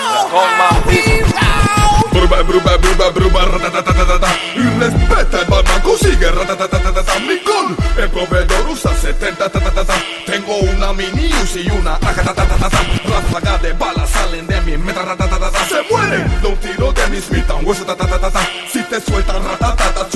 Bruba, 2.11 2.43
bruba, 2.43 2.77
bruba, 2.79 3.11
bruba, 3.13 3.45
ratatatatata. 3.45 4.29
Y 4.57 4.63
respeta 4.81 5.41
el 5.43 5.47
Batman, 5.47 5.81
consigue 5.83 6.31
ratatatatata. 6.33 7.19
Mi 7.21 7.39
gun, 7.47 7.77
el 7.97 8.11
proveedor 8.11 8.69
usa 8.69 8.93
70 8.93 9.51
tatatata. 9.51 9.95
Tengo 10.27 10.57
una 10.57 10.93
mini 10.93 11.31
Uzi 11.45 11.61
y 11.61 11.71
una 11.71 11.95
acatatatata. 11.95 12.71
Ráfaga 13.05 13.59
de 13.59 13.73
balas 13.73 14.11
salen 14.11 14.47
de 14.49 14.61
mi 14.63 14.77
meta 14.77 15.03
ratatatata. 15.03 15.65
Se 15.67 15.83
mueren 15.89 16.41
de 16.43 16.49
un 16.49 16.57
tiro 16.57 16.93
de 16.93 17.07
mi 17.07 17.21
Smith 17.21 17.49
Wesson 17.63 17.87
tatatata. 17.87 18.41
Si 18.73 18.83
te 18.83 19.01
sueltan 19.01 19.45
ratatata. 19.45 20.11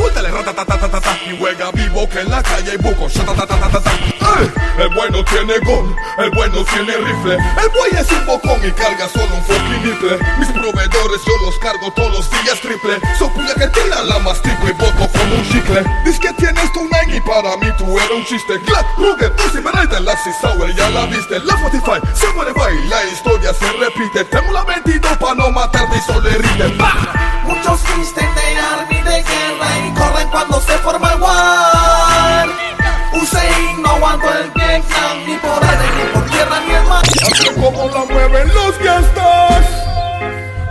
Y 1.24 1.39
juega 1.39 1.70
vivo 1.70 2.09
que 2.09 2.20
en 2.20 2.31
la 2.31 2.43
calle 2.43 2.73
hay 2.73 2.77
buco. 2.78 3.09
El 4.78 4.89
bueno 4.94 5.24
tiene 5.24 5.59
gun, 5.60 5.94
el 6.19 6.31
bueno 6.31 6.64
tiene 6.64 6.97
rifle. 6.97 7.35
El 7.35 7.69
buey 7.69 7.93
es 7.93 8.10
un 8.10 8.27
bocón 8.27 8.60
y 8.66 8.73
carga 8.73 9.09
solo 9.09 9.36
un 9.36 9.44
fucking 9.44 9.85
nipple. 9.85 10.19
Mis 10.39 10.48
proveedores 10.48 11.20
yo 11.24 11.47
los 11.47 11.59
cargo 11.59 11.93
todos 11.93 12.12
los 12.12 12.31
días 12.31 12.60
triple. 12.60 12.98
So 13.19 13.28
puya 13.32 13.55
que 13.55 13.69
tira 13.69 14.02
la 14.02 14.19
mastico 14.19 14.66
y 14.66 14.73
boto 14.73 15.09
como 15.12 15.35
un 15.36 15.48
chicle. 15.48 15.85
Dice 16.05 16.19
que 16.19 16.32
tienes 16.32 16.73
tu 16.73 16.81
nine 16.81 17.16
y 17.16 17.20
para 17.20 17.56
mí 17.59 17.69
tú 17.78 17.98
eres 17.98 18.10
un 18.10 18.24
chiste. 18.24 18.59
Glad, 18.66 18.85
Ruger, 18.97 19.36
Pussy, 19.36 19.59
Beretta, 19.60 20.01
Laxi, 20.01 20.31
Sour, 20.40 20.74
ya 20.74 20.90
la 20.90 21.06
viste. 21.06 21.39
La 21.40 21.55
45, 21.55 22.01
se 22.14 22.27
muere 22.35 22.52
va 22.52 22.73
y 22.73 22.89
la 22.89 23.05
historia 23.05 23.55
se 23.55 23.70
repite. 23.73 24.24
Tengo 24.24 24.52
la 24.52 24.64
22 24.64 25.19
para 25.19 25.35
no 25.35 25.51
matarte 25.51 25.97
y 25.97 26.01
solo 26.01 26.28
herite. 26.28 26.69
¡Bah! 26.78 27.43
Muchos 27.44 27.81
visten 27.97 28.28
de 28.35 28.59
army 28.59 29.02
de 29.02 29.23
guerra 29.23 29.86
y 29.86 30.01
se 30.72 30.78
forma 30.78 31.12
el 31.12 31.20
war. 31.20 32.48
Hussein 33.12 33.82
no 33.82 33.90
aguantó 33.90 34.28
el 34.38 34.50
Vietnam 34.52 35.18
ni 35.26 35.36
por 35.36 35.62
aire 35.64 35.84
ni 35.96 36.04
por 36.12 36.24
tierra 36.30 36.60
ni 36.66 36.72
el 36.72 36.84
mar. 36.84 37.02
Como 37.60 37.88
la 37.88 38.04
mueven 38.04 38.48
los 38.54 38.78
gastos. 38.78 39.64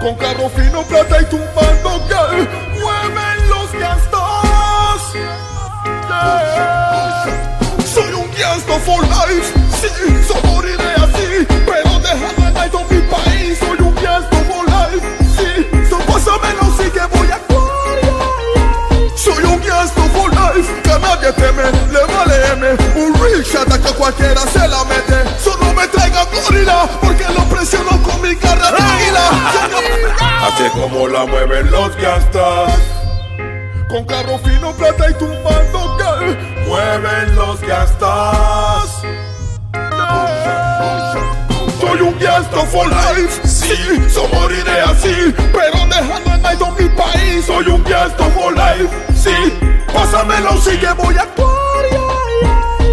Con 0.01 0.15
carro 0.15 0.49
fino, 0.49 0.81
plata 0.83 1.21
y 1.21 1.25
tumbando 1.25 2.01
girl. 2.07 2.49
Mueven 2.81 3.49
los 3.49 3.71
gastos. 3.73 5.13
Yeah. 5.13 5.47
Soy 7.85 8.13
un 8.13 8.31
for 8.81 9.03
life. 9.03 9.60
Teme, 21.29 21.63
le 21.91 21.99
vale 22.13 22.47
M. 22.53 22.77
Un 22.95 23.13
real 23.21 23.43
shot 23.43 23.67
que 23.67 23.93
cualquiera 23.93 24.41
se 24.41 24.67
la 24.67 24.83
mete. 24.85 25.23
Solo 25.39 25.73
me 25.73 25.87
traigan 25.87 26.27
gorila, 26.33 26.87
porque 27.01 27.25
lo 27.33 27.43
presiono 27.45 27.91
con 28.03 28.21
mi 28.21 28.35
garra 28.35 28.71
de 28.71 28.77
águila. 28.77 29.29
Así 30.47 30.69
como 30.73 31.07
la 31.07 31.25
mueven 31.25 31.69
los 31.69 31.95
gastas. 31.97 32.73
Con 33.89 34.05
carro 34.05 34.39
fino, 34.39 34.73
plata 34.73 35.09
y 35.09 35.13
tumbando 35.15 35.97
que 35.97 36.61
Mueven 36.67 37.35
los 37.35 37.61
gastas. 37.61 39.01
Soy 41.79 42.01
un 42.01 42.17
gangsta 42.19 42.65
for 42.67 42.87
life, 42.87 43.41
sí, 43.43 43.75
so 44.07 44.27
moriré 44.27 44.81
así 44.81 45.33
Pero 45.51 45.85
dejando 45.87 46.37
night 46.37 46.59
mi 46.79 46.87
Soy 47.39 47.67
un 47.67 47.83
gangsta 47.83 48.25
for 48.31 48.53
life, 48.53 48.89
sí 49.15 49.31
Pásamelo, 49.93 50.57
sí 50.57 50.77
que 50.77 50.91
voy 50.93 51.15
a 51.17 51.21
actuar 51.21 51.61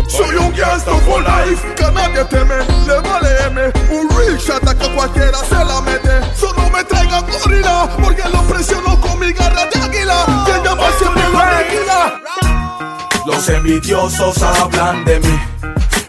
Soy 0.09 0.37
un 0.37 0.55
gangsta 0.55 0.93
for 1.07 1.23
life. 1.23 1.75
Que 1.77 1.91
nadie 1.93 2.25
teme, 2.25 2.57
le 2.87 3.01
vale 3.01 3.29
M. 3.47 3.73
Un 3.91 4.09
real 4.17 4.39
shot 4.39 4.65
que 4.79 4.89
cualquiera 4.95 5.39
se 5.39 5.65
la 5.65 5.81
mete. 5.81 6.21
Solo 6.35 6.69
me 6.71 6.83
traigan 6.85 7.25
gorila 7.31 7.89
Porque 8.03 8.23
lo 8.33 8.43
presiono 8.43 9.01
con 9.01 9.19
mi 9.21 9.33
garra 9.33 9.67
de 9.67 9.81
águila. 9.81 10.45
Que 10.47 10.69
llama 10.69 10.87
siempre 10.99 11.23
la 11.31 11.59
tequila. 11.59 12.21
Los 13.27 13.49
envidiosos 13.51 14.43
hablan 14.43 15.05
de 15.05 15.21
mí, 15.21 15.41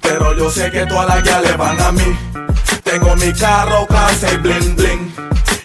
pero 0.01 0.34
yo 0.35 0.49
sé 0.49 0.72
que 0.72 0.85
todas 0.85 1.07
las 1.07 1.22
guías 1.22 1.41
le 1.41 1.51
van 1.57 1.81
a 1.81 1.91
mí. 1.91 2.18
Tengo 2.84 3.15
mi 3.18 3.34
carro, 3.34 3.85
casa 3.88 4.31
y 4.31 4.38
bling 4.38 4.76
bling. 4.76 5.14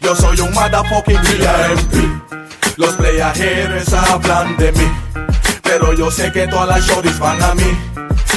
Yo 0.01 0.17
soy 0.17 0.41
un 0.41 0.53
motherfucking 0.53 1.21
VIP. 1.23 2.24
Los 2.77 2.95
playajeros 2.97 3.93
hablan 3.93 4.57
de 4.57 4.73
mí, 4.73 4.89
pero 5.63 5.93
yo 5.93 6.11
sé 6.11 6.33
que 6.33 6.49
todas 6.49 6.69
las 6.69 6.85
shorties 6.85 7.19
van 7.21 7.41
a 7.41 7.55
mí. 7.55 7.79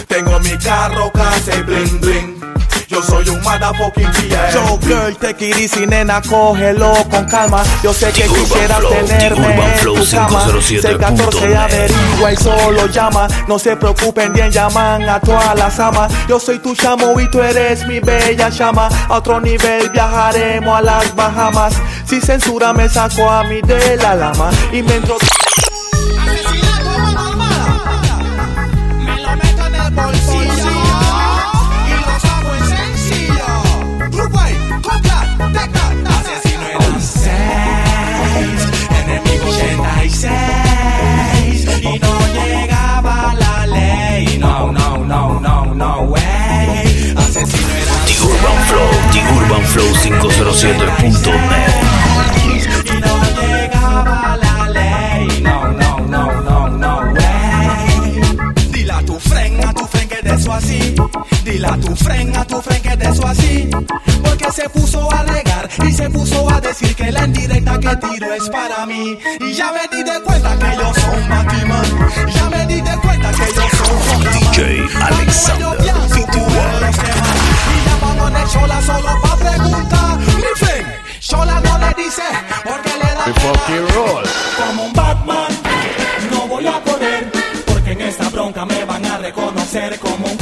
Tengo 0.08 0.40
mi 0.40 0.56
carro, 0.58 1.12
casa 1.12 1.56
y 1.56 1.62
bling 1.64 2.00
bling. 2.00 2.40
Yo 2.88 3.04
soy 3.04 3.28
un 3.28 3.42
motherfucking 3.42 4.10
VIP. 4.14 4.34
Yo, 4.54 4.80
girl, 4.80 5.18
te 5.18 5.50
easy, 5.62 5.86
nena, 5.86 6.22
cógelo 6.22 6.94
con 7.10 7.26
calma. 7.26 7.62
Yo 7.84 7.94
sé 7.94 8.12
que 8.14 8.24
The 8.24 8.30
Urban 8.30 8.44
quisiera 8.46 8.76
Flow, 8.76 8.90
The 8.90 9.04
tenerme 9.04 9.56
en 9.56 9.84
tu 9.84 9.94
cama. 10.10 10.46
507.net. 10.46 10.82
614 10.82 11.58
averigua 11.58 12.32
y 12.32 12.36
solo 12.38 12.88
llama. 12.88 13.28
No 13.48 13.60
se 13.60 13.76
preocupen, 13.76 14.32
bien 14.32 14.52
llaman 14.52 15.10
a 15.10 15.20
todas 15.20 15.56
las 15.56 15.78
amas. 15.80 16.14
Yo 16.30 16.40
soy 16.40 16.60
tu 16.60 16.76
chamo 16.76 17.20
y 17.20 17.30
tú 17.30 17.42
eres 17.42 17.86
mi 17.88 18.00
bella 18.00 18.48
llama. 18.50 18.88
A 19.10 19.18
otro 19.18 19.42
nivel 19.42 19.90
viajaremos 19.90 20.78
a 20.78 20.82
las 20.82 21.14
Bahamas. 21.14 21.74
Si 22.06 22.22
censura 22.22 22.72
me 22.72 22.88
saco 22.88 23.30
a 23.30 23.44
mí 23.44 23.62
de 23.62 23.98
la 23.98 24.16
lama 24.16 24.50
y 24.72 24.82
me 24.82 25.02
507.net. 49.78 51.72
No 53.00 53.42
llegaba 53.42 54.38
la 54.38 54.70
ley, 54.70 55.42
no, 55.42 55.68
no, 55.72 55.98
flow507.net. 56.02 57.38
así. 60.52 60.96
Dile 61.44 61.68
a 61.68 61.78
tu 61.78 61.96
fren, 61.96 62.36
a 62.36 62.46
tu 62.46 62.62
fren 62.62 62.82
que 62.82 62.98
de 62.98 63.06
eso 63.06 63.28
así. 63.28 63.70
Porque 64.24 64.52
se 64.52 64.70
puso 64.70 65.12
a 65.14 65.24
regar 65.24 65.70
y 65.88 65.92
se 65.92 66.10
puso 66.10 66.50
a 66.50 66.60
decir 66.60 66.96
que 66.96 67.12
la 67.12 67.26
indirecta 67.26 67.80
que 67.80 67.96
tiro 67.98 68.34
es 68.34 68.50
para 68.50 68.86
mí. 68.86 69.18
Y 69.42 69.54
ya 69.54 69.72
me 69.72 69.96
di 69.96 70.04
de 70.04 70.22
cuenta 70.22 70.58
que 70.58 70.76
yo 70.76 70.94
soy 70.94 71.22
un 71.22 71.30
Makiman. 71.30 71.86
Ya 72.34 72.50
me 72.50 72.66
di 72.66 72.82
de 72.82 72.98
cuenta 72.98 73.32
que 73.32 73.54
yo 73.54 73.70
soy 73.78 74.16
un 74.16 74.24
DJ 74.24 74.88
Alexander. 75.02 75.78
De 78.38 78.52
Chola 78.52 78.82
solo 78.82 79.22
pa' 79.22 79.36
preguntar. 79.36 80.18
Mi 80.18 80.52
fren, 80.56 80.86
Chola 81.20 81.60
no 81.60 81.78
le 81.80 82.04
dice 82.04 82.24
porque 82.64 82.92
le 83.02 83.10
da 83.18 83.26
como 84.58 84.84
un 84.84 84.94
Batman. 84.94 85.52
No 86.32 86.48
voy 86.48 86.68
a 86.68 86.82
correr 86.82 87.32
porque 87.66 87.92
en 87.94 88.02
esta 88.02 88.30
bronca 88.30 88.66
me 88.66 88.86
van 88.86 89.06
a 89.06 89.18
reconocer 89.18 90.00
como 90.00 90.28
un 90.28 90.38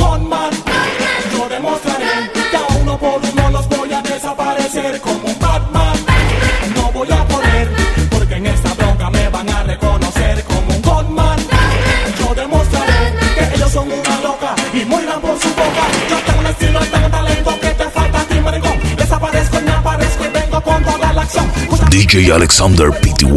DJ 21.89 22.31
Alexander 22.31 22.91
PTY. 22.91 23.29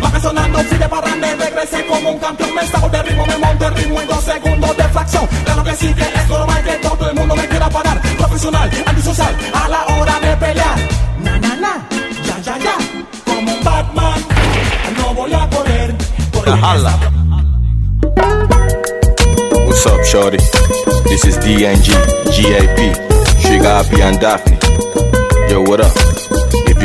Baja 0.00 0.20
sonando, 0.20 0.58
fui 0.60 0.78
de 0.78 0.88
parranda 0.88 1.32
y 1.32 1.34
regresé 1.34 1.84
como 1.86 2.10
un 2.10 2.18
campeón. 2.18 2.54
Me 2.54 2.66
saco 2.66 2.88
de 2.88 3.02
ritmo, 3.02 3.26
me 3.26 3.38
monto 3.38 3.66
el 3.66 3.74
ritmo 3.74 4.00
en 4.00 4.06
dos 4.06 4.22
segundos 4.22 4.76
de 4.76 4.84
fracción. 4.84 5.26
Claro 5.44 5.64
que 5.64 5.74
sí 5.74 5.92
que 5.94 6.02
es 6.02 6.28
normal 6.28 6.62
que 6.62 6.72
todo 6.76 7.10
el 7.10 7.16
mundo 7.16 7.34
me 7.34 7.48
quiera 7.48 7.68
parar. 7.68 8.00
Profesional, 8.16 8.70
antisocial, 8.86 9.36
a 9.52 9.68
la 9.68 9.84
hora 9.86 10.20
de 10.20 10.36
pelear. 10.36 10.78
Na, 11.22 11.38
na, 11.38 11.56
na, 11.56 11.88
ya, 12.24 12.38
ya, 12.40 12.58
ya. 12.58 12.76
Como 13.24 13.52
un 13.52 13.64
Batman, 13.64 14.24
no 14.96 15.14
voy 15.14 15.32
a 15.34 15.48
correr. 15.50 15.94
Porque 16.32 16.50
What's 19.66 19.86
up, 19.86 20.04
shorty? 20.04 20.38
This 21.08 21.24
is 21.24 21.36
DNG, 21.38 21.90
GAP, 22.30 22.78
Sugar 23.42 23.82
Happy 23.82 24.00
and 24.02 24.20
Daphne. 24.20 24.56
Yo, 25.50 25.62
what 25.62 25.80
up? 25.80 26.15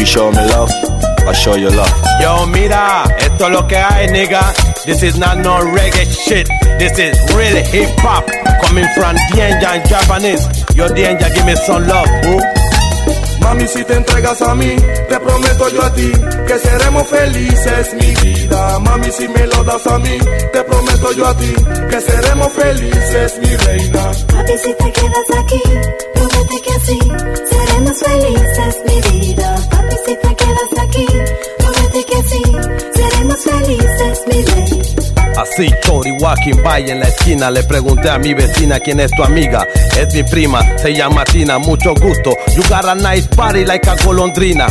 You 0.01 0.07
show 0.07 0.31
me 0.31 0.37
love, 0.37 0.71
I'll 1.27 1.33
show 1.33 1.53
you 1.53 1.69
love. 1.69 1.93
Yo, 2.19 2.47
mira, 2.47 3.03
esto 3.19 3.45
es 3.45 3.51
lo 3.51 3.67
que 3.67 3.77
hay, 3.77 4.07
nigga. 4.07 4.41
This 4.83 5.03
is 5.03 5.15
not 5.15 5.37
no 5.37 5.59
reggae 5.59 6.05
shit. 6.09 6.47
This 6.79 6.97
is 6.97 7.15
really 7.35 7.61
hip 7.61 7.91
hop. 7.99 8.25
Coming 8.63 8.87
from 8.95 9.15
Danger 9.35 9.75
in 9.75 9.87
Japanese. 9.87 10.43
Yo, 10.75 10.87
Danger, 10.87 11.29
give 11.35 11.45
me 11.45 11.55
some 11.55 11.85
love, 11.87 12.09
boo. 12.23 12.60
Mami, 13.41 13.67
si 13.67 13.83
te 13.83 13.95
entregas 13.95 14.41
a 14.41 14.55
mí, 14.55 14.75
te 15.09 15.19
prometo 15.19 15.69
yo 15.69 15.83
a 15.83 15.93
ti 15.93 16.11
que 16.47 16.57
seremos 16.57 17.07
felices, 17.07 17.93
mi 17.95 18.15
vida. 18.21 18.79
Mami, 18.79 19.11
si 19.11 19.27
me 19.27 19.47
lo 19.47 19.63
das 19.63 19.85
a 19.87 19.97
mí, 19.99 20.17
te 20.53 20.63
prometo 20.63 21.11
yo 21.13 21.27
a 21.27 21.35
ti 21.37 21.53
que 21.89 22.01
seremos 22.01 22.51
felices, 22.53 23.39
mi 23.41 23.55
reina. 23.55 24.11
Papi, 24.27 24.57
si 24.63 24.73
te 24.73 24.91
quedas 24.91 25.29
aquí, 25.39 25.61
promete 26.13 26.61
que 26.61 26.71
así 26.71 26.99
seremos 27.51 27.97
felices, 27.99 28.75
mi 28.87 29.01
vida. 29.11 29.55
Papi, 29.69 29.95
si 30.05 30.15
te 30.15 30.35
quedas 30.35 30.71
aquí, 30.83 31.07
promete 31.57 32.05
que 32.05 32.15
así 32.15 32.43
seremos 32.95 33.37
felices, 33.43 34.21
mi 34.27 34.41
rey. 34.43 35.00
Así, 35.37 35.69
Tori 35.81 36.11
walking 36.11 36.61
by 36.63 36.89
en 36.89 36.99
la 36.99 37.07
esquina. 37.07 37.49
Le 37.49 37.63
pregunté 37.63 38.09
a 38.09 38.17
mi 38.19 38.33
vecina 38.33 38.79
quién 38.79 38.99
es 38.99 39.11
tu 39.11 39.23
amiga. 39.23 39.67
Es 39.97 40.13
mi 40.13 40.23
prima, 40.23 40.61
se 40.77 40.93
llama 40.93 41.23
Tina, 41.23 41.57
mucho 41.59 41.93
gusto. 41.95 42.31
You 42.55 42.63
got 42.69 42.85
a 42.85 42.95
nice 42.95 43.27
party 43.35 43.65
like 43.65 43.89
a 43.89 43.95
golondrina. 44.03 44.67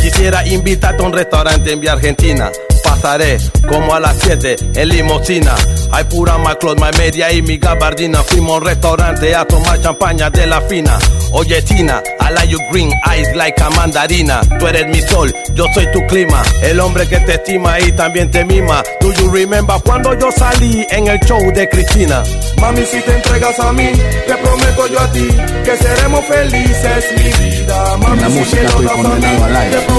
Quisiera 0.00 0.46
invitarte 0.46 1.02
a 1.02 1.06
un 1.06 1.12
restaurante 1.12 1.72
en 1.72 1.80
Vía 1.80 1.92
Argentina. 1.92 2.50
Pasaré 2.82 3.38
como 3.68 3.94
a 3.94 4.00
las 4.00 4.16
7 4.20 4.56
en 4.74 4.88
limosina. 4.88 5.54
Hay 5.92 6.04
pura 6.04 6.38
my 6.38 6.54
clothes, 6.58 6.80
my 6.80 6.96
media 6.98 7.32
y 7.32 7.42
mi 7.42 7.58
gabardina. 7.58 8.22
Fuimos 8.22 8.54
a 8.54 8.56
un 8.58 8.64
restaurante 8.64 9.34
a 9.34 9.44
tomar 9.44 9.80
champaña 9.80 10.30
de 10.30 10.46
la 10.46 10.60
fina. 10.62 10.98
Oye, 11.32 11.62
Tina, 11.62 12.02
I 12.20 12.32
like 12.32 12.50
your 12.50 12.60
green 12.70 12.90
eyes 13.06 13.28
like 13.36 13.60
a 13.62 13.70
mandarina. 13.70 14.40
Tú 14.58 14.66
eres 14.66 14.86
mi 14.88 15.00
sol, 15.02 15.32
yo 15.54 15.66
soy 15.74 15.86
tu 15.92 16.04
clima. 16.06 16.42
El 16.62 16.80
hombre 16.80 17.06
que 17.06 17.18
te 17.20 17.34
estima 17.34 17.78
y 17.78 17.92
también 17.92 18.30
te 18.30 18.44
mima. 18.44 18.82
Do 19.00 19.12
you 19.12 19.30
remember 19.30 19.76
cuando 19.84 20.18
yo 20.18 20.30
salí 20.32 20.86
en 20.90 21.06
el 21.08 21.20
show 21.20 21.40
de 21.52 21.68
Cristina? 21.68 22.22
Mami, 22.60 22.84
si 22.84 23.00
te 23.00 23.14
entregas 23.14 23.58
a 23.60 23.72
mí, 23.72 23.92
te 24.26 24.34
prometo 24.36 24.86
yo 24.88 25.00
a 25.00 25.12
ti 25.12 25.28
que 25.64 25.76
seremos 25.76 26.24
felices, 26.24 27.04
mi 27.16 27.44
vida. 27.44 27.96
Mami, 27.98 28.20
La 28.20 28.28
si 28.28 28.38
música 28.38 28.62
estoy 28.62 28.86
condenado 28.86 29.44
al 29.44 29.56
aire. 29.56 29.89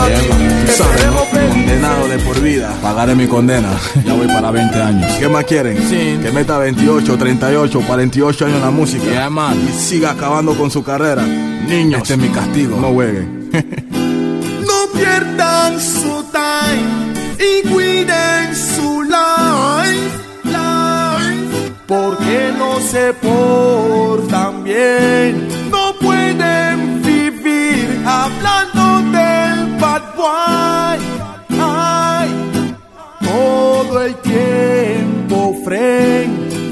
A 0.00 0.06
ti 0.06 0.58
Yeah. 0.78 1.48
Condenado 1.48 2.08
de 2.08 2.18
por 2.18 2.40
vida. 2.40 2.74
Pagaré 2.82 3.14
mi 3.14 3.26
condena. 3.26 3.70
Ya 4.04 4.14
voy 4.14 4.26
para 4.26 4.50
20 4.50 4.82
años. 4.82 5.12
¿Qué 5.18 5.28
más 5.28 5.44
quieren? 5.44 5.76
Que 6.22 6.30
meta 6.32 6.58
28, 6.58 7.16
38, 7.16 7.82
48 7.86 8.44
años 8.44 8.56
en 8.56 8.62
la 8.62 8.70
música. 8.70 9.04
Y 9.54 9.72
siga 9.72 10.10
acabando 10.12 10.56
con 10.56 10.70
su 10.70 10.82
carrera. 10.82 11.22
Niños, 11.22 12.02
este 12.02 12.14
es 12.14 12.20
mi 12.20 12.28
castigo. 12.28 12.78
No 12.80 12.88
jueguen. 12.92 13.50
No 14.68 14.86
pierdan 14.92 15.80
su 15.80 16.24
time 16.30 17.14
y 17.38 17.68
cuiden 17.68 18.54
su 18.54 19.02
life, 19.02 20.18
life. 20.44 21.72
Porque 21.86 22.52
no 22.58 22.78
se 22.80 23.12
portan 23.14 24.64
bien. 24.64 25.48
No 25.70 25.94
pueden 26.00 26.67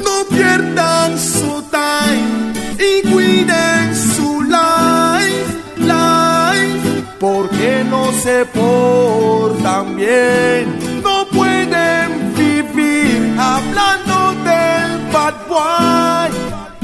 No 0.05 0.25
pierdan 0.31 1.19
su 1.19 1.63
time 1.71 2.53
y 2.79 3.03
cuiden 3.11 3.95
su 3.95 4.43
life, 4.43 5.47
life. 5.79 7.05
Porque 7.19 7.85
no 7.89 8.13
se 8.13 8.45
portan 8.47 9.97
bien. 9.97 11.03
No 11.03 11.27
pueden 11.29 12.35
vivir 12.37 13.35
hablando 13.39 14.35
del 14.45 15.13
bad 15.13 15.35
boy. 15.49 16.31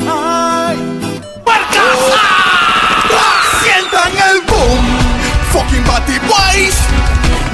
Ay. 0.08 0.78
Sientan 3.62 4.12
el 4.30 4.40
boom, 4.50 4.84
fucking 5.52 5.84
Batty 5.84 6.18
Boys. 6.26 6.76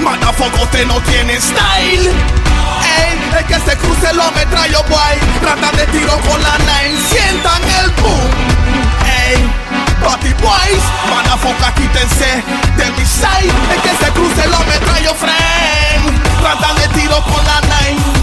Motherfucker, 0.00 0.62
usted 0.62 0.86
no 0.86 1.00
tiene 1.02 1.40
style. 1.40 2.12
El 3.38 3.44
que 3.46 3.54
se 3.54 3.76
cruce 3.76 4.12
lo 4.14 4.30
metrallo, 4.32 4.82
boy. 4.88 5.16
Tratan 5.40 5.76
de 5.76 5.86
tiro 5.86 6.18
con 6.28 6.42
la 6.42 6.58
nine. 6.58 7.00
Sientan 7.08 7.62
el 7.62 7.90
boom. 7.92 8.30
Ey, 9.06 9.48
Batty 10.02 10.34
Boys. 10.42 10.82
Motherfucker, 11.08 11.72
quítense 11.74 12.42
de 12.76 12.90
mi 12.92 13.06
side. 13.06 13.52
El 13.72 13.80
que 13.80 14.04
se 14.04 14.10
cruce 14.10 14.48
lo 14.48 14.58
metrallo, 14.64 15.14
friend. 15.14 16.40
Tratan 16.40 16.76
de 16.76 16.88
tiro 17.00 17.22
con 17.22 17.44
la 17.46 17.60
nine. 17.60 18.18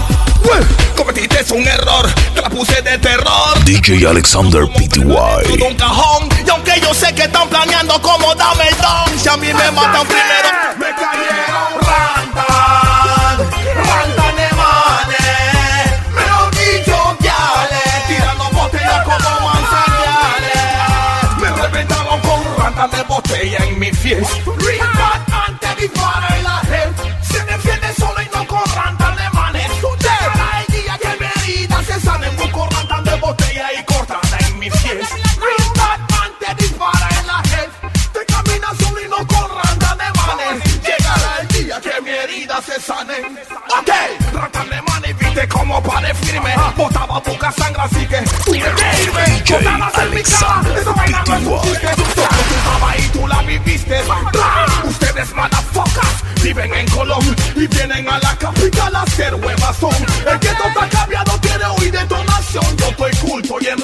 Cometiste 0.96 1.54
un 1.54 1.66
error, 1.66 2.12
te 2.34 2.42
la 2.42 2.50
puse 2.50 2.82
de 2.82 2.98
terror. 2.98 3.64
DJ 3.64 4.06
Alexander 4.06 4.66
Pty. 4.68 5.00
Un 5.00 5.74
cajón 5.76 6.28
Y 6.46 6.50
aunque 6.50 6.80
yo 6.80 6.92
sé 6.94 7.14
que 7.14 7.22
están 7.22 7.48
planeando 7.48 8.00
como 8.00 8.34
dame 8.34 8.68
el 8.68 8.76
don 8.76 9.18
Si 9.18 9.28
a 9.28 9.36
mí 9.36 9.48
me 9.52 9.70
matan 9.72 10.06
primero 10.06 10.48
Me 10.78 10.86
cayeron 10.94 11.80
rantan 11.80 12.75
botella 23.26 23.58
en 23.64 23.78
mi 23.78 23.90
fiesta. 23.92 24.34
Rintan 24.58 25.24
antes 25.46 25.76
dispara 25.76 26.36
en 26.36 26.44
la 26.44 26.62
head 26.70 26.90
Se 27.22 27.44
defiende 27.44 27.94
solo 27.94 28.22
y 28.22 28.36
no 28.36 28.46
con 28.46 28.64
rantan 28.74 29.16
de 29.16 29.30
manes. 29.30 29.70
Llegará 29.82 30.64
el 30.66 30.74
día 30.74 30.98
que 30.98 31.08
mi 31.20 31.26
herida 31.26 31.82
se 31.82 32.00
sanen 32.00 32.36
Busco 32.36 32.68
rantan 32.70 33.04
de 33.04 33.16
botella 33.16 33.68
y 33.78 33.84
cortan 33.84 34.20
en 34.40 34.58
mi 34.58 34.70
fiesta. 34.70 35.16
Rintan 35.16 36.06
antes 36.22 36.56
dispara 36.58 37.08
en 37.20 37.26
la 37.26 37.42
head 37.50 37.68
Te 38.12 38.26
caminas 38.32 38.76
solo 38.78 39.00
y 39.00 39.08
no 39.08 39.16
con 39.26 39.48
rantan 39.56 39.98
de 39.98 40.04
manes. 40.18 40.82
Llegará 40.82 41.38
el 41.40 41.48
día 41.48 41.80
que 41.80 42.00
mi 42.02 42.10
herida 42.10 42.62
se 42.62 42.80
sanen 42.80 43.38
Ok, 43.78 43.90
rantan 44.32 44.70
de 44.70 44.82
manes 44.82 45.18
viste 45.18 45.48
como 45.48 45.82
pare 45.82 46.14
firme. 46.14 46.54
Botaba 46.76 47.20
poca 47.22 47.52
sangre 47.52 47.82
así 47.82 48.06
que 48.06 48.20
tuve 48.44 48.58
que 48.58 49.02
irme 49.02 49.26
Botadas 49.46 49.98
en 49.98 50.14
mi 50.14 50.22
cara, 50.22 50.62
esa 50.80 50.92
vaina 50.92 51.24
no 51.26 51.34
es 51.34 51.42
un 51.46 51.62
chiste 51.62 51.88
viviste. 53.46 54.02
Ustedes 54.84 55.34
motherfuckers 55.34 56.42
viven 56.42 56.72
en 56.74 56.86
Colón 56.88 57.36
Y 57.54 57.66
vienen 57.66 58.08
a 58.08 58.18
la 58.18 58.36
capital 58.36 58.94
a 58.94 59.02
hacer 59.02 59.34
huevazón. 59.34 59.94
El 60.30 60.38
que 60.38 60.48
está 60.48 60.88
cambiado 60.90 61.38
tiene 61.40 61.64
hoy 61.78 61.90
detonación. 61.90 62.76
Yo 62.76 62.86
estoy 62.88 63.12
culto 63.16 63.56
y 63.60 63.66
en 63.66 63.78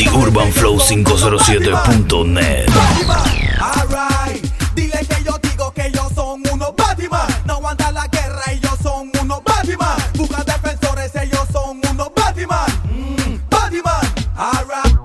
TheUrbanFlow507.net. 0.00 2.66
Dile 4.74 4.98
que 5.06 5.22
yo 5.22 5.36
digo 5.42 5.70
que 5.72 5.88
ellos 5.88 6.10
son 6.14 6.42
unos 6.50 6.74
Batman. 6.74 7.28
No 7.44 7.56
aguanta 7.56 7.92
la 7.92 8.06
guerra, 8.06 8.40
ellos 8.50 8.78
son 8.82 9.12
unos 9.20 9.44
Batman. 9.44 9.98
Defensores, 10.46 11.14
ellos 11.16 11.46
son 11.52 11.82
unos 11.90 12.10
Batman. 12.16 12.64
Batman, 13.50 14.00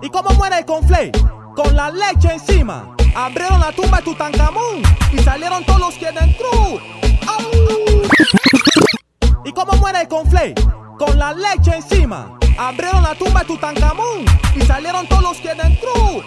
¿Y 0.01 0.09
cómo 0.09 0.29
muere 0.35 0.59
el 0.59 0.65
conflay? 0.65 1.11
Con 1.57 1.75
la 1.75 1.91
leche 1.91 2.31
encima. 2.31 2.95
Abrieron 3.13 3.59
la 3.59 3.73
tumba 3.73 3.97
de 3.97 4.03
Tutankamón 4.03 4.81
y 5.11 5.19
salieron 5.19 5.65
todos 5.65 5.81
los 5.81 5.95
que 5.95 6.09
dentro. 6.13 6.47
¿Y 9.43 9.51
cómo 9.51 9.73
muere 9.73 10.03
el 10.03 10.07
conflay? 10.07 10.55
Con 10.97 11.19
la 11.19 11.33
leche 11.33 11.75
encima. 11.75 12.39
Abrieron 12.57 13.03
la 13.03 13.13
tumba 13.15 13.41
de 13.41 13.47
Tutankamón 13.47 14.25
y 14.55 14.61
salieron 14.61 15.05
todos 15.07 15.23
los 15.23 15.37
que 15.37 15.49
dentro. 15.49 16.23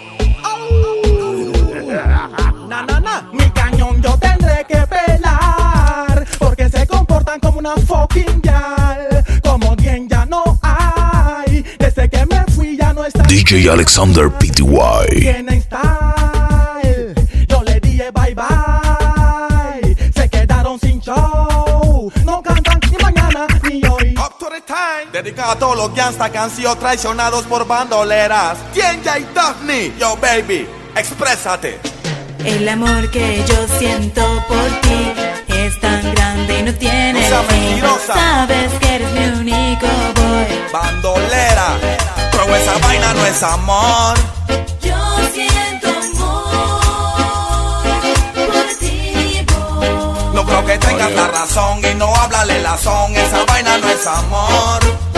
Na, 2.67 2.83
na, 2.83 2.99
na. 2.99 3.29
Mi 3.33 3.49
cañón 3.49 3.99
yo 4.01 4.15
tendré 4.17 4.63
que 4.67 4.77
pelar. 4.87 6.27
Porque 6.37 6.69
se 6.69 6.85
comportan 6.85 7.39
como 7.39 7.57
una 7.57 7.75
fucking 7.75 8.41
gal. 8.41 9.25
Como 9.43 9.75
bien 9.75 10.07
ya 10.07 10.25
no 10.25 10.59
hay. 10.61 11.65
Desde 11.79 12.07
que 12.07 12.25
me 12.27 12.45
fui 12.53 12.77
ya 12.77 12.93
no 12.93 13.05
está. 13.05 13.23
DJ 13.23 13.69
Alexander 13.71 14.29
Pty. 14.29 14.61
Dedicado 25.29 25.51
a 25.51 25.59
todos 25.59 25.77
los 25.77 25.93
gangsta 25.93 26.31
que 26.31 26.39
han 26.39 26.49
sido 26.49 26.75
traicionados 26.75 27.45
por 27.45 27.67
bandoleras. 27.67 28.57
Tienja 28.73 29.19
y 29.19 29.27
Daphne. 29.31 29.93
Yo, 29.99 30.17
baby, 30.17 30.67
exprésate. 30.95 31.79
El 32.43 32.67
amor 32.67 33.11
que 33.11 33.45
yo 33.45 33.77
siento 33.77 34.23
por 34.47 34.65
ti 34.81 35.13
es 35.49 35.79
tan 35.79 36.15
grande 36.15 36.59
y 36.59 36.63
no 36.63 36.73
tiene 36.73 37.21
fin. 37.47 37.83
Sabes 38.07 38.73
que 38.79 38.95
eres 38.95 39.11
mi 39.11 39.25
único 39.39 39.85
boy. 40.15 40.47
Bandolera. 40.73 41.77
Pero 42.31 42.55
esa 42.55 42.77
vaina 42.79 43.13
no 43.13 43.25
es 43.27 43.43
amor. 43.43 44.17
Yo 44.81 44.97
siento 45.31 45.89
amor 45.89 46.81
por 48.33 48.65
ti, 48.79 49.45
boy. 49.45 50.33
No 50.33 50.43
creo 50.43 50.65
que 50.65 50.77
tengas 50.79 51.11
la 51.11 51.27
razón 51.27 51.81
y 51.85 51.93
no 51.93 52.15
háblale 52.15 52.63
la 52.63 52.75
son. 52.79 53.15
Esa 53.15 53.45
vaina 53.45 53.77
no 53.77 53.89
es 53.89 54.07
amor. 54.07 55.08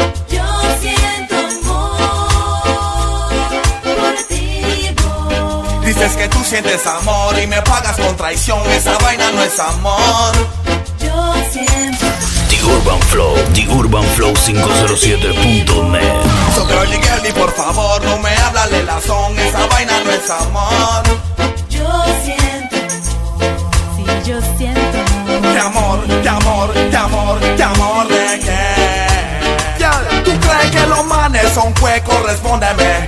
Dices 6.02 6.18
que 6.18 6.28
tú 6.30 6.44
sientes 6.44 6.88
amor 6.88 7.38
y 7.38 7.46
me 7.46 7.62
pagas 7.62 7.96
con 7.96 8.18
traición. 8.18 8.60
Esa 8.72 8.98
vaina 8.98 9.32
no 9.34 9.44
es 9.44 9.60
amor. 9.60 10.34
Yo 10.98 11.34
siento 11.52 12.08
The 12.50 12.64
Urban 12.64 13.00
Flow, 13.02 13.36
The 13.54 13.68
Urban 13.68 14.04
Flow 14.16 14.34
507.net. 14.34 16.02
So 16.56 16.66
girly 16.66 16.98
girly, 17.04 17.32
por 17.34 17.54
favor, 17.54 18.04
no 18.04 18.18
me 18.18 18.36
háblale 18.36 18.82
la 18.82 19.00
son. 19.00 19.38
Esa 19.38 19.68
vaina 19.68 19.94
no 20.04 20.10
es 20.10 20.28
amor. 20.28 21.04
Yo 21.70 21.88
siento 22.24 22.78
sí, 23.96 24.04
yo 24.26 24.40
siento 24.58 25.52
De 25.54 25.60
amor, 25.60 26.08
de 26.08 26.30
amor, 26.30 26.74
de 26.74 26.98
amor, 26.98 27.40
de 27.40 27.64
amor, 27.64 28.08
de 28.08 28.40
qué. 28.40 29.78
Ya, 29.78 30.02
¿Tú 30.26 30.32
crees 30.32 30.72
que 30.72 30.88
los 30.88 31.06
manes 31.06 31.54
son 31.54 31.72
huecos? 31.80 32.24
Respóndeme. 32.24 33.08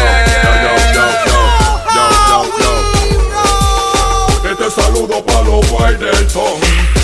pa' 5.25 5.41
los 5.41 5.69
Wilderton 5.71 6.59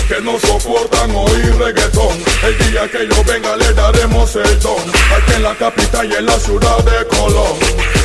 Que 0.08 0.20
no 0.22 0.38
soportan 0.38 1.14
oír 1.14 1.54
reggaetón. 1.58 2.16
El 2.42 2.70
día 2.70 2.90
que 2.90 3.06
yo 3.06 3.24
venga 3.24 3.56
le 3.56 3.72
daremos 3.72 4.34
el 4.36 4.60
don 4.60 4.82
Aquí 5.16 5.32
en 5.34 5.42
la 5.42 5.54
capital 5.54 6.10
y 6.10 6.14
en 6.14 6.26
la 6.26 6.38
ciudad 6.38 6.78
de 6.78 7.06
Colón. 7.08 7.58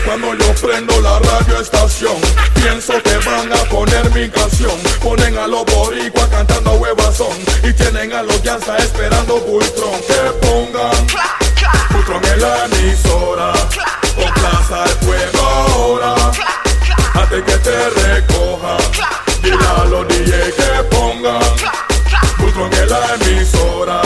Cuando 0.06 0.34
yo 0.36 0.54
prendo 0.56 1.00
la 1.02 1.20
radio 1.20 1.60
estación 1.60 2.16
Pienso 2.56 2.94
que 3.04 3.18
van 3.30 3.52
a 3.54 3.64
poner 3.70 4.10
mi 4.12 4.30
canción. 4.30 4.78
Ponen 5.02 5.38
a 5.38 5.48
los 5.48 5.66
boricuas 5.66 6.28
cantando 6.28 6.74
huevazón 6.74 7.38
Y 7.64 7.74
tienen 7.74 8.14
a 8.14 8.24
los 8.24 8.42
yanza 8.44 8.78
esperando 8.78 9.40
Bultron 9.40 10.00
Que 10.08 10.48
pongan 10.48 11.08
Bultron 11.92 12.22
en 12.26 12.42
la 12.42 12.66
emisora 12.66 13.54
Con 14.16 14.34
plaza 14.34 14.84
el 14.86 15.06
fuego 15.06 15.42
ahora 15.42 16.16
Antes 17.16 17.44
que 17.44 17.58
te 17.58 17.90
recoja. 17.90 19.23
Dile 19.44 19.68
a 19.78 19.86
los 19.86 20.08
DJ 20.08 20.54
que 20.54 20.84
pongan 20.90 21.42
Bultron 22.38 22.74
en 22.74 22.90
la 22.90 23.16
emisora. 23.16 24.02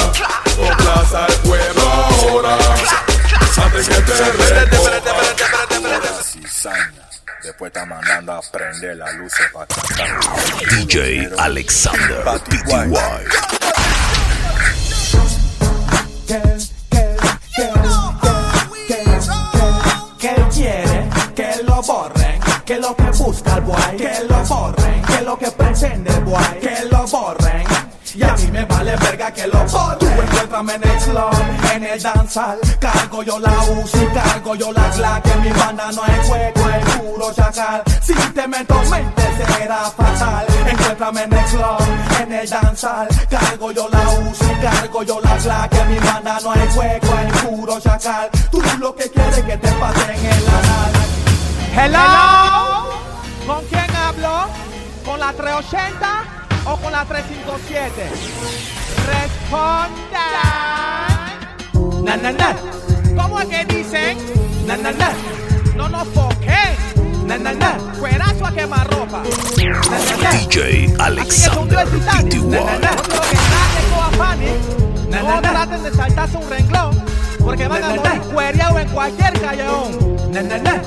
Con 0.55 0.77
plaza 0.77 1.25
al 1.25 1.31
fuego 1.31 1.81
ahora. 1.81 2.57
Antes 3.63 3.87
que 3.87 4.01
te. 4.01 4.13
Después 7.43 7.69
está 7.69 7.85
mandando 7.85 8.33
a 8.33 8.41
prender 8.41 8.97
la 8.97 9.11
luz 9.13 9.31
para 9.53 9.67
cantar. 9.67 10.19
DJ 10.71 11.29
Alexander 11.37 12.23
PTY. 12.23 12.93
que 21.35 21.63
lo 21.63 21.81
borren, 21.83 22.39
que 22.65 22.79
lo 22.79 22.95
que 22.95 23.03
busca 23.11 23.55
el 23.55 23.61
boy, 23.61 23.97
que 23.97 24.23
lo 24.27 24.43
borren, 24.43 24.86
que 25.17 25.25
lo 25.25 25.37
que 25.37 25.51
pretende 25.51 26.11
el 26.11 26.23
boy, 26.23 26.59
que 26.61 26.85
lo 26.91 27.07
borren. 27.07 27.65
Y 28.15 28.23
a 28.23 28.33
mí 28.33 28.47
me 28.51 28.65
vale 28.65 28.95
verga 28.97 29.31
que 29.31 29.47
lo 29.47 29.63
borren. 29.65 29.99
Tú 29.99 30.05
encuéntrame 30.05 30.75
en 30.75 30.83
el 30.83 30.97
club, 30.97 31.73
en 31.73 31.83
el 31.83 32.01
danzal, 32.01 32.59
cargo 32.79 33.23
yo 33.23 33.39
la 33.39 33.51
UCI, 33.51 34.05
cargo 34.13 34.55
yo 34.55 34.71
la 34.71 34.89
Glock, 34.89 35.21
que 35.23 35.31
en 35.31 35.41
mi 35.41 35.49
banda 35.49 35.91
no 35.91 36.03
hay 36.03 36.27
juego, 36.27 36.69
es 36.69 36.95
puro 36.95 37.33
chacal. 37.33 37.83
Si 38.01 38.13
te 38.13 38.47
meto 38.47 38.75
mente 38.89 39.23
será 39.37 39.91
fatal. 39.91 40.45
Encuéntrame 40.67 41.23
en 41.23 41.33
el 41.33 41.45
club, 41.45 42.21
en 42.21 42.33
el 42.33 42.49
danzal, 42.49 43.07
cargo 43.29 43.71
yo 43.71 43.89
la 43.89 44.09
UCI, 44.09 44.55
cargo 44.61 45.03
yo 45.03 45.19
la 45.21 45.37
Glock, 45.37 45.69
que 45.69 45.79
en 45.79 45.91
mi 45.91 45.99
banda 45.99 46.39
no 46.43 46.51
hay 46.51 46.67
juego, 46.73 47.19
es 47.19 47.41
puro 47.43 47.79
chacal. 47.79 48.29
Tú 48.51 48.61
lo 48.79 48.95
que 48.95 49.09
quieres 49.09 49.41
que 49.41 49.57
te 49.57 49.71
pasen 49.73 50.25
en 50.25 50.45
la 50.45 50.61
nalga. 50.67 51.03
Hello. 51.75 52.97
¿Con 53.45 53.63
quién 53.65 53.95
hablo? 53.95 54.76
¿Con 55.07 55.19
la 55.21 55.31
380 55.31 56.07
o 56.65 56.77
con 56.77 56.91
la 56.91 57.05
357? 57.05 58.09
Responda. 59.07 60.27
Na, 62.03 62.17
na, 62.17 62.31
na. 62.31 62.55
¿Cómo 63.15 63.39
es 63.39 63.47
que 63.47 63.65
dicen? 63.65 64.17
Na, 64.67 64.75
na, 64.77 64.91
na. 64.91 65.09
No 65.75 65.87
nos 65.89 66.07
foquen. 66.09 66.75
Na, 67.25 67.37
na, 67.37 67.53
na. 67.53 67.77
Cuerazo 67.99 68.45
a 68.45 68.51
quemar 68.51 68.87
ropa. 68.89 69.23
DJ 69.55 70.93
Alexander 70.99 71.87
PTY. 71.87 72.39
No 72.39 72.49
quiero 72.49 72.65
que 72.67 73.37
traten 73.37 73.89
con 73.89 74.03
afanes. 74.13 74.59
Na, 75.09 75.21
No 75.21 75.27
na, 75.29 75.41
na. 75.41 75.49
traten 75.51 75.83
de 75.83 75.91
saltarse 75.93 76.37
un 76.37 76.49
renglón. 76.49 77.03
Porque 77.39 77.67
van 77.67 77.79
Na, 77.81 77.87
a 77.87 77.89
na, 77.95 77.95
morir 78.03 78.11
na. 78.27 78.33
cuereados 78.33 78.81
en 78.81 78.89
cualquier 78.89 79.33
callejón. 79.41 80.31
Na, 80.31 80.41
na, 80.41 80.57
na. 80.57 80.81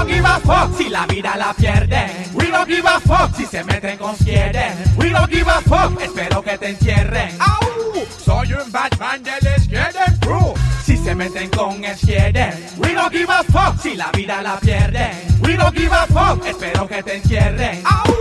Don't 0.00 0.08
give 0.08 0.24
a 0.24 0.40
fuck 0.40 0.74
si 0.78 0.88
la 0.88 1.04
vida 1.04 1.36
la 1.36 1.52
pierden. 1.52 2.10
We 2.32 2.50
don't 2.50 2.66
give 2.66 2.86
a 2.86 2.98
fuck 3.00 3.36
si 3.36 3.44
se 3.44 3.62
meten 3.64 3.98
con 3.98 4.16
quieren. 4.16 4.72
We 4.96 5.10
don't 5.10 5.30
give 5.30 5.46
a 5.46 5.60
fuck, 5.60 6.00
espero 6.00 6.42
que 6.42 6.56
te 6.56 6.70
encierren. 6.70 7.36
Au. 7.38 8.06
Soy 8.24 8.54
un 8.54 8.72
Batman 8.72 9.22
del 9.22 9.42
Skieden 9.60 10.18
Crew. 10.20 10.54
Si 10.82 10.96
se 10.96 11.14
meten 11.14 11.50
con 11.50 11.84
Skieden. 11.84 12.54
We 12.78 12.94
don't 12.94 13.12
give 13.12 13.30
a 13.30 13.42
fuck 13.44 13.78
si 13.78 13.94
la 13.94 14.10
vida 14.12 14.40
la 14.40 14.58
pierden. 14.58 15.12
We 15.42 15.58
don't 15.58 15.76
give 15.76 15.92
a 15.92 16.06
fuck, 16.06 16.46
espero 16.46 16.88
que 16.88 17.02
te 17.02 17.16
encierren. 17.16 17.82
Au. 17.84 18.14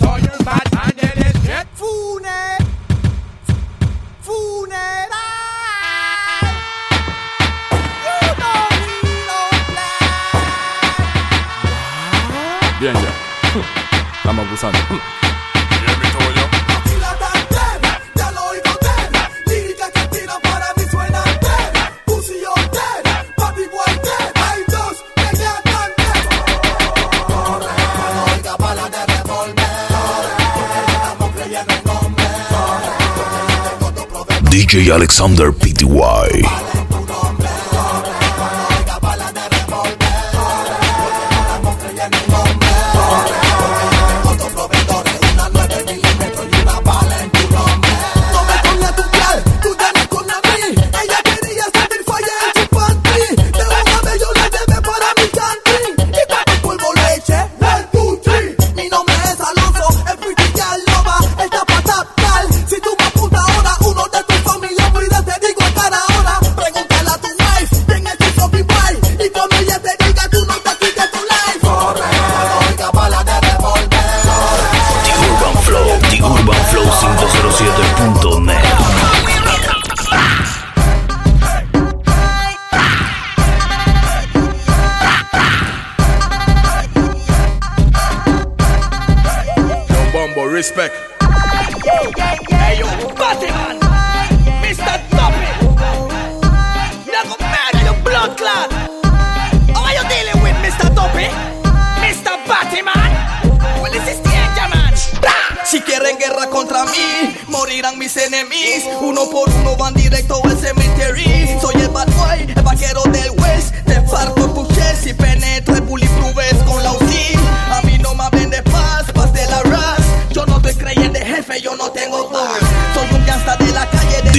Soy 0.00 0.22
un 0.22 0.44
Batman 0.44 0.92
del 0.96 1.32
Skieden 1.32 1.68
Fune. 1.76 2.56
Funeral. 4.20 5.19
Creyendo 31.34 31.72
en 31.74 31.84
nombre. 31.84 32.24
DJ 34.50 34.90
Alexander 34.92 35.52
PTY. 35.52 36.69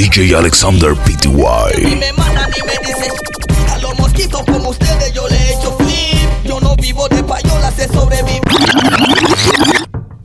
DJ 0.01 0.33
Alexander 0.33 0.93
y 1.05 1.15
PTY. 1.15 1.95
me 1.95 2.11
mandan 2.13 2.49
y 2.57 2.65
me 2.65 2.87
dicen 2.87 3.13
A 3.71 3.77
los 3.77 3.99
mosquitos 3.99 4.41
como 4.45 4.69
ustedes 4.69 5.13
yo 5.13 5.27
le 5.27 5.53
echo 5.53 5.77
flip 5.77 6.27
Yo 6.43 6.59
no 6.59 6.75
vivo 6.75 7.07
de 7.07 7.23
payola, 7.23 7.69
sé 7.69 7.87
sobrevivir 7.87 8.41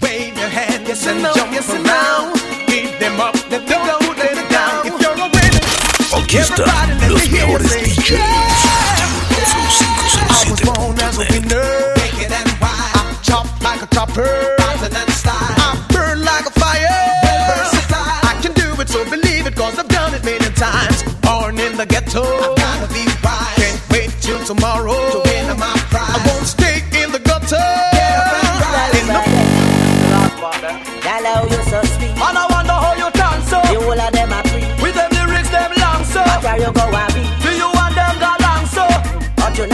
Wave 0.01 0.33
your 0.35 0.49
hand, 0.49 0.87
yes 0.87 1.07
and 1.07 1.21
jump 1.21 1.53
around. 1.53 2.41
Beat 2.67 2.99
them 2.99 3.21
up, 3.21 3.35
let 3.51 3.67
them 3.67 3.87
go, 3.87 3.99
let 4.17 4.35
them 4.35 4.49
down. 4.49 4.87
If 4.87 4.99
you're 4.99 5.13
a 5.13 5.29
winner, 5.29 6.25
Aquí 6.25 6.39
están 6.39 7.11
los 7.11 7.29
mejores 7.29 7.71
DJs. 7.71 8.56
in 21.77 21.89
the 21.89 21.95
ghetto. 21.95 22.23
I 22.25 22.55
gotta 22.57 22.89
be 22.95 23.05
wise. 23.21 23.57
Can't 23.61 23.81
wait 23.93 24.11
till 24.25 24.41
tomorrow 24.45 24.97
to 25.13 25.19
win 25.29 25.47
my 25.61 25.77
prize. 25.93 26.09
I 26.09 26.25
won't 26.27 26.47
stay 26.47 26.81
in 26.97 27.13
the 27.13 27.21
gutter. 27.21 27.61
In 28.97 29.07
Girl, 31.05 31.27
how 31.29 31.45
you 31.45 31.63
so 31.69 31.81
sweet. 31.93 32.17
And 32.17 32.39
I 32.41 32.45
wonder 32.49 32.77
how 32.85 32.95
you 32.97 33.11
dance 33.13 33.49
so. 33.53 33.61
The 33.61 33.77
whole 33.77 34.01
of 34.01 34.13
them 34.13 34.33
are 34.33 34.45
free. 34.49 34.65
With 34.83 34.95
them 34.97 35.11
them 35.53 35.73
long 35.77 36.03
so. 36.05 36.21
What 36.25 36.41
you 36.65 36.73
be? 37.13 37.23
Do 37.45 37.51
you 37.53 37.69
want 37.77 37.93
them 37.93 38.17
long 38.41 38.65
so? 38.73 38.85
You 39.57 39.67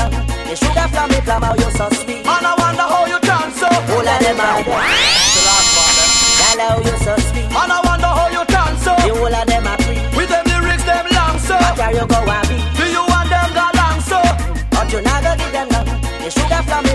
them. 0.00 0.12
They 0.48 0.56
from 0.88 1.08
me, 1.12 1.20
how 1.44 1.54
you 1.60 1.70
sweet. 2.00 2.24
And 2.24 2.46
I 2.48 2.52
wonder 2.56 2.86
how 2.92 3.04
you 3.12 3.20
dance 3.20 3.60
so. 3.60 3.68
Whole 3.68 4.08
of 4.08 4.18
them 4.24 4.40
are 4.40 4.64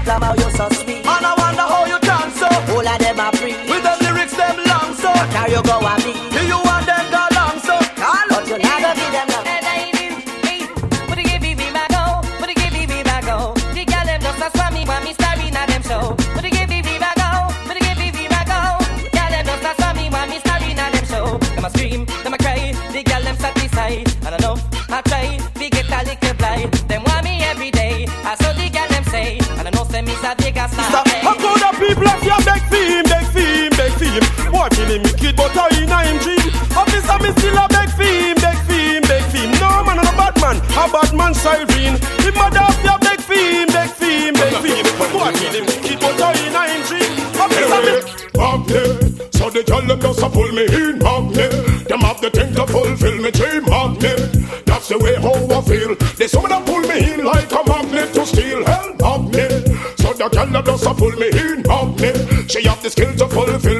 should 0.03 0.11
have 0.11 0.22
from 0.22 0.22
me 0.22 0.22
plum 0.22 0.22
how 0.22 0.34
you 0.36 0.52
so 0.56 0.69
sweet. 0.69 1.06
And 1.06 1.26
I 1.26 1.34
wonder 1.38 1.61
how 1.61 1.86
you 1.86 1.99
dance 1.99 2.40
so. 2.40 2.48
All 2.73 2.88
of 2.88 2.99
them 2.99 3.19
are 3.19 3.32
free. 3.34 3.53
With 3.69 3.84
them 3.84 3.99
lyrics, 4.02 4.36
them 4.36 4.57
long 4.68 4.94
so. 4.95 5.11
Where 5.11 5.49
you 5.49 5.64
go 5.64 5.90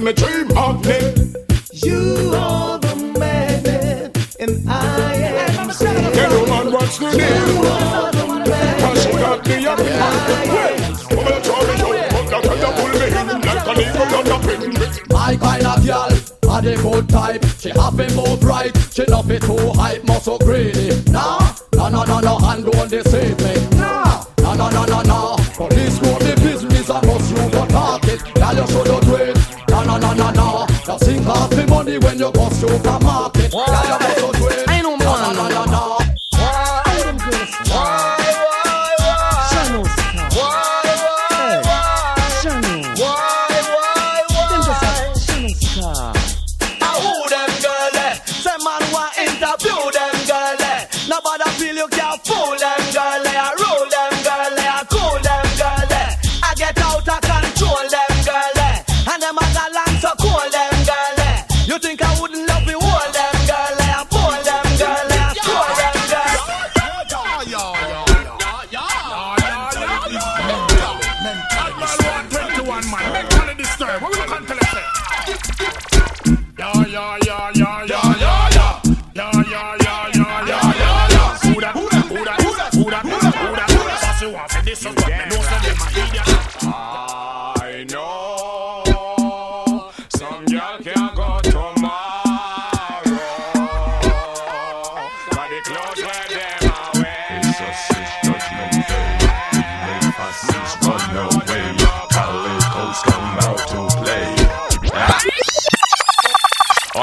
me 0.02 0.14
dream 0.14 0.48
magnet. 0.48 1.01
You 1.01 1.01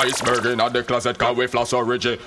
Iceberg 0.09 0.47
in 0.47 0.59
the 0.59 0.83
closet, 0.83 1.19
cause 1.19 1.37
we 1.37 1.47
floss 1.47 1.73
original. 1.75 2.19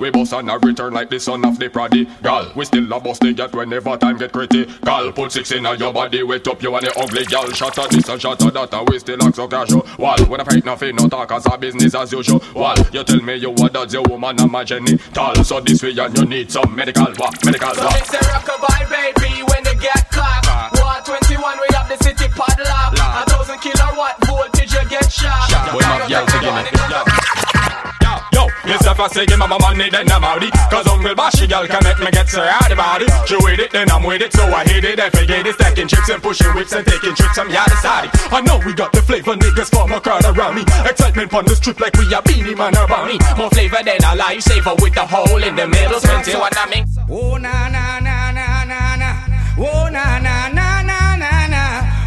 We 0.00 0.10
boss 0.10 0.32
and 0.32 0.50
a 0.50 0.58
return 0.58 0.92
like 0.92 1.08
the 1.08 1.20
son 1.20 1.44
of 1.44 1.58
the 1.58 1.68
prodigal. 1.68 2.52
We 2.56 2.64
still 2.64 2.92
a 2.92 3.00
bust 3.00 3.20
the 3.20 3.32
get 3.32 3.54
whenever 3.54 3.96
time 3.96 4.18
get 4.18 4.32
critical. 4.32 5.12
Put 5.12 5.30
six 5.32 5.52
in 5.52 5.62
your 5.64 5.92
body, 5.92 6.22
wet 6.24 6.48
up 6.48 6.60
you 6.62 6.74
and 6.74 6.84
the 6.86 6.98
ugly 6.98 7.24
gal. 7.26 7.48
Shot 7.52 7.78
at 7.78 7.90
this 7.90 8.08
and 8.08 8.20
shot 8.20 8.42
at 8.44 8.52
that, 8.54 8.74
and 8.74 8.88
we 8.88 8.98
still 8.98 9.22
act 9.22 9.36
so 9.36 9.46
casual. 9.46 9.86
Wall, 9.98 10.18
when 10.26 10.40
I 10.40 10.44
fight 10.44 10.64
nothing, 10.64 10.96
no 10.96 11.08
talk 11.08 11.30
as 11.30 11.46
a 11.46 11.56
business 11.56 11.94
as 11.94 12.10
usual. 12.12 12.42
Wall, 12.54 12.74
you 12.92 13.04
tell 13.04 13.22
me 13.22 13.36
you 13.36 13.50
what 13.50 13.72
does 13.72 13.92
your 13.92 14.02
woman 14.02 14.40
and 14.40 14.50
my 14.50 14.64
genital. 14.64 15.44
So 15.44 15.60
this 15.60 15.80
way 15.82 15.94
and 15.96 16.18
you 16.18 16.24
need 16.24 16.50
some 16.50 16.74
medical, 16.74 17.06
what? 17.14 17.44
Medical, 17.44 17.74
So 17.74 17.84
what? 17.84 18.00
it's 18.00 18.12
a 18.14 18.18
rockabye 18.18 19.14
baby 19.14 19.42
when 19.44 19.62
they 19.62 19.74
get 19.76 20.10
clocked. 20.10 20.48
Uh. 20.48 20.70
War 20.74 20.98
21 21.04 21.58
we 21.68 21.74
have 21.76 21.88
the 21.88 21.96
city 22.02 22.26
padlock. 22.34 22.94
A 22.98 23.30
thousand 23.30 23.60
kilowatt 23.60 24.26
voltage 24.26 24.72
you 24.72 24.88
get 24.88 25.12
shot. 25.12 25.48
Boy, 25.72 25.80
my 25.80 26.08
girl, 26.08 26.26
take 26.26 27.27
it. 27.36 28.32
Yo, 28.32 28.46
yourself 28.66 28.98
a 28.98 29.08
singing 29.08 29.38
mama 29.38 29.58
money 29.60 29.90
then 29.90 30.10
I'm 30.10 30.22
out 30.22 30.42
Cause 30.70 30.86
Uncle 30.86 31.14
Bashy 31.14 31.48
girl 31.48 31.66
can 31.66 31.82
make 31.82 31.98
me 31.98 32.10
get 32.10 32.28
so 32.28 32.42
out 32.42 32.70
about 32.70 33.02
it 33.02 33.10
She 33.26 33.36
with 33.36 33.58
it 33.58 33.72
then 33.72 33.90
I'm 33.90 34.02
with 34.04 34.22
it 34.22 34.32
so 34.32 34.44
I 34.44 34.64
hate 34.64 34.84
it 34.84 35.00
I 35.00 35.10
forget 35.10 35.46
it 35.46 35.54
Stacking 35.54 35.88
chips 35.88 36.08
and 36.08 36.22
pushing 36.22 36.52
whips 36.54 36.72
and 36.72 36.86
taking 36.86 37.14
trips 37.14 37.38
I'm 37.38 37.50
yada 37.50 37.76
side 37.76 38.10
I 38.30 38.40
know 38.42 38.60
we 38.64 38.74
got 38.74 38.92
the 38.92 39.02
flavor 39.02 39.34
niggas 39.34 39.70
form 39.74 39.92
a 39.92 40.00
crowd 40.00 40.24
around 40.24 40.54
me 40.56 40.62
Excitement 40.84 41.32
on 41.34 41.46
the 41.46 41.56
strip 41.56 41.80
like 41.80 41.96
we 41.96 42.04
a 42.14 42.20
beanie 42.22 42.56
man 42.56 42.76
or 42.76 42.86
bounty 42.86 43.18
More 43.36 43.50
flavor 43.50 43.82
than 43.82 43.98
a 44.04 44.12
lifesaver 44.14 44.80
with 44.82 44.94
the 44.94 45.06
hole 45.06 45.42
in 45.42 45.56
the 45.56 45.66
middle. 45.66 46.00
Twenty 46.00 46.34
one 46.36 46.52
I 46.54 46.66
mean. 46.70 46.84
Oh 47.10 47.36
na 47.36 47.68
na 47.68 47.98
na 48.00 48.30
na 48.32 48.64
na 48.64 48.96
na. 48.96 49.10
Oh 49.58 49.88
na 49.90 50.18
na 50.18 50.48
na 50.48 50.82
na 50.82 51.16
na 51.16 51.46
na. 51.46 51.62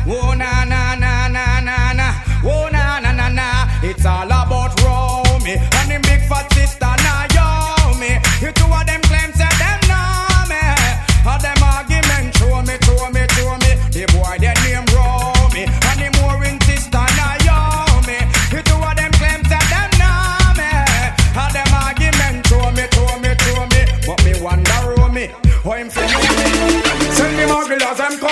Oh 0.07 0.34
na 0.34 0.64
na 0.65 0.95
na 0.95 1.27
na 1.27 1.60
na 1.60 1.93
na. 1.93 2.07
Oh 2.43 2.69
na 2.72 2.99
na 2.99 3.11
na 3.11 3.30
na. 3.30 3.48
It's 3.84 4.06
all 4.06 4.30
big 6.80 7.01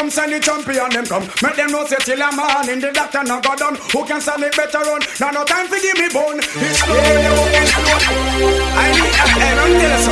come, 0.09 0.29
send 0.29 0.33
the 0.33 0.39
champion 0.39 0.89
them 0.89 1.05
come. 1.05 1.23
Make 1.41 1.55
them 1.55 1.71
know 1.71 1.85
say 1.85 1.97
till 2.01 2.21
a 2.21 2.31
man 2.33 2.69
in 2.69 2.79
the 2.79 2.91
doctor 2.91 3.23
no 3.23 3.39
go 3.41 3.55
done. 3.55 3.75
Who 3.93 4.05
can 4.05 4.21
stand 4.21 4.43
it 4.43 4.55
better 4.55 4.79
run? 4.79 5.01
Now 5.19 5.31
no 5.31 5.43
time 5.45 5.67
for 5.67 5.79
give 5.79 5.97
me 5.97 6.09
bone. 6.09 6.39
It's 6.39 6.79
slow, 6.81 6.97
it's 6.97 7.71
slow. 7.73 7.99
I 8.73 8.89
need 8.89 9.13
a 9.13 9.27
head 9.37 9.57
on 9.59 9.71
this. 9.77 10.05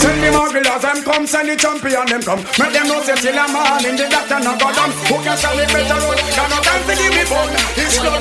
Send 0.00 0.22
the 0.22 0.30
mugglers 0.32 0.82
them 0.82 1.02
come, 1.04 1.26
send 1.26 1.48
the 1.48 1.56
champion 1.56 2.06
them 2.06 2.22
come. 2.22 2.42
Make 2.58 2.72
them 2.72 2.88
know 2.88 3.02
say 3.02 3.16
till 3.16 3.36
a 3.36 3.46
man 3.52 3.84
in 3.84 3.96
the 3.96 4.08
doctor 4.08 4.40
no 4.40 4.56
go 4.56 4.72
done. 4.72 4.92
Who 5.08 5.16
can 5.22 5.36
stand 5.36 5.60
it 5.60 5.68
better 5.68 5.98
run? 6.00 6.18
Now 6.36 6.48
no 6.48 6.58
time 6.64 6.82
for 6.88 6.96
give 6.96 7.12
me 7.12 7.24
bone. 7.28 7.52
It's 7.76 8.00
slow, 8.00 8.16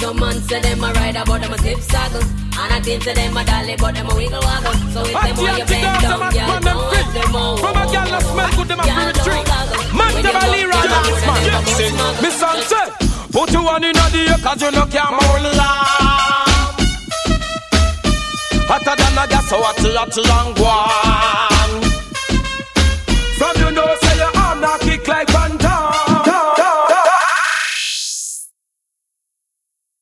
some 0.00 0.18
man 0.18 0.40
say 0.48 0.60
them 0.60 0.82
a 0.82 0.92
ride 0.94 1.16
about 1.16 1.42
them 1.42 1.52
a 1.52 1.58
zip 1.58 1.78
saddle. 1.80 2.24
And 2.24 2.72
I 2.72 2.80
think 2.80 3.04
say 3.04 3.12
them 3.12 3.36
a 3.36 3.44
dolly 3.44 3.76
but 3.76 3.94
them 3.94 4.08
a 4.08 4.14
wiggle 4.16 4.40
waggle. 4.40 4.72
So 4.96 5.04
if 5.04 5.12
them 5.12 5.36
all 5.36 5.58
you 5.60 5.64
bend 5.68 6.00
down, 6.00 6.32
girl, 6.32 6.60
don't 6.64 6.88
let 6.88 7.08
them 7.12 7.36
all. 7.36 7.56
From 7.60 7.76
a 7.76 7.84
girl 7.84 8.08
that 8.08 8.24
smell 8.24 8.50
good, 8.56 8.68
them 8.72 8.80
a 8.80 8.84
feel 8.88 9.12
trick. 9.20 9.44
Man, 9.92 10.12
them 10.24 10.40
a 10.40 10.44
Leroy 10.56 10.88
Lance, 10.88 11.20
man. 11.28 12.16
Miss 12.24 12.32
Sunset, 12.40 12.96
put 13.28 13.52
you 13.52 13.60
on 13.60 13.84
in 13.84 13.92
the 13.92 14.24
air 14.24 14.40
cause 14.40 14.62
you 14.62 14.70
know 14.72 14.88
can't 14.88 15.12
hold 15.20 15.44
lamb. 15.44 16.80
Hotter 18.72 18.96
than 18.96 19.20
a 19.20 19.28
gas, 19.28 19.48
so 19.52 19.60
hot, 19.60 19.76
hot, 19.84 20.16
long 20.16 20.56
one. 20.56 21.84
From 23.36 23.54
you 23.60 23.70
know, 23.72 23.84
say 24.00 24.16
your 24.16 24.32
arm 24.32 24.60
not 24.60 24.80
kick 24.80 25.06
like 25.06 25.29